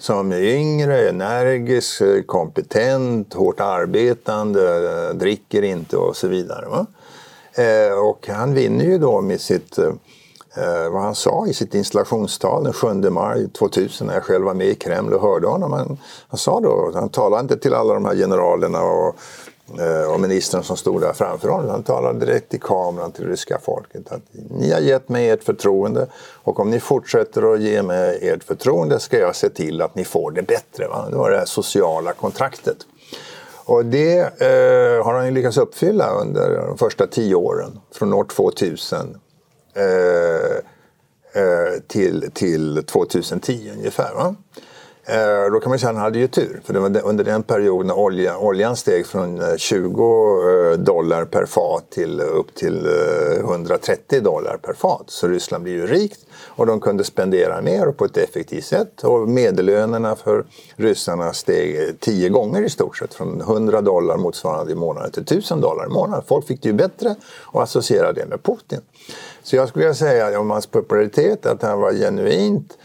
som 0.00 0.32
är 0.32 0.40
yngre, 0.40 1.08
energisk, 1.08 2.00
eh, 2.00 2.22
kompetent, 2.22 3.34
hårt 3.34 3.60
arbetande, 3.60 4.92
eh, 5.08 5.14
dricker 5.14 5.62
inte 5.62 5.96
och 5.96 6.16
så 6.16 6.28
vidare. 6.28 6.66
Va? 6.68 6.86
Och 8.02 8.28
han 8.28 8.54
vinner 8.54 8.84
ju 8.84 8.98
då 8.98 9.20
med 9.20 9.40
sitt, 9.40 9.78
eh, 9.78 10.90
vad 10.90 11.02
han 11.02 11.14
sa 11.14 11.46
i 11.46 11.54
sitt 11.54 11.74
installationstal 11.74 12.64
den 12.64 12.72
7 12.72 13.10
maj 13.10 13.48
2000 13.48 14.06
när 14.06 14.14
jag 14.14 14.22
själv 14.22 14.44
var 14.44 14.54
med 14.54 14.66
i 14.66 14.74
Kreml 14.74 15.12
och 15.12 15.22
hörde 15.22 15.46
honom. 15.46 15.72
Han, 15.72 15.98
han 16.28 16.38
sa 16.38 16.60
då, 16.60 16.90
han 16.94 17.08
talade 17.08 17.42
inte 17.42 17.56
till 17.56 17.74
alla 17.74 17.94
de 17.94 18.04
här 18.04 18.14
generalerna 18.14 18.82
och 18.82 19.16
Eh, 19.78 20.12
och 20.12 20.20
ministern 20.20 20.62
som 20.62 20.76
stod 20.76 21.00
där 21.00 21.12
framför 21.12 21.48
honom. 21.48 21.70
Han 21.70 21.82
talade 21.82 22.26
direkt 22.26 22.54
i 22.54 22.58
kameran 22.58 23.12
till 23.12 23.26
ryska 23.26 23.58
folket. 23.62 24.12
Att 24.12 24.22
ni 24.32 24.72
har 24.72 24.80
gett 24.80 25.08
mig 25.08 25.30
ert 25.30 25.44
förtroende 25.44 26.06
och 26.42 26.60
om 26.60 26.70
ni 26.70 26.80
fortsätter 26.80 27.54
att 27.54 27.60
ge 27.60 27.82
mig 27.82 28.28
ert 28.28 28.44
förtroende 28.44 29.00
ska 29.00 29.18
jag 29.18 29.36
se 29.36 29.48
till 29.48 29.82
att 29.82 29.94
ni 29.94 30.04
får 30.04 30.30
det 30.30 30.42
bättre. 30.42 30.88
Va? 30.88 31.06
Det 31.10 31.16
var 31.16 31.30
det 31.30 31.38
här 31.38 31.44
sociala 31.44 32.12
kontraktet. 32.12 32.76
Och 33.64 33.84
det 33.84 34.18
eh, 34.18 35.04
har 35.04 35.14
han 35.14 35.26
ju 35.26 35.30
lyckats 35.30 35.56
uppfylla 35.56 36.10
under 36.10 36.56
de 36.56 36.78
första 36.78 37.06
tio 37.06 37.34
åren. 37.34 37.80
Från 37.94 38.12
år 38.12 38.24
2000 38.24 39.20
eh, 39.74 39.84
eh, 41.42 41.80
till, 41.86 42.30
till 42.34 42.84
2010 42.84 43.70
ungefär. 43.76 44.14
Va? 44.14 44.34
Eh, 45.10 45.52
då 45.52 45.60
kan 45.60 45.70
man 45.70 45.78
säga 45.78 45.90
att 45.90 45.96
han 45.96 46.04
hade 46.04 46.18
ju 46.18 46.26
tur. 46.28 46.60
För 46.64 46.72
det 46.72 46.80
var 46.80 47.00
under 47.04 47.24
den 47.24 47.42
perioden 47.42 47.90
olja, 47.90 48.38
oljan 48.38 48.76
steg 48.76 49.06
från 49.06 49.40
eh, 49.40 49.56
20 49.56 50.72
eh, 50.72 50.78
dollar 50.78 51.24
per 51.24 51.46
fat 51.46 51.90
till 51.90 52.20
upp 52.20 52.54
till 52.54 52.86
130 53.40 54.20
dollar 54.20 54.56
per 54.56 54.72
fat. 54.72 55.04
Så 55.06 55.28
Ryssland 55.28 55.64
blev 55.64 55.76
ju 55.76 55.86
rikt 55.86 56.20
och 56.44 56.66
de 56.66 56.80
kunde 56.80 57.04
spendera 57.04 57.62
mer 57.62 57.88
och 57.88 57.96
på 57.96 58.04
ett 58.04 58.16
effektivt 58.16 58.64
sätt. 58.64 59.04
Och 59.04 59.28
medellönerna 59.28 60.16
för 60.16 60.44
ryssarna 60.76 61.32
steg 61.32 62.00
tio 62.00 62.28
gånger 62.28 62.62
i 62.62 62.70
stort 62.70 62.96
sett. 62.96 63.14
Från 63.14 63.40
100 63.40 63.80
dollar 63.80 64.16
motsvarande 64.16 64.72
i 64.72 64.74
månaden 64.74 65.10
till 65.12 65.22
1000 65.22 65.60
dollar 65.60 65.86
i 65.86 65.88
månaden. 65.88 66.24
Folk 66.28 66.46
fick 66.46 66.62
det 66.62 66.68
ju 66.68 66.74
bättre 66.74 67.14
och 67.42 67.62
associerade 67.62 68.20
det 68.20 68.26
med 68.26 68.42
Putin. 68.42 68.80
Så 69.42 69.56
jag 69.56 69.68
skulle 69.68 69.84
vilja 69.84 69.94
säga 69.94 70.40
om 70.40 70.50
hans 70.50 70.66
popularitet 70.66 71.46
att 71.46 71.62
han 71.62 71.80
var 71.80 71.92
genuint 71.92 72.76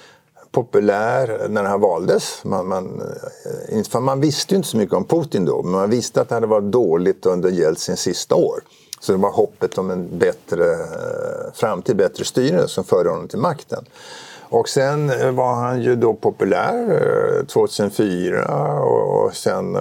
populär 0.56 1.48
när 1.50 1.64
han 1.64 1.82
valdes. 1.82 2.44
Man, 2.44 2.68
man, 2.68 3.02
eh, 3.70 3.84
för 3.84 4.00
man 4.00 4.22
visste 4.22 4.54
ju 4.54 4.58
inte 4.58 4.70
så 4.70 4.78
mycket 4.78 4.96
om 4.96 5.06
Putin 5.06 5.46
då, 5.46 5.64
men 5.64 5.72
man 5.72 5.90
visste 5.90 6.22
att 6.22 6.30
det 6.30 6.36
hade 6.36 6.48
varit 6.48 6.72
dåligt 6.72 7.26
under 7.26 7.50
Jeltsins 7.50 8.00
sista 8.00 8.36
år. 8.36 8.60
Så 9.00 9.12
det 9.12 9.18
var 9.18 9.32
hoppet 9.32 9.78
om 9.78 9.92
en 9.92 10.18
bättre 10.20 10.72
eh, 10.72 11.54
framtid, 11.54 11.96
bättre 11.96 12.26
styre 12.26 12.68
som 12.68 12.84
förde 12.84 13.10
honom 13.10 13.28
till 13.28 13.40
makten. 13.40 13.86
Och 14.40 14.70
sen 14.70 15.10
eh, 15.10 15.32
var 15.32 15.54
han 15.54 15.82
ju 15.82 15.96
då 15.96 16.14
populär 16.14 17.46
2004 17.48 18.80
och 18.84 19.36
sen 19.36 19.78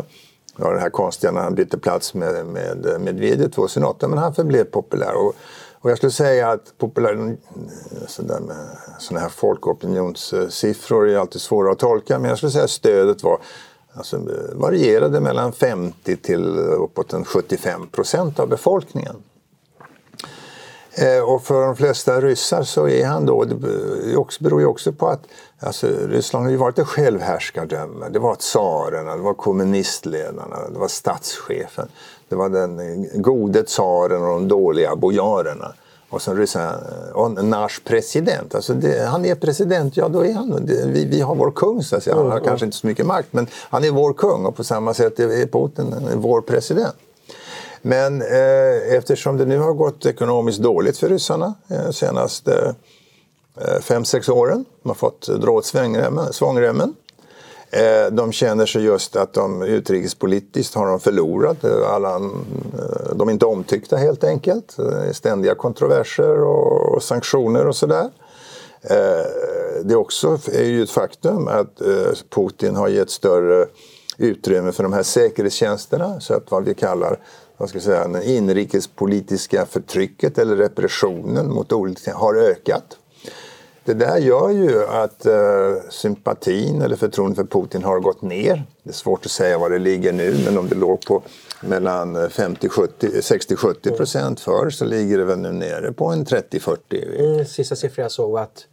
ja, 0.58 0.70
det 0.70 0.80
här 0.80 0.90
konstiga 0.90 1.32
när 1.32 1.40
han 1.40 1.54
bytte 1.54 1.78
plats 1.78 2.14
med, 2.14 2.46
med 2.46 3.00
Medvedev 3.00 3.50
2008. 3.50 4.08
Men 4.08 4.18
han 4.18 4.34
förblev 4.34 4.64
populär. 4.64 5.14
Och 5.14 5.34
och 5.84 5.90
jag 5.90 5.96
skulle 5.96 6.12
säga 6.12 6.50
att 6.50 6.78
populär, 6.78 7.12
eh, 7.12 8.06
sådana 8.06 9.20
här 9.20 9.28
folkopinionssiffror 9.28 11.08
är 11.08 11.16
alltid 11.16 11.40
svåra 11.40 11.72
att 11.72 11.78
tolka 11.78 12.18
men 12.18 12.28
jag 12.28 12.38
skulle 12.38 12.52
säga 12.52 12.64
att 12.64 12.70
stödet 12.70 13.22
var 13.22 13.38
alltså, 13.92 14.20
varierade 14.52 15.20
mellan 15.20 15.52
50 15.52 16.16
till 16.16 16.58
uppåt 16.58 17.12
en 17.12 17.24
75 17.24 17.86
procent 17.86 18.40
av 18.40 18.48
befolkningen. 18.48 19.16
Eh, 20.94 21.22
och 21.22 21.42
för 21.42 21.66
de 21.66 21.76
flesta 21.76 22.20
ryssar 22.20 22.62
så 22.62 22.88
är 22.88 23.06
han 23.06 23.26
då, 23.26 23.44
det 23.44 23.54
beror 24.40 24.60
ju 24.60 24.66
också 24.66 24.92
på 24.92 25.08
att 25.08 25.22
alltså, 25.58 25.86
Ryssland 25.86 26.44
har 26.46 26.50
ju 26.50 26.56
varit 26.56 26.78
ett 26.78 26.88
självhärskardöme. 26.88 28.08
Det 28.08 28.18
var 28.18 28.34
tsarerna, 28.34 29.16
det 29.16 29.22
var 29.22 29.34
kommunistledarna, 29.34 30.68
det 30.72 30.78
var 30.78 30.88
statschefen. 30.88 31.88
Det 32.28 32.34
var 32.34 32.48
den 32.48 33.06
gode 33.22 33.62
tsaren 33.62 34.22
och 34.22 34.28
de 34.28 34.48
dåliga 34.48 34.96
bojarerna. 34.96 35.74
Och 36.10 36.22
sen 36.22 36.36
ryssarna, 36.36 36.78
Nash 37.42 37.80
president. 37.84 38.54
Alltså 38.54 38.74
det, 38.74 39.06
han 39.06 39.24
är 39.24 39.34
president, 39.34 39.96
ja 39.96 40.08
då 40.08 40.24
är 40.24 40.32
han 40.32 40.66
det, 40.66 40.86
vi, 40.86 41.04
vi 41.04 41.20
har 41.20 41.34
vår 41.34 41.50
kung 41.50 41.82
så 41.82 41.96
att 41.96 42.02
säga. 42.02 42.16
Han 42.16 42.26
har 42.26 42.32
mm, 42.32 42.44
kanske 42.44 42.66
inte 42.66 42.76
så 42.76 42.86
mycket 42.86 43.06
makt 43.06 43.28
men 43.30 43.46
han 43.52 43.84
är 43.84 43.90
vår 43.90 44.12
kung 44.12 44.46
och 44.46 44.56
på 44.56 44.64
samma 44.64 44.94
sätt 44.94 45.20
är 45.20 45.46
Putin 45.46 45.94
vår 46.14 46.40
president. 46.40 46.94
Men 47.82 48.22
eh, 48.22 48.96
eftersom 48.96 49.36
det 49.36 49.44
nu 49.44 49.58
har 49.58 49.72
gått 49.72 50.06
ekonomiskt 50.06 50.58
dåligt 50.58 50.98
för 50.98 51.08
ryssarna 51.08 51.54
eh, 51.68 51.90
senaste 51.90 52.74
eh, 53.60 53.80
fem, 53.80 54.04
sex 54.04 54.28
åren. 54.28 54.64
De 54.82 54.88
har 54.88 54.94
fått 54.94 55.26
dra 55.26 55.50
åt 55.50 55.66
svångremmen. 55.66 56.88
Eh, 56.88 57.03
Eh, 57.70 58.12
de 58.12 58.32
känner 58.32 58.66
sig 58.66 58.82
just 58.82 59.16
att 59.16 59.32
de 59.32 59.62
utrikespolitiskt 59.62 60.74
har 60.74 60.86
de 60.86 61.00
förlorat. 61.00 61.64
Eh, 61.64 61.90
alla, 61.90 62.14
eh, 62.14 63.14
de 63.14 63.28
är 63.28 63.32
inte 63.32 63.46
omtyckta 63.46 63.96
helt 63.96 64.24
enkelt. 64.24 64.76
Ständiga 65.12 65.54
kontroverser 65.54 66.40
och 66.40 67.02
sanktioner 67.02 67.66
och 67.66 67.76
sådär. 67.76 68.10
Det 69.82 69.92
är 69.92 69.96
också 69.96 70.38
är 70.52 70.64
ju 70.64 70.82
ett 70.82 70.90
faktum 70.90 71.48
att 71.48 71.82
Putin 72.30 72.76
har 72.76 72.88
gett 72.88 73.10
större 73.10 73.66
utrymme 74.18 74.72
för 74.72 74.82
de 74.82 74.92
här 74.92 75.02
säkerhetstjänsterna 75.02 76.20
så 76.20 76.34
att 76.34 76.50
vad 76.50 76.64
vi 76.64 76.74
kallar 76.74 77.18
vad 77.56 77.68
ska 77.68 77.76
jag 77.76 77.82
säga, 77.82 78.08
det 78.08 78.30
inrikespolitiska 78.30 79.66
förtrycket 79.66 80.38
eller 80.38 80.56
repressionen 80.56 81.52
mot 81.52 81.72
olika 81.72 82.14
har 82.14 82.34
ökat. 82.34 82.98
Det 83.84 83.94
där 83.94 84.18
gör 84.18 84.50
ju 84.50 84.84
att 84.84 85.26
eh, 85.26 85.34
sympatin 85.90 86.82
eller 86.82 86.96
förtroendet 86.96 87.36
för 87.36 87.60
Putin 87.60 87.84
har 87.84 88.00
gått 88.00 88.22
ner. 88.22 88.64
Det 88.82 88.90
är 88.90 88.94
svårt 88.94 89.26
att 89.26 89.30
säga 89.30 89.58
var 89.58 89.70
det 89.70 89.78
ligger 89.78 90.12
nu 90.12 90.36
men 90.44 90.58
om 90.58 90.68
det 90.68 90.74
låg 90.74 91.06
på 91.06 91.22
mellan 91.60 92.16
60-70 92.16 93.96
procent 93.96 94.40
förr 94.40 94.70
så 94.70 94.84
ligger 94.84 95.18
det 95.18 95.24
väl 95.24 95.38
nu 95.38 95.52
nere 95.52 95.92
på 95.92 96.06
en 96.06 96.24
30-40. 96.24 96.76
Mm, 97.18 97.44
sista 97.44 97.76
siffran 97.76 98.02
jag 98.02 98.12
såg 98.12 98.30
var 98.30 98.40
att 98.40 98.66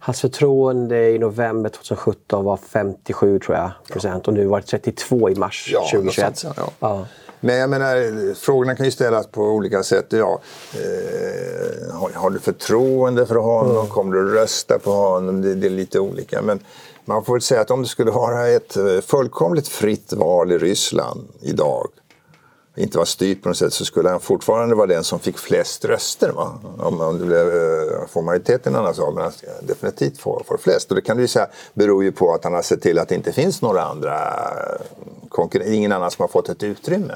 Hans 0.00 0.20
förtroende 0.20 1.10
i 1.10 1.18
november 1.18 1.70
2017 1.70 2.44
var 2.44 2.56
57 2.56 3.38
tror 3.38 3.56
jag, 3.56 3.70
procent 3.92 4.22
ja. 4.26 4.30
och 4.30 4.38
nu 4.38 4.46
var 4.46 4.60
det 4.60 4.66
32 4.66 5.30
i 5.30 5.34
mars 5.34 5.70
ja, 5.72 5.88
2021. 5.92 6.38
Sånt, 6.38 6.56
ja. 6.56 6.70
ja. 6.80 7.06
Men 7.40 7.56
jag 7.56 7.70
menar, 7.70 8.34
frågorna 8.34 8.76
kan 8.76 8.86
ju 8.86 8.92
ställas 8.92 9.26
på 9.26 9.42
olika 9.42 9.82
sätt. 9.82 10.06
Ja, 10.08 10.40
eh, 10.74 11.94
har, 11.94 12.10
har, 12.14 12.30
du 12.30 12.38
förtroende 12.38 13.26
för 13.26 13.34
honom? 13.34 13.76
Mm. 13.76 13.88
Kommer 13.88 14.16
du 14.16 14.34
rösta 14.34 14.78
på 14.78 14.90
honom? 14.90 15.42
Det, 15.42 15.54
det, 15.54 15.66
är 15.66 15.70
lite 15.70 16.00
olika. 16.00 16.42
Men 16.42 16.60
man 17.04 17.24
får 17.24 17.32
väl 17.32 17.42
säga 17.42 17.60
att 17.60 17.70
om 17.70 17.82
det 17.82 17.88
skulle 17.88 18.10
vara 18.10 18.48
ett 18.48 18.76
eh, 18.76 19.00
fullkomligt 19.00 19.68
fritt 19.68 20.12
val 20.12 20.52
i 20.52 20.58
Ryssland 20.58 21.28
idag 21.40 21.88
inte 22.78 22.98
var 22.98 23.04
styrt 23.04 23.42
på 23.42 23.48
något 23.48 23.58
sätt 23.58 23.72
så 23.72 23.84
skulle 23.84 24.08
han 24.08 24.20
fortfarande 24.20 24.74
vara 24.74 24.86
den 24.86 25.04
som 25.04 25.18
fick 25.18 25.38
flest 25.38 25.84
röster. 25.84 26.32
Va? 26.32 26.58
Om, 26.78 27.00
om 27.00 27.18
det 27.18 27.24
blev, 27.24 27.48
eh, 27.48 28.06
får 28.08 28.22
majoritet 28.22 28.66
i 28.66 28.68
en 28.68 28.76
annan 28.76 28.94
sak, 28.94 29.14
men 29.14 29.22
han 29.22 29.32
definitivt 29.62 30.18
får, 30.18 30.42
får 30.46 30.56
flest. 30.56 30.90
Och 30.90 30.96
det 30.96 31.02
kan 31.02 31.16
du 31.16 31.22
ju 31.22 31.28
säga 31.28 31.46
beror 31.74 32.04
ju 32.04 32.12
på 32.12 32.34
att 32.34 32.44
han 32.44 32.54
har 32.54 32.62
sett 32.62 32.82
till 32.82 32.98
att 32.98 33.08
det 33.08 33.14
inte 33.14 33.32
finns 33.32 33.62
några 33.62 33.82
andra 33.82 34.18
ingen 35.66 35.92
annan 35.92 36.10
som 36.10 36.22
har 36.22 36.28
fått 36.28 36.48
ett 36.48 36.62
utrymme. 36.62 37.14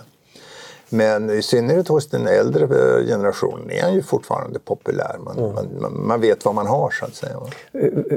Men 0.89 1.31
i 1.31 1.43
synnerhet 1.43 1.89
hos 1.89 2.09
den 2.09 2.27
äldre 2.27 2.65
eh, 2.65 3.07
generationen 3.07 3.71
är 3.71 3.83
han 3.83 3.95
ju 3.95 4.03
fortfarande 4.03 4.59
populär. 4.59 5.17
Man, 5.25 5.39
mm. 5.39 5.53
man, 5.81 6.07
man, 6.07 6.21
vet 6.21 6.45
vad 6.45 6.55
man 6.55 6.67
har 6.67 6.91
så 6.91 7.05
att 7.05 7.15
säga. 7.15 7.37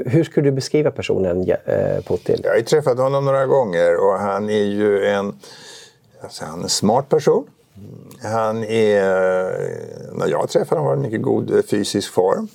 Hur 0.06 0.24
skulle 0.24 0.50
du 0.50 0.52
beskriva 0.52 0.90
personen 0.90 1.50
eh, 1.50 2.02
Putin? 2.06 2.40
Jag 2.42 2.50
har 2.50 2.56
ju 2.56 2.64
träffat 2.64 2.98
honom 2.98 3.24
några 3.24 3.46
gånger 3.46 3.96
och 3.96 4.18
han 4.18 4.50
är 4.50 4.64
ju 4.64 5.06
en 5.06 5.34
Alltså 6.20 6.44
han 6.44 6.58
är 6.58 6.62
en 6.62 6.68
smart 6.68 7.08
person. 7.08 7.46
Han 8.22 8.64
är, 8.64 9.02
när 10.12 10.26
jag 10.26 10.48
träffade 10.48 10.80
honom 10.80 10.84
var 10.84 10.92
han 10.92 11.02
mycket 11.02 11.22
god 11.22 11.64
fysisk 11.70 12.12
form. 12.12 12.48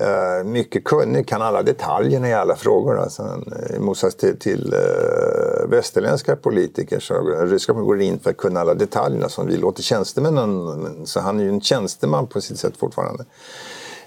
Uh, 0.00 0.44
mycket 0.44 0.84
kunnig, 0.84 1.28
kan 1.28 1.42
alla 1.42 1.62
detaljerna 1.62 2.28
i 2.28 2.34
alla 2.34 2.56
frågor. 2.56 2.98
Alltså, 2.98 3.42
I 3.76 3.78
motsats 3.78 4.16
till, 4.16 4.38
till 4.38 4.74
uh, 4.74 5.68
västerländska 5.68 6.36
politiker 6.36 7.00
så 7.00 7.14
ryska 7.44 7.72
går 7.72 8.00
in 8.00 8.18
för 8.18 8.30
att 8.30 8.36
kunna 8.36 8.60
alla 8.60 8.74
detaljerna 8.74 9.28
som 9.28 9.46
vi 9.46 9.56
låter 9.56 9.82
tjänstemännen. 9.82 11.06
Så 11.06 11.20
han 11.20 11.40
är 11.40 11.44
ju 11.44 11.50
en 11.50 11.60
tjänsteman 11.60 12.26
på 12.26 12.40
sitt 12.40 12.58
sätt 12.58 12.76
fortfarande. 12.76 13.24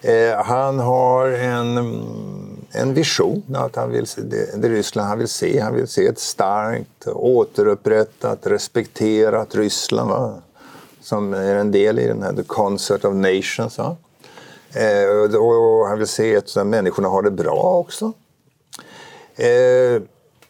Uh, 0.06 0.44
han 0.44 0.80
har 0.80 1.28
en 1.30 1.78
en 2.72 2.94
vision 2.94 3.56
att 3.56 3.76
han 3.76 3.92
vill 3.92 4.08
se 4.08 4.22
det, 4.22 4.62
det 4.62 4.70
Ryssland 4.70 5.10
han 5.10 5.18
vill 5.18 5.28
se. 5.28 5.60
Han 5.60 5.76
vill 5.76 5.88
se 5.88 6.08
ett 6.08 6.20
starkt, 6.20 7.08
återupprättat, 7.08 8.48
respekterat 8.48 9.56
Ryssland 9.56 10.10
va? 10.10 10.42
som 11.02 11.34
är 11.34 11.56
en 11.56 11.72
del 11.72 12.00
i 12.00 12.08
den 12.08 12.24
här 12.24 12.34
The 12.34 12.44
Concert 12.44 13.06
of 13.06 13.16
Nations. 13.16 13.78
Va? 13.78 13.98
Eh, 14.74 15.36
och 15.36 15.88
han 15.88 15.98
vill 15.98 16.08
se 16.08 16.38
att 16.38 16.68
människorna 16.68 17.08
har 17.08 17.22
det 17.22 17.32
bra 17.32 17.78
också. 17.78 18.14
Eh, 19.36 20.02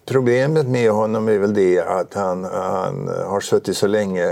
problemet 0.06 0.68
med 0.68 0.92
honom 0.92 1.28
är 1.28 1.38
väl 1.38 1.54
det 1.54 1.80
att 1.80 2.14
han, 2.14 2.44
han 2.44 3.08
har 3.08 3.40
suttit 3.40 3.78
så 3.78 3.88
länge 3.88 4.26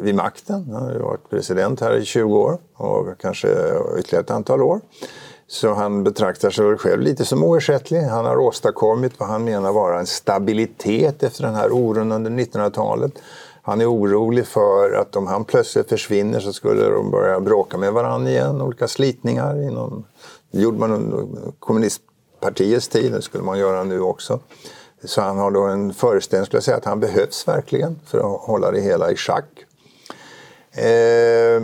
vid 0.00 0.14
makten. 0.14 0.70
Han 0.72 0.82
har 0.82 0.98
varit 0.98 1.30
president 1.30 1.80
här 1.80 1.96
i 1.96 2.04
20 2.04 2.38
år 2.38 2.58
och 2.74 3.20
kanske 3.20 3.48
ytterligare 3.98 4.24
ett 4.24 4.30
antal 4.30 4.62
år. 4.62 4.80
Så 5.46 5.74
han 5.74 6.04
betraktar 6.04 6.50
sig 6.50 6.76
själv 6.76 7.02
lite 7.02 7.24
som 7.24 7.44
oersättlig. 7.44 8.00
Han 8.00 8.24
har 8.24 8.36
åstadkommit 8.36 9.12
vad 9.18 9.28
han 9.28 9.44
menar 9.44 9.72
vara 9.72 9.98
en 9.98 10.06
stabilitet 10.06 11.22
efter 11.22 11.42
den 11.42 11.54
här 11.54 11.72
oron 11.72 12.12
under 12.12 12.30
1900-talet. 12.30 13.12
Han 13.66 13.80
är 13.80 13.92
orolig 13.92 14.46
för 14.46 14.92
att 14.92 15.16
om 15.16 15.26
han 15.26 15.44
plötsligt 15.44 15.88
försvinner 15.88 16.40
så 16.40 16.52
skulle 16.52 16.88
de 16.88 17.10
börja 17.10 17.40
bråka 17.40 17.78
med 17.78 17.92
varandra 17.92 18.30
igen, 18.30 18.62
olika 18.62 18.88
slitningar. 18.88 19.62
Inom, 19.62 20.04
det 20.50 20.60
gjorde 20.60 20.78
man 20.78 20.92
under 20.92 21.52
kommunistpartiets 21.58 22.88
tid, 22.88 23.12
det 23.12 23.22
skulle 23.22 23.44
man 23.44 23.58
göra 23.58 23.84
nu 23.84 24.00
också. 24.00 24.40
Så 25.04 25.20
han 25.20 25.38
har 25.38 25.50
då 25.50 25.62
en 25.62 25.94
föreställning, 25.94 26.46
skulle 26.46 26.56
jag 26.56 26.64
säga, 26.64 26.76
att 26.76 26.84
han 26.84 27.00
behövs 27.00 27.48
verkligen 27.48 28.00
för 28.06 28.18
att 28.18 28.40
hålla 28.40 28.70
det 28.70 28.80
hela 28.80 29.10
i 29.10 29.16
schack. 29.16 29.64
Eh, 30.72 30.84
eh, 30.84 31.60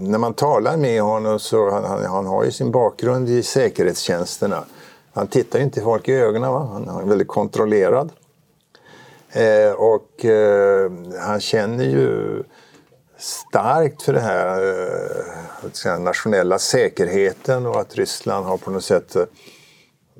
när 0.00 0.18
man 0.18 0.34
talar 0.34 0.76
med 0.76 1.02
honom 1.02 1.38
så 1.38 1.70
han, 1.70 1.84
han, 1.84 2.04
han 2.04 2.26
har 2.26 2.44
ju 2.44 2.50
sin 2.50 2.70
bakgrund 2.70 3.28
i 3.28 3.42
säkerhetstjänsterna. 3.42 4.64
Han 5.12 5.26
tittar 5.26 5.58
ju 5.58 5.64
inte 5.64 5.80
folk 5.80 6.08
i 6.08 6.12
ögonen, 6.12 6.52
va? 6.52 6.68
han 6.72 6.88
är 6.88 7.04
väldigt 7.04 7.28
kontrollerad. 7.28 8.10
Eh, 9.32 9.72
och 9.72 10.24
eh, 10.24 10.92
han 11.20 11.40
känner 11.40 11.84
ju 11.84 12.42
starkt 13.18 14.02
för 14.02 14.12
den 14.12 14.22
här 14.22 14.62
eh, 15.84 16.00
nationella 16.00 16.58
säkerheten 16.58 17.66
och 17.66 17.80
att 17.80 17.94
Ryssland 17.94 18.46
har 18.46 18.56
på 18.56 18.70
något 18.70 18.84
sätt 18.84 19.16
eh, 19.16 19.24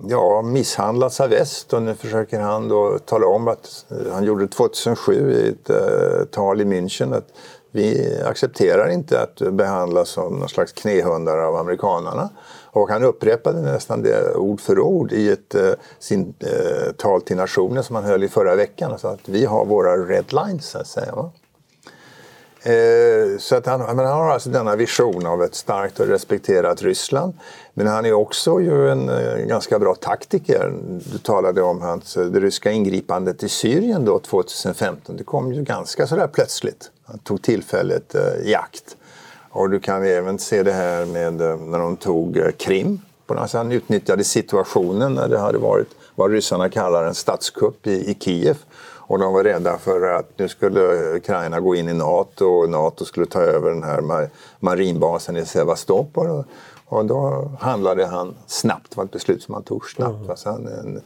ja, 0.08 0.42
misshandlats 0.42 1.20
av 1.20 1.30
väst 1.30 1.72
och 1.72 1.82
nu 1.82 1.94
försöker 1.94 2.40
han 2.40 2.68
då 2.68 2.98
tala 2.98 3.26
om 3.26 3.48
att 3.48 3.86
eh, 3.90 4.12
han 4.12 4.24
gjorde 4.24 4.48
2007 4.48 5.32
i 5.32 5.48
ett 5.48 5.70
eh, 5.70 6.24
tal 6.30 6.60
i 6.60 6.64
München 6.64 7.16
att 7.16 7.28
vi 7.70 8.18
accepterar 8.24 8.88
inte 8.88 9.20
att 9.20 9.52
behandlas 9.52 10.08
som 10.08 10.38
någon 10.38 10.48
slags 10.48 10.72
knähundar 10.72 11.38
av 11.38 11.56
amerikanarna. 11.56 12.30
Och 12.78 12.90
han 12.90 13.04
upprepade 13.04 13.60
nästan 13.60 14.02
det 14.02 14.34
ord 14.34 14.60
för 14.60 14.78
ord 14.78 15.12
i 15.12 15.28
ett 15.28 15.54
eh, 15.54 15.72
sin, 15.98 16.34
eh, 16.40 16.92
tal 16.92 17.22
till 17.22 17.36
nationen 17.36 17.84
som 17.84 17.96
han 17.96 18.04
höll 18.04 18.24
i 18.24 18.28
förra 18.28 18.56
veckan. 18.56 18.92
Alltså 18.92 19.08
att 19.08 19.28
vi 19.28 19.44
har 19.44 19.64
våra 19.64 19.96
red 19.96 20.32
lines, 20.32 20.66
så 20.66 20.78
att 20.78 20.86
säga. 20.86 21.14
Va? 21.14 21.30
Eh, 22.62 23.38
så 23.38 23.56
att 23.56 23.66
han, 23.66 23.80
men 23.80 24.06
han 24.06 24.18
har 24.18 24.30
alltså 24.30 24.50
denna 24.50 24.76
vision 24.76 25.26
av 25.26 25.42
ett 25.42 25.54
starkt 25.54 26.00
och 26.00 26.06
respekterat 26.06 26.82
Ryssland. 26.82 27.34
Men 27.74 27.86
han 27.86 28.06
är 28.06 28.12
också 28.12 28.60
ju 28.60 28.90
en 28.90 29.08
eh, 29.08 29.36
ganska 29.36 29.78
bra 29.78 29.94
taktiker. 29.94 30.72
Du 31.12 31.18
talade 31.18 31.62
om 31.62 31.82
hans, 31.82 32.16
eh, 32.16 32.26
det 32.26 32.40
ryska 32.40 32.70
ingripandet 32.70 33.42
i 33.42 33.48
Syrien 33.48 34.04
då 34.04 34.18
2015. 34.18 35.16
Det 35.16 35.24
kom 35.24 35.52
ju 35.52 35.62
ganska 35.62 36.06
sådär 36.06 36.28
plötsligt. 36.32 36.90
Han 37.04 37.18
tog 37.18 37.42
tillfället 37.42 38.14
eh, 38.14 38.48
i 38.50 38.54
akt. 38.54 38.96
Och 39.50 39.70
du 39.70 39.80
kan 39.80 40.04
även 40.04 40.38
se 40.38 40.62
det 40.62 40.72
här 40.72 41.06
med 41.06 41.40
eh, 41.40 41.56
när 41.56 41.78
de 41.78 41.96
tog 41.96 42.36
eh, 42.36 42.50
Krim. 42.50 43.00
Alltså 43.26 43.58
han 43.58 43.72
utnyttjade 43.72 44.24
situationen 44.24 45.14
när 45.14 45.28
det 45.28 45.38
hade 45.38 45.58
varit 45.58 45.88
vad 46.14 46.30
ryssarna 46.30 46.68
kallar 46.68 47.04
en 47.04 47.14
statskupp 47.14 47.86
i, 47.86 48.10
i 48.10 48.16
Kiev. 48.20 48.56
Och 49.08 49.18
de 49.18 49.32
var 49.32 49.44
rädda 49.44 49.78
för 49.78 50.02
att 50.02 50.30
nu 50.36 50.48
skulle 50.48 50.80
Ukraina 51.16 51.60
gå 51.60 51.74
in 51.74 51.88
i 51.88 51.94
NATO 51.94 52.46
och 52.46 52.70
NATO 52.70 53.04
skulle 53.04 53.26
ta 53.26 53.40
över 53.40 53.70
den 53.70 53.82
här 53.82 54.28
marinbasen 54.60 55.36
i 55.36 55.46
Sevastopol. 55.46 56.44
Och 56.84 57.04
då 57.04 57.50
handlade 57.60 58.06
han 58.06 58.34
snabbt, 58.46 58.90
det 58.90 58.96
var 58.96 59.04
ett 59.04 59.10
beslut 59.10 59.42
som 59.42 59.54
han 59.54 59.62
tog 59.62 59.90
snabbt. 59.90 60.16
Mm. 60.16 60.30
Alltså 60.30 60.50
han, 60.50 60.66
är 60.66 60.78
en, 60.78 60.96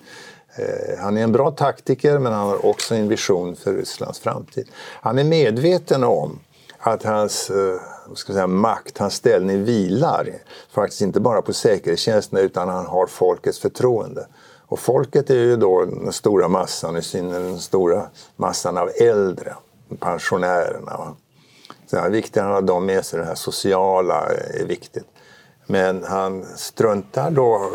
eh, 0.56 0.98
han 1.00 1.16
är 1.16 1.22
en 1.22 1.32
bra 1.32 1.50
taktiker 1.50 2.18
men 2.18 2.32
han 2.32 2.48
har 2.48 2.66
också 2.66 2.94
en 2.94 3.08
vision 3.08 3.56
för 3.56 3.74
Rysslands 3.74 4.18
framtid. 4.18 4.68
Han 5.00 5.18
är 5.18 5.24
medveten 5.24 6.04
om 6.04 6.38
att 6.78 7.02
hans 7.02 7.50
eh, 7.50 7.80
ska 8.14 8.32
säga, 8.32 8.46
makt, 8.46 8.98
hans 8.98 9.14
ställning 9.14 9.64
vilar 9.64 10.28
faktiskt 10.70 11.02
inte 11.02 11.20
bara 11.20 11.42
på 11.42 11.52
säkerhetstjänsterna 11.52 12.40
utan 12.40 12.68
han 12.68 12.86
har 12.86 13.06
folkets 13.06 13.58
förtroende. 13.58 14.26
Och 14.66 14.78
folket 14.78 15.30
är 15.30 15.34
ju 15.34 15.56
då 15.56 15.84
den 15.84 16.12
stora 16.12 16.48
massan, 16.48 16.96
i 16.96 17.02
synnerhet 17.02 17.42
den 17.42 17.58
stora 17.58 18.06
massan 18.36 18.78
av 18.78 18.90
äldre, 19.00 19.54
pensionärerna. 19.98 21.16
Så 21.86 21.96
det 21.96 22.02
är 22.02 22.10
viktigt 22.10 22.42
att 22.42 22.48
ha 22.48 22.60
dem 22.60 22.86
med 22.86 23.04
sig, 23.04 23.18
det 23.18 23.24
här 23.24 23.34
sociala 23.34 24.26
är 24.54 24.64
viktigt. 24.64 25.06
Men 25.66 26.04
han 26.04 26.44
struntar 26.56 27.30
då 27.30 27.70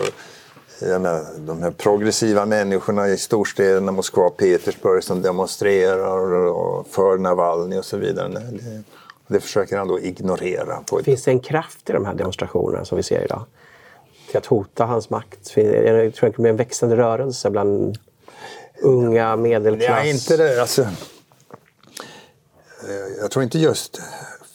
menar, 0.81 1.25
de 1.37 1.61
här 1.61 1.71
progressiva 1.71 2.45
människorna 2.45 3.07
i 3.07 3.17
storstäderna, 3.17 3.91
Moskva 3.91 4.25
och 4.25 4.37
Petersburg 4.37 5.03
som 5.03 5.21
demonstrerar 5.21 6.83
för 6.83 7.17
Navalny 7.17 7.77
och 7.77 7.85
så 7.85 7.97
vidare. 7.97 8.27
Det, 8.27 8.83
det 9.27 9.39
försöker 9.39 9.77
han 9.77 9.87
då 9.87 9.99
ignorera. 9.99 10.83
På 10.89 10.99
ett... 10.99 11.05
Finns 11.05 11.23
det 11.23 11.31
en 11.31 11.39
kraft 11.39 11.89
i 11.89 11.93
de 11.93 12.05
här 12.05 12.13
demonstrationerna 12.13 12.85
som 12.85 12.95
vi 12.95 13.03
ser 13.03 13.23
idag? 13.23 13.45
till 14.27 14.37
att 14.37 14.45
hota 14.45 14.85
hans 14.85 15.09
makt? 15.09 15.51
Jag 15.55 16.13
tror 16.13 16.29
det 16.29 16.37
blir 16.37 16.49
en 16.49 16.55
växande 16.55 16.97
rörelse 16.97 17.49
bland 17.49 17.97
unga 18.81 19.35
medelklass. 19.35 19.89
Ja, 19.89 20.05
inte 20.05 20.37
det. 20.37 20.61
Alltså, 20.61 20.87
jag 23.21 23.31
tror 23.31 23.43
inte 23.43 23.59
just 23.59 24.01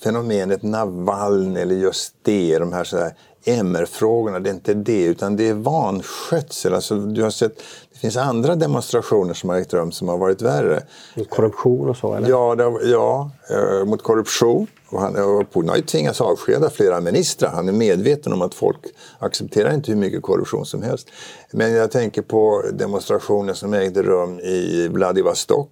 fenomenet 0.03 0.63
Navalny 0.63 1.61
eller 1.61 1.75
just 1.75 2.15
det, 2.23 2.59
de 2.59 2.73
här, 2.73 2.85
så 2.85 2.99
här 2.99 3.15
MR-frågorna, 3.45 4.41
det 4.41 4.51
är 4.51 4.55
inte 4.55 4.75
det 4.75 5.05
utan 5.05 5.37
det 5.37 5.49
är 5.49 5.55
vanskötsel. 5.55 6.75
Alltså, 6.75 6.97
du 6.97 7.23
har 7.23 7.31
sett, 7.31 7.63
finns 8.03 8.17
andra 8.17 8.57
demonstrationer 8.57 9.35
som 9.35 9.51
har 9.51 9.57
ägt 9.57 9.75
rum 9.75 9.93
som 9.93 10.09
har 10.09 10.19
varit 10.19 10.43
värre. 10.43 10.83
Mot 11.17 11.31
korruption 11.31 11.89
och 11.89 11.97
så 11.97 12.15
eller? 12.15 12.29
Ja, 12.29 12.55
det, 12.55 12.89
ja 12.89 13.31
eh, 13.51 13.85
mot 13.85 14.03
korruption. 14.03 14.67
Och 14.89 15.01
han, 15.01 15.17
och 15.17 15.53
Putin 15.53 15.69
har 15.69 15.77
ju 15.77 15.83
tvingats 15.83 16.21
avskeda 16.21 16.71
flera 16.71 17.01
ministrar. 17.01 17.51
Han 17.51 17.69
är 17.69 17.73
medveten 17.73 18.33
om 18.33 18.43
att 18.43 18.55
folk 18.55 18.79
accepterar 19.19 19.75
inte 19.75 19.93
hur 19.93 19.99
mycket 19.99 20.23
korruption 20.23 20.67
som 20.67 20.83
helst. 20.83 21.09
Men 21.53 21.73
jag 21.73 21.91
tänker 21.91 22.23
på 22.23 22.65
demonstrationer 22.73 23.55
som 23.55 23.75
ägde 23.75 24.03
rum 24.03 24.41
i 24.41 24.89
Vladivostok. 24.89 25.71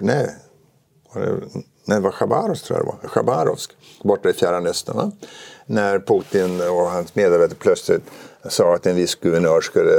Nej, 0.00 0.30
nej, 1.84 1.96
det 1.96 2.00
var 2.00 2.10
Chabarovsk 2.10 2.64
tror 2.64 2.78
jag 2.78 2.86
det 2.86 2.92
var. 3.02 3.08
Chabarovsk, 3.08 3.70
borta 4.02 4.30
i 4.30 4.32
Fjärran 4.32 4.66
Östern. 4.66 5.12
När 5.66 5.98
Putin 5.98 6.60
och 6.60 6.90
hans 6.90 7.14
medarbetare 7.14 7.58
plötsligt 7.58 8.04
sa 8.48 8.74
att 8.74 8.86
en 8.86 8.96
viss 8.96 9.14
guvernör 9.14 9.60
skulle 9.60 9.92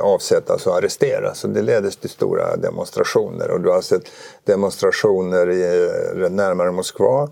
avsättas 0.00 0.66
och 0.66 0.76
arresteras. 0.76 1.38
Så 1.38 1.48
det 1.48 1.62
ledde 1.62 1.90
till 1.90 2.10
stora 2.10 2.56
demonstrationer. 2.56 3.50
Och 3.50 3.60
du 3.60 3.70
har 3.70 3.80
sett 3.80 4.02
demonstrationer 4.44 5.50
i, 5.50 5.88
eh, 6.24 6.30
närmare 6.30 6.72
Moskva, 6.72 7.22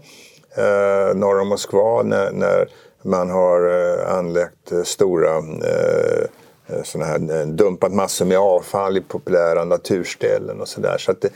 eh, 0.56 1.14
norr 1.14 1.40
om 1.40 1.48
Moskva, 1.48 2.02
när, 2.02 2.30
när 2.32 2.68
man 3.02 3.30
har 3.30 3.68
eh, 3.68 4.16
anlagt 4.18 4.72
stora 4.84 5.36
eh, 5.36 6.24
eh 6.66 6.82
såna 6.84 7.04
här, 7.04 7.46
dumpat 7.46 7.92
massor 7.92 8.24
med 8.24 8.38
avfall 8.38 8.96
i 8.96 9.00
populära 9.00 9.64
naturställen 9.64 10.60
och 10.60 10.68
sådär. 10.68 10.98
Så 10.98 11.10
att 11.10 11.20
det, 11.20 11.28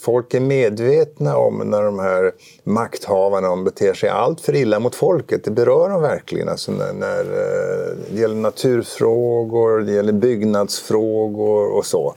folk 0.00 0.34
är 0.34 0.40
medvetna 0.40 1.36
om 1.36 1.58
när 1.58 1.82
de 1.82 1.98
här 1.98 2.32
makthavarna 2.64 3.48
de 3.48 3.64
beter 3.64 3.94
sig 3.94 4.08
allt 4.08 4.40
för 4.40 4.54
illa 4.54 4.80
mot 4.80 4.94
folket. 4.94 5.44
Det 5.44 5.50
berör 5.50 5.88
dem 5.88 6.02
verkligen. 6.02 6.48
Alltså 6.48 6.72
när, 6.72 6.92
när 6.92 7.20
eh, 7.20 7.96
det 8.10 8.20
gäller 8.20 8.34
naturfrågor, 8.34 9.80
det 9.80 9.92
gäller 9.92 10.12
byggnadsfrågor 10.12 11.72
och 11.76 11.86
så. 11.86 12.14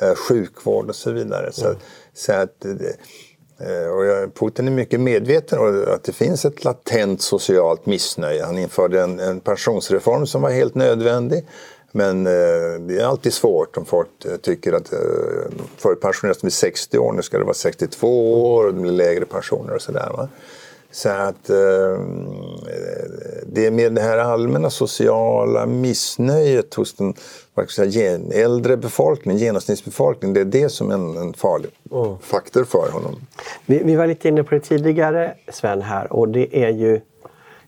Eh, 0.00 0.14
sjukvård 0.14 0.88
och 0.88 0.96
så 0.96 1.10
vidare. 1.10 1.52
Så, 1.52 1.66
mm. 1.66 1.78
så 2.14 2.32
att, 2.32 2.64
eh, 2.64 3.88
och 3.88 4.34
Putin 4.34 4.68
är 4.68 4.72
mycket 4.72 5.00
medveten 5.00 5.58
om 5.58 5.84
att 5.88 6.04
det 6.04 6.12
finns 6.12 6.44
ett 6.44 6.64
latent 6.64 7.22
socialt 7.22 7.86
missnöje. 7.86 8.44
Han 8.44 8.58
införde 8.58 9.02
en, 9.02 9.20
en 9.20 9.40
pensionsreform 9.40 10.26
som 10.26 10.42
var 10.42 10.50
helt 10.50 10.74
nödvändig. 10.74 11.44
Men 11.96 12.26
eh, 12.26 12.80
det 12.80 12.98
är 13.00 13.04
alltid 13.04 13.32
svårt 13.32 13.76
om 13.76 13.84
folk 13.84 14.24
eh, 14.24 14.36
tycker 14.36 14.72
att 14.72 14.92
eh, 14.92 14.98
förut 15.76 16.00
pensionerades 16.00 16.44
vid 16.44 16.52
60 16.52 16.98
år, 16.98 17.12
nu 17.12 17.22
ska 17.22 17.38
det 17.38 17.44
vara 17.44 17.54
62 17.54 18.54
år 18.54 18.66
och 18.66 18.74
det 18.74 18.80
blir 18.80 18.92
lägre 18.92 19.24
pensioner 19.24 19.74
och 19.74 19.82
sådär. 19.82 20.28
Så 20.90 21.08
att 21.08 21.50
eh, 21.50 21.56
det 23.46 23.66
är 23.66 23.70
med 23.70 23.92
det 23.92 24.00
här 24.00 24.18
allmänna 24.18 24.70
sociala 24.70 25.66
missnöjet 25.66 26.74
hos 26.74 26.94
den 26.94 27.14
säga, 27.68 28.18
äldre 28.32 28.76
befolkningen, 28.76 29.40
genomsnittsbefolkningen, 29.40 30.34
det 30.34 30.40
är 30.40 30.62
det 30.62 30.68
som 30.68 30.90
är 30.90 30.94
en, 30.94 31.16
en 31.16 31.34
farlig 31.34 31.70
mm. 31.92 32.18
faktor 32.20 32.64
för 32.64 32.90
honom. 32.90 33.16
Vi, 33.66 33.82
vi, 33.84 33.96
var 33.96 34.06
lite 34.06 34.28
inne 34.28 34.44
på 34.44 34.54
det 34.54 34.60
tidigare 34.60 35.34
Sven 35.52 35.82
här 35.82 36.12
och 36.12 36.28
det 36.28 36.64
är 36.64 36.70
ju 36.70 37.00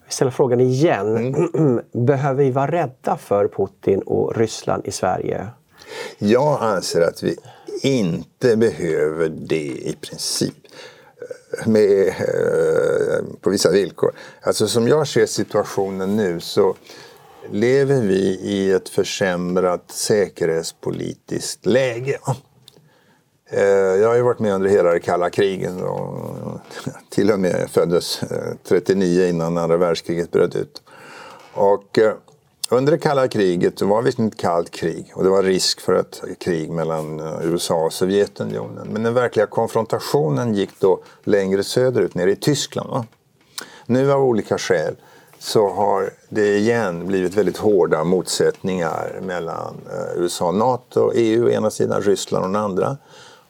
vi 0.09 0.13
ställer 0.13 0.31
frågan 0.31 0.61
igen. 0.61 1.17
Mm. 1.17 1.81
Behöver 2.07 2.45
vi 2.45 2.51
vara 2.51 2.71
rädda 2.71 3.17
för 3.17 3.49
Putin 3.49 4.03
och 4.03 4.37
Ryssland 4.37 4.87
i 4.87 4.91
Sverige? 4.91 5.47
Jag 6.19 6.63
anser 6.63 7.01
att 7.01 7.23
vi 7.23 7.37
inte 7.83 8.57
behöver 8.57 9.29
det 9.29 9.67
i 9.67 9.97
princip. 10.01 10.55
Med, 11.67 12.09
eh, 12.09 13.25
på 13.41 13.51
vissa 13.51 13.71
villkor. 13.71 14.13
Alltså 14.43 14.69
som 14.69 14.89
jag 14.89 15.09
ser 15.09 15.27
situationen 15.27 16.17
nu 16.17 16.41
så 16.41 16.77
lever 17.51 18.01
vi 18.01 18.39
i 18.43 18.73
ett 18.73 18.89
försämrat 18.89 19.91
säkerhetspolitiskt 19.91 21.67
läge. 21.67 22.19
Eh, 23.51 23.63
jag 23.63 24.09
har 24.09 24.15
ju 24.15 24.23
varit 24.23 24.39
med 24.39 24.55
under 24.55 24.69
hela 24.69 24.93
det 24.93 25.01
kalla 25.01 25.31
kriget 25.31 25.83
och 25.83 26.61
till 27.09 27.31
och 27.31 27.41
med 27.41 27.71
föddes 27.71 28.23
eh, 28.23 28.55
39 28.69 29.27
innan 29.29 29.59
andra 29.59 29.77
världskriget 29.77 30.31
bröt 30.31 30.57
ut. 30.57 30.83
Och 31.55 31.99
eh, 31.99 32.13
under 32.71 32.93
det 32.93 32.99
kalla 32.99 33.29
kriget 33.29 33.83
var 33.83 34.03
det 34.03 34.09
ett 34.09 34.37
kallt 34.37 34.71
krig 34.71 35.13
och 35.15 35.25
det 35.25 35.31
var 35.31 35.43
risk 35.43 35.81
för 35.81 35.95
ett 35.95 36.23
krig 36.41 36.71
mellan 36.71 37.21
USA 37.43 37.85
och 37.85 37.93
Sovjetunionen. 37.93 38.89
Men 38.93 39.03
den 39.03 39.15
verkliga 39.15 39.47
konfrontationen 39.47 40.55
gick 40.55 40.81
då 40.81 41.01
längre 41.25 41.65
söderut, 41.65 42.15
nere 42.15 42.31
i 42.31 42.37
Tyskland. 42.37 42.91
Va? 42.91 43.07
Nu 43.87 44.13
av 44.13 44.23
olika 44.23 44.59
skäl 44.59 44.97
så 45.39 45.69
har 45.69 46.11
det 46.29 46.57
igen 46.57 47.07
blivit 47.07 47.35
väldigt 47.35 47.57
hårda 47.57 48.05
motsättningar 48.05 49.21
mellan 49.23 49.75
USA, 50.17 50.53
NATO, 50.53 51.13
EU 51.15 51.47
å 51.47 51.51
ena 51.51 51.71
sidan, 51.71 52.03
Ryssland 52.03 52.45
å 52.45 52.49
den 52.49 52.57
andra. 52.57 52.97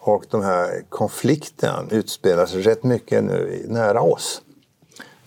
Och 0.09 0.25
den 0.31 0.43
här 0.43 0.83
konflikten 0.89 1.89
utspelar 1.91 2.47
sig 2.47 2.63
rätt 2.63 2.85
mycket 2.85 3.25
nu 3.25 3.65
nära 3.69 4.01
oss. 4.01 4.43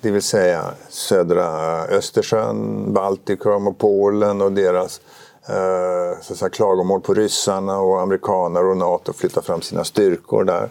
Det 0.01 0.11
vill 0.11 0.21
säga 0.21 0.73
södra 0.89 1.47
Östersjön, 1.85 2.93
Baltikum 2.93 3.67
och 3.67 3.77
Polen 3.77 4.41
och 4.41 4.51
deras 4.51 5.01
eh, 5.45 6.21
så 6.21 6.33
att 6.33 6.39
säga, 6.39 6.49
klagomål 6.49 7.01
på 7.01 7.13
ryssarna 7.13 7.79
och 7.79 8.01
amerikaner 8.01 8.65
och 8.65 8.77
NATO 8.77 9.13
flyttar 9.13 9.41
fram 9.41 9.61
sina 9.61 9.83
styrkor 9.83 10.43
där. 10.43 10.69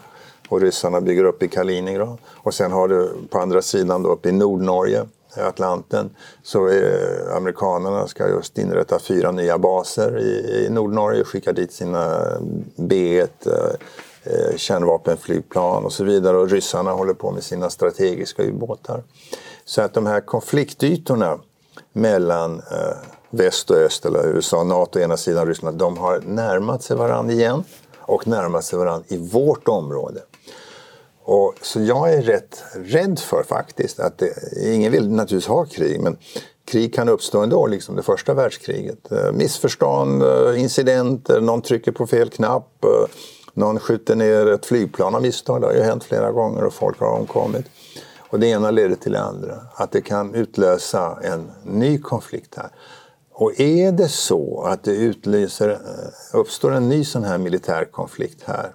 Och 0.48 0.60
ryssarna 0.60 1.00
bygger 1.00 1.24
upp 1.24 1.42
i 1.42 1.48
Kaliningrad. 1.48 2.18
Och 2.26 2.54
sen 2.54 2.72
har 2.72 2.88
du 2.88 3.16
på 3.30 3.38
andra 3.38 3.62
sidan 3.62 4.02
då 4.02 4.08
uppe 4.08 4.28
i 4.28 4.32
Nordnorge 4.32 5.04
Atlanten 5.36 6.10
så 6.42 6.68
eh, 6.68 7.36
amerikanerna 7.36 8.06
ska 8.06 8.28
just 8.28 8.58
inrätta 8.58 8.98
fyra 8.98 9.30
nya 9.30 9.58
baser 9.58 10.18
i, 10.18 10.64
i 10.66 10.70
Nordnorge 10.70 11.20
och 11.20 11.28
skicka 11.28 11.52
dit 11.52 11.72
sina 11.72 12.22
B1 12.76 13.28
eh, 13.46 13.52
eh, 14.32 14.56
kärnvapenflygplan 14.56 15.84
och 15.84 15.92
så 15.92 16.04
vidare 16.04 16.36
och 16.36 16.50
ryssarna 16.50 16.92
håller 16.92 17.14
på 17.14 17.30
med 17.30 17.42
sina 17.42 17.70
strategiska 17.70 18.42
ubåtar. 18.42 19.02
Så 19.64 19.82
att 19.82 19.94
de 19.94 20.06
här 20.06 20.20
konfliktytorna 20.20 21.38
mellan 21.92 22.58
eh, 22.58 22.96
väst 23.30 23.70
och 23.70 23.76
öst, 23.76 24.06
eller 24.06 24.28
USA 24.28 24.64
NATO 24.64 24.98
å 24.98 25.02
ena 25.02 25.16
sidan 25.16 25.46
Ryssland, 25.46 25.78
de 25.78 25.98
har 25.98 26.20
närmat 26.20 26.82
sig 26.82 26.96
varandra 26.96 27.32
igen 27.32 27.64
och 27.98 28.26
närmat 28.26 28.64
sig 28.64 28.78
varandra 28.78 29.04
i 29.08 29.16
vårt 29.16 29.68
område. 29.68 30.20
Och, 31.22 31.54
så 31.62 31.80
jag 31.80 32.12
är 32.12 32.22
rätt 32.22 32.64
rädd 32.74 33.18
för 33.18 33.42
faktiskt 33.42 34.00
att 34.00 34.18
det, 34.18 34.32
ingen 34.62 34.92
vill 34.92 35.10
naturligtvis 35.10 35.48
ha 35.48 35.64
krig 35.64 36.00
men 36.00 36.16
krig 36.64 36.94
kan 36.94 37.08
uppstå 37.08 37.40
ändå, 37.40 37.66
liksom 37.66 37.96
det 37.96 38.02
första 38.02 38.34
världskriget. 38.34 39.12
Eh, 39.12 39.32
missförstånd, 39.32 40.22
eh, 40.22 40.60
incidenter, 40.60 41.40
någon 41.40 41.62
trycker 41.62 41.92
på 41.92 42.06
fel 42.06 42.30
knapp, 42.30 42.84
eh, 42.84 43.10
någon 43.54 43.78
skjuter 43.78 44.16
ner 44.16 44.46
ett 44.46 44.66
flygplan 44.66 45.14
av 45.14 45.22
misstag. 45.22 45.60
Det 45.60 45.66
har 45.66 45.74
ju 45.74 45.82
hänt 45.82 46.04
flera 46.04 46.32
gånger 46.32 46.64
och 46.64 46.74
folk 46.74 47.00
har 47.00 47.18
omkommit. 47.18 47.66
Och 48.18 48.40
det 48.40 48.46
ena 48.46 48.70
leder 48.70 48.96
till 48.96 49.12
det 49.12 49.22
andra. 49.22 49.54
Att 49.74 49.92
det 49.92 50.00
kan 50.00 50.34
utlösa 50.34 51.18
en 51.22 51.50
ny 51.64 51.98
konflikt 51.98 52.54
här. 52.56 52.70
Och 53.32 53.60
är 53.60 53.92
det 53.92 54.08
så 54.08 54.62
att 54.62 54.84
det 54.84 54.92
utlöser, 54.92 55.78
uppstår 56.32 56.72
en 56.72 56.88
ny 56.88 57.04
sån 57.04 57.24
här 57.24 57.38
militär 57.38 57.84
konflikt 57.84 58.42
här 58.44 58.72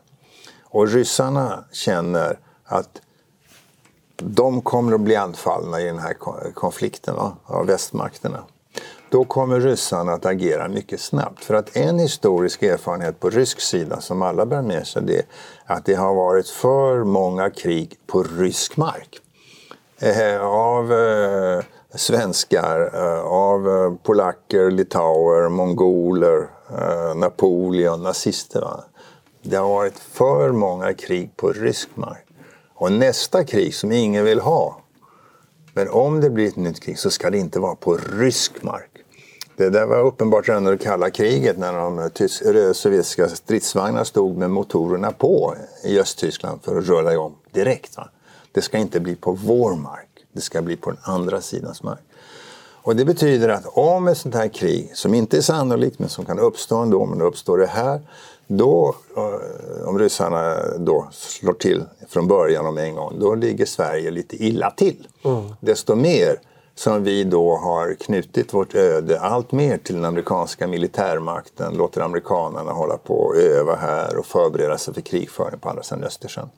och 0.75 0.87
ryssarna 0.87 1.63
känner 1.71 2.39
att 2.65 3.01
de 4.17 4.61
kommer 4.61 4.93
att 4.93 5.01
bli 5.01 5.15
anfallna 5.15 5.81
i 5.81 5.83
den 5.83 5.99
här 5.99 6.13
konflikten 6.53 7.15
va, 7.15 7.37
av 7.45 7.65
västmakterna. 7.65 8.43
Då 9.09 9.25
kommer 9.25 9.59
ryssarna 9.59 10.13
att 10.13 10.25
agera 10.25 10.67
mycket 10.67 10.99
snabbt. 10.99 11.45
För 11.45 11.53
att 11.53 11.77
en 11.77 11.99
historisk 11.99 12.63
erfarenhet 12.63 13.19
på 13.19 13.29
rysk 13.29 13.59
sida 13.59 14.01
som 14.01 14.21
alla 14.21 14.45
bär 14.45 14.61
med 14.61 14.87
sig 14.87 15.01
det 15.01 15.17
är 15.17 15.25
att 15.65 15.85
det 15.85 15.93
har 15.93 16.15
varit 16.15 16.49
för 16.49 17.03
många 17.03 17.49
krig 17.49 17.97
på 18.07 18.23
rysk 18.23 18.77
mark. 18.77 19.19
Eh, 19.99 20.41
av 20.41 20.93
eh, 20.93 21.63
svenskar, 21.95 22.91
eh, 22.93 23.25
av 23.25 23.69
eh, 23.69 23.93
polacker, 24.03 24.71
litauer, 24.71 25.49
mongoler, 25.49 26.47
eh, 26.69 27.15
Napoleon, 27.15 28.03
nazister. 28.03 28.61
Va? 28.61 28.83
Det 29.47 29.55
har 29.55 29.69
varit 29.69 29.99
för 29.99 30.51
många 30.51 30.93
krig 30.93 31.37
på 31.37 31.51
rysk 31.51 31.89
mark. 31.93 32.25
Och 32.73 32.91
nästa 32.91 33.43
krig 33.43 33.75
som 33.75 33.91
ingen 33.91 34.25
vill 34.25 34.39
ha, 34.39 34.81
men 35.73 35.89
om 35.89 36.21
det 36.21 36.29
blir 36.29 36.47
ett 36.47 36.55
nytt 36.55 36.79
krig 36.79 36.99
så 36.99 37.09
ska 37.09 37.29
det 37.29 37.37
inte 37.37 37.59
vara 37.59 37.75
på 37.75 37.97
rysk 37.97 38.63
mark. 38.63 38.89
Det 39.57 39.69
där 39.69 39.85
var 39.85 40.05
uppenbart 40.05 40.47
redan 40.47 40.57
under 40.57 40.71
det 40.71 40.83
kalla 40.83 41.09
kriget 41.09 41.57
när 41.57 41.73
de 41.73 41.99
eh, 41.99 42.73
sovjetiska 42.73 43.27
stridsvagnarna 43.27 44.05
stod 44.05 44.37
med 44.37 44.49
motorerna 44.49 45.11
på 45.11 45.55
i 45.83 45.99
Östtyskland 45.99 46.63
för 46.63 46.77
att 46.77 46.85
rulla 46.85 47.13
igång 47.13 47.35
direkt. 47.51 47.97
Va? 47.97 48.09
Det 48.51 48.61
ska 48.61 48.77
inte 48.77 48.99
bli 48.99 49.15
på 49.15 49.31
vår 49.31 49.75
mark, 49.75 50.09
det 50.33 50.41
ska 50.41 50.61
bli 50.61 50.75
på 50.75 50.91
den 50.91 50.99
andra 51.03 51.41
sidans 51.41 51.83
mark. 51.83 52.01
Och 52.85 52.95
det 52.95 53.05
betyder 53.05 53.49
att 53.49 53.65
om 53.65 54.07
ett 54.07 54.17
sånt 54.17 54.35
här 54.35 54.47
krig, 54.47 54.91
som 54.93 55.13
inte 55.13 55.37
är 55.37 55.41
sannolikt 55.41 55.99
men 55.99 56.09
som 56.09 56.25
kan 56.25 56.39
uppstå 56.39 56.77
ändå, 56.77 57.05
men 57.05 57.19
då 57.19 57.25
uppstår 57.25 57.57
det 57.57 57.67
här, 57.67 58.01
då, 58.47 58.95
eh, 59.17 59.87
om 59.87 59.99
ryssarna 59.99 60.55
då 60.77 61.07
slår 61.11 61.53
till 61.53 61.83
från 62.09 62.27
början 62.27 62.65
om 62.65 62.77
en 62.77 62.95
gång, 62.95 63.19
då 63.19 63.35
ligger 63.35 63.65
Sverige 63.65 64.11
lite 64.11 64.43
illa 64.43 64.71
till. 64.71 65.07
Mm. 65.23 65.43
Desto 65.59 65.95
mer 65.95 66.39
som 66.75 67.03
vi 67.03 67.23
då 67.23 67.55
har 67.55 67.93
knutit 67.93 68.53
vårt 68.53 68.75
öde 68.75 69.19
allt 69.19 69.51
mer 69.51 69.77
till 69.77 69.95
den 69.95 70.05
amerikanska 70.05 70.67
militärmakten, 70.67 71.73
låter 71.73 72.01
amerikanerna 72.01 72.71
hålla 72.71 72.97
på 72.97 73.13
och 73.13 73.35
öva 73.35 73.75
här 73.75 74.17
och 74.17 74.25
förbereda 74.25 74.77
sig 74.77 74.93
för 74.93 75.01
krigföring 75.01 75.59
på 75.59 75.69
andra 75.69 75.83
sidan 75.83 76.03
Östersjön. 76.03 76.49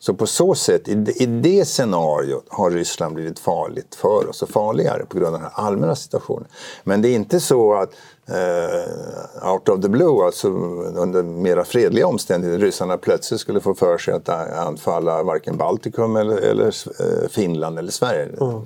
Så 0.00 0.14
på 0.14 0.26
så 0.26 0.54
sätt, 0.54 0.88
i 0.88 1.26
det 1.26 1.64
scenariot 1.64 2.46
har 2.48 2.70
Ryssland 2.70 3.14
blivit 3.14 3.38
farligt 3.38 3.94
för 3.94 4.28
oss 4.28 4.42
och 4.42 4.48
farligare 4.48 5.06
på 5.06 5.18
grund 5.18 5.34
av 5.34 5.40
den 5.40 5.50
här 5.54 5.64
allmänna 5.66 5.96
situationen. 5.96 6.48
Men 6.84 7.02
det 7.02 7.08
är 7.08 7.14
inte 7.14 7.40
så 7.40 7.74
att 7.74 7.90
uh, 8.30 9.52
out 9.52 9.68
of 9.68 9.82
the 9.82 9.88
blue, 9.88 10.24
alltså 10.24 10.48
under 10.48 11.22
mera 11.22 11.64
fredliga 11.64 12.06
omständigheter, 12.06 12.64
ryssarna 12.64 12.96
plötsligt 12.98 13.40
skulle 13.40 13.60
få 13.60 13.74
för 13.74 13.98
sig 13.98 14.14
att 14.14 14.28
anfalla 14.58 15.22
varken 15.22 15.56
Baltikum 15.56 16.16
eller, 16.16 16.36
eller 16.36 16.66
uh, 16.66 17.28
Finland 17.28 17.78
eller 17.78 17.92
Sverige. 17.92 18.28
Mm. 18.40 18.62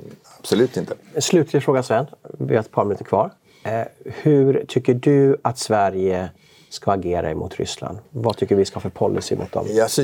Absolut 0.49 0.77
inte. 0.77 0.95
En 1.15 1.23
slutlig 1.23 1.63
fråga 1.63 1.83
Sven, 1.83 2.07
vi 2.39 2.55
har 2.55 2.61
ett 2.61 2.71
par 2.71 2.85
minuter 2.85 3.05
kvar. 3.05 3.33
Uh, 3.67 3.73
hur 4.05 4.65
tycker 4.69 4.95
du 4.95 5.37
att 5.43 5.59
Sverige 5.59 6.31
ska 6.71 6.93
agera 6.93 7.31
emot 7.31 7.57
Ryssland? 7.57 7.99
Vad 8.11 8.37
tycker 8.37 8.57
vi 8.57 8.65
ska 8.65 8.77
ha 8.77 8.81
för 8.81 8.89
policy 8.89 9.37
mot 9.37 9.53
dem? 9.53 9.67
Alltså, 9.83 10.03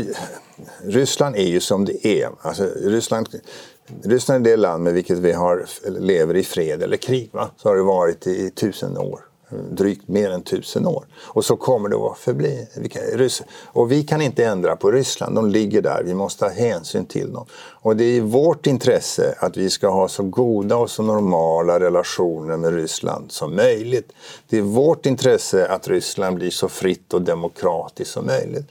Ryssland 0.83 1.37
är 1.37 1.47
ju 1.47 1.61
som 1.61 1.85
det 1.85 2.07
är. 2.07 2.29
Alltså, 2.41 2.65
Ryssland, 2.77 3.29
Ryssland 4.03 4.47
är 4.47 4.51
det 4.51 4.57
land 4.57 4.85
med 4.85 4.93
vilket 4.93 5.19
vi 5.19 5.33
har, 5.33 5.67
lever 6.01 6.37
i 6.37 6.43
fred 6.43 6.83
eller 6.83 6.97
krig. 6.97 7.31
Va? 7.33 7.51
Så 7.57 7.69
har 7.69 7.77
det 7.77 7.83
varit 7.83 8.27
i 8.27 8.51
tusen 8.51 8.99
år 8.99 9.21
drygt 9.71 10.09
mer 10.09 10.31
än 10.31 10.43
tusen 10.43 10.87
år. 10.87 11.05
Och 11.17 11.45
så 11.45 11.57
kommer 11.57 11.89
det 11.89 11.97
att 11.97 12.19
förbli. 12.19 12.67
Och 13.65 13.93
vi 13.93 14.03
kan 14.03 14.23
inte 14.23 14.45
ändra 14.45 14.77
på 14.77 14.91
Ryssland, 14.91 15.37
de 15.37 15.51
ligger 15.51 15.83
där, 15.83 16.03
vi 16.05 16.15
måste 16.15 16.45
ha 16.45 16.53
hänsyn 16.53 17.07
till 17.07 17.33
dem. 17.33 17.47
Och 17.55 17.97
det 17.97 18.05
är 18.05 18.13
i 18.13 18.21
vårt 18.21 18.67
intresse 18.67 19.35
att 19.39 19.57
vi 19.57 19.71
ska 19.71 19.89
ha 19.89 20.09
så 20.09 20.23
goda 20.23 20.77
och 20.77 20.91
så 20.91 21.03
normala 21.03 21.81
relationer 21.81 22.57
med 22.57 22.75
Ryssland 22.75 23.33
som 23.33 23.57
möjligt. 23.57 24.13
Det 24.49 24.59
är 24.59 24.63
vårt 24.63 25.07
intresse 25.07 25.67
att 25.69 25.89
Ryssland 25.89 26.37
blir 26.37 26.51
så 26.51 26.69
fritt 26.69 27.15
och 27.15 27.23
demokratiskt 27.23 28.13
som 28.13 28.27
möjligt. 28.27 28.67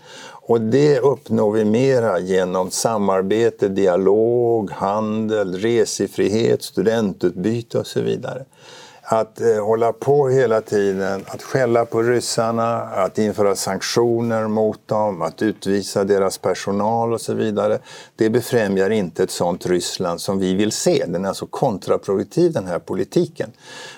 Och 0.45 0.61
det 0.61 0.99
uppnår 0.99 1.51
vi 1.51 1.65
mera 1.65 2.19
genom 2.19 2.71
samarbete, 2.71 3.67
dialog, 3.67 4.71
handel, 4.71 5.57
resefrihet, 5.59 6.63
studentutbyte 6.63 7.79
och 7.79 7.87
så 7.87 8.01
vidare 8.01 8.45
att 9.05 9.41
eh, 9.41 9.65
hålla 9.65 9.93
på 9.93 10.29
hela 10.29 10.61
tiden, 10.61 11.25
att 11.27 11.43
skälla 11.43 11.85
på 11.85 12.01
ryssarna, 12.01 12.81
att 12.81 13.17
införa 13.17 13.55
sanktioner 13.55 14.47
mot 14.47 14.87
dem, 14.87 15.21
att 15.21 15.41
utvisa 15.41 16.03
deras 16.03 16.37
personal 16.37 17.13
och 17.13 17.21
så 17.21 17.33
vidare. 17.33 17.79
Det 18.15 18.29
befrämjar 18.29 18.89
inte 18.89 19.23
ett 19.23 19.31
sånt 19.31 19.65
Ryssland 19.65 20.21
som 20.21 20.39
vi 20.39 20.53
vill 20.53 20.71
se. 20.71 21.05
Den 21.07 21.25
är 21.25 21.29
alltså 21.29 21.45
kontraproduktiv 21.45 22.53
den 22.53 22.67
här 22.67 22.79
politiken. 22.79 23.51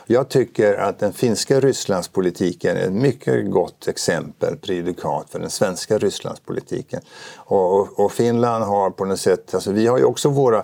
Jag 0.06 0.30
tycker 0.30 0.74
att 0.74 1.00
den 1.00 1.14
finska 1.14 1.60
Rysslandspolitiken 1.60 2.78
är 2.78 2.82
ett 2.82 2.94
mycket 2.94 3.52
gott 3.52 3.88
exempel, 3.88 4.58
prejudikat 4.58 5.30
för 5.30 5.40
den 5.40 5.50
svenska 5.50 5.98
Rysslandspolitiken. 5.98 7.02
Och, 7.36 7.80
och, 7.80 8.00
och 8.00 8.12
Finland 8.12 8.64
har 8.64 8.90
på 8.90 9.06
något 9.06 9.20
sätt, 9.20 9.56
alltså 9.56 9.72
vi 9.72 9.88
har 9.88 9.98
ju 9.98 10.04
också 10.04 10.30
våra 10.30 10.64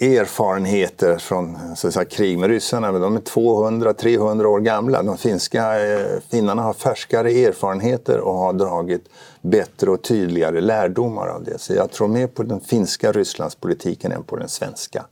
erfarenheter 0.00 1.18
från 1.18 1.76
så 1.76 1.88
att 1.88 1.94
säga, 1.94 2.04
krig 2.04 2.38
med 2.38 2.50
ryssarna. 2.50 2.92
de 2.92 3.16
är 3.16 3.20
200-300 3.20 4.44
år 4.44 4.60
gamla. 4.60 5.02
De 5.02 5.18
finska 5.18 5.86
eh, 5.86 6.06
finnarna 6.30 6.62
har 6.62 6.72
färskare 6.72 7.30
erfarenheter 7.30 8.18
och 8.18 8.34
har 8.34 8.52
dragit 8.52 9.04
bättre 9.40 9.90
och 9.90 10.02
tydligare 10.02 10.60
lärdomar 10.60 11.26
av 11.26 11.44
det. 11.44 11.58
Så 11.58 11.74
jag 11.74 11.90
tror 11.90 12.08
mer 12.08 12.26
på 12.26 12.42
den 12.42 12.60
finska 12.60 13.12
Rysslandspolitiken 13.12 14.12
än 14.12 14.22
på 14.22 14.36
den 14.36 14.48
svenska. 14.48 15.04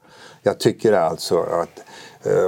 Jag 0.43 0.59
tycker 0.59 0.93
alltså 0.93 1.41
att 1.41 1.81
Eh, 1.81 1.90
Eh, 2.23 2.45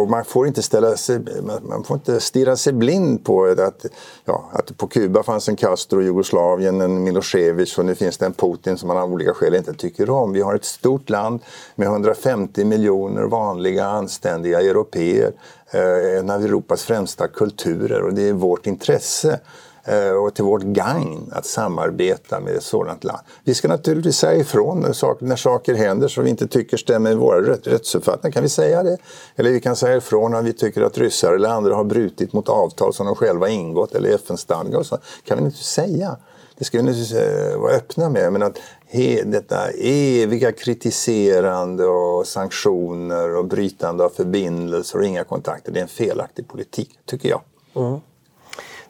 och 0.00 0.10
man 0.10 0.24
får 0.24 0.46
inte 0.46 0.62
ställa 0.62 0.96
sig, 0.96 1.20
man 1.62 1.84
får 1.84 1.94
inte 1.94 2.20
stirra 2.20 2.56
sig 2.56 2.72
blind 2.72 3.24
på 3.24 3.44
att, 3.44 3.86
ja, 4.24 4.50
att 4.52 4.76
på 4.76 4.86
Kuba 4.86 5.22
fanns 5.22 5.48
en 5.48 5.56
Castro, 5.56 6.02
Jugoslavien 6.02 6.80
en 6.80 7.04
Milosevic 7.04 7.78
och 7.78 7.84
nu 7.84 7.94
finns 7.94 8.18
det 8.18 8.26
en 8.26 8.32
Putin 8.32 8.78
som 8.78 8.88
man 8.88 8.96
av 8.96 9.12
olika 9.12 9.34
skäl 9.34 9.54
inte 9.54 9.74
tycker 9.74 10.10
om. 10.10 10.32
Vi 10.32 10.40
har 10.40 10.54
ett 10.54 10.64
stort 10.64 11.10
land 11.10 11.40
med 11.74 11.88
150 11.88 12.64
miljoner 12.64 13.22
vanliga 13.22 13.86
anständiga 13.86 14.60
europeer. 14.60 15.32
Eh, 15.70 16.18
en 16.18 16.30
av 16.30 16.44
Europas 16.44 16.82
främsta 16.82 17.28
kulturer 17.28 18.02
och 18.02 18.14
det 18.14 18.28
är 18.28 18.32
vårt 18.32 18.66
intresse 18.66 19.40
Eh, 19.88 20.10
och 20.10 20.34
till 20.34 20.44
vårt 20.44 20.62
gagn 20.62 21.30
att 21.32 21.46
samarbeta 21.46 22.40
med 22.40 22.54
ett 22.54 22.62
sådant 22.62 23.04
land. 23.04 23.20
Vi 23.44 23.54
ska 23.54 23.68
naturligtvis 23.68 24.16
säga 24.16 24.40
ifrån 24.40 24.80
när 24.80 24.92
saker, 24.92 25.26
när 25.26 25.36
saker 25.36 25.74
händer 25.74 26.08
som 26.08 26.24
vi 26.24 26.30
inte 26.30 26.46
tycker 26.48 26.76
stämmer 26.76 27.10
med 27.10 27.16
våra 27.16 27.40
rättsuppfattningar. 27.52 28.32
Kan 28.32 28.42
vi 28.42 28.48
säga 28.48 28.82
det? 28.82 28.98
Eller 29.36 29.50
vi 29.50 29.60
kan 29.60 29.76
säga 29.76 29.96
ifrån 29.96 30.34
om 30.34 30.44
vi 30.44 30.52
tycker 30.52 30.82
att 30.82 30.98
ryssar 30.98 31.32
eller 31.32 31.48
andra 31.48 31.74
har 31.74 31.84
brutit 31.84 32.32
mot 32.32 32.48
avtal 32.48 32.94
som 32.94 33.06
de 33.06 33.14
själva 33.14 33.48
ingått 33.48 33.94
eller 33.94 34.14
FN-stadgar 34.14 34.78
och 34.78 34.86
så. 34.86 34.98
kan 35.24 35.38
vi 35.38 35.44
inte 35.44 35.64
säga. 35.64 36.16
Det 36.58 36.64
ska 36.64 36.78
vi 36.78 36.82
naturligtvis 36.82 37.18
eh, 37.18 37.58
vara 37.58 37.72
öppna 37.72 38.08
med. 38.08 38.32
Men 38.32 38.42
att 38.42 38.58
he, 38.86 39.22
detta 39.22 39.70
eviga 39.70 40.52
kritiserande 40.52 41.86
och 41.86 42.26
sanktioner 42.26 43.36
och 43.36 43.44
brytande 43.44 44.04
av 44.04 44.08
förbindelser 44.08 44.98
och 44.98 45.04
inga 45.04 45.24
kontakter, 45.24 45.72
det 45.72 45.80
är 45.80 45.82
en 45.82 45.88
felaktig 45.88 46.48
politik, 46.48 46.98
tycker 47.06 47.28
jag. 47.28 47.40
Mm. 47.74 48.00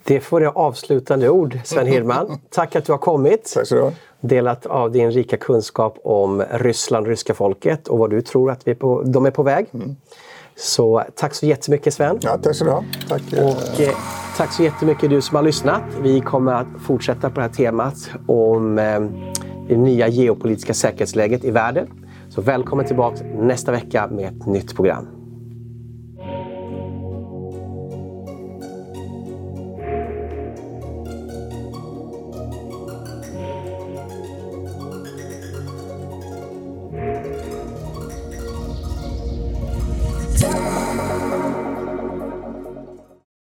Det 0.06 0.20
får 0.20 0.40
det 0.40 0.48
avslutande 0.48 1.30
ord, 1.30 1.58
Sven 1.64 1.86
Hirdman. 1.86 2.38
Tack 2.50 2.76
att 2.76 2.84
du 2.84 2.92
har 2.92 2.98
kommit. 2.98 3.52
Tack 3.54 3.66
så 3.66 3.92
Delat 4.20 4.66
av 4.66 4.92
din 4.92 5.10
rika 5.10 5.36
kunskap 5.36 5.98
om 6.04 6.42
Ryssland, 6.50 7.06
ryska 7.06 7.34
folket 7.34 7.88
och 7.88 7.98
vad 7.98 8.10
du 8.10 8.22
tror 8.22 8.50
att 8.50 8.68
vi 8.68 8.74
på, 8.74 9.02
de 9.02 9.26
är 9.26 9.30
på 9.30 9.42
väg. 9.42 9.66
Mm. 9.74 9.96
Så 10.56 11.02
tack 11.14 11.34
så 11.34 11.46
jättemycket 11.46 11.94
Sven. 11.94 12.18
Ja, 12.20 12.38
tack 12.42 12.56
så 12.56 12.64
du 12.64 12.70
ha. 12.70 12.84
Tack. 13.08 13.22
Och 13.32 13.80
eh, 13.80 13.94
tack 14.36 14.52
så 14.52 14.62
jättemycket 14.62 15.10
du 15.10 15.20
som 15.20 15.36
har 15.36 15.42
lyssnat. 15.42 15.82
Vi 16.00 16.20
kommer 16.20 16.52
att 16.52 16.66
fortsätta 16.86 17.30
på 17.30 17.34
det 17.34 17.42
här 17.42 17.52
temat 17.52 18.10
om 18.26 18.78
eh, 18.78 19.00
det 19.68 19.76
nya 19.76 20.08
geopolitiska 20.08 20.74
säkerhetsläget 20.74 21.44
i 21.44 21.50
världen. 21.50 21.88
Så 22.28 22.40
välkommen 22.40 22.86
tillbaka 22.86 23.24
nästa 23.24 23.72
vecka 23.72 24.06
med 24.06 24.26
ett 24.28 24.46
nytt 24.46 24.76
program. 24.76 25.15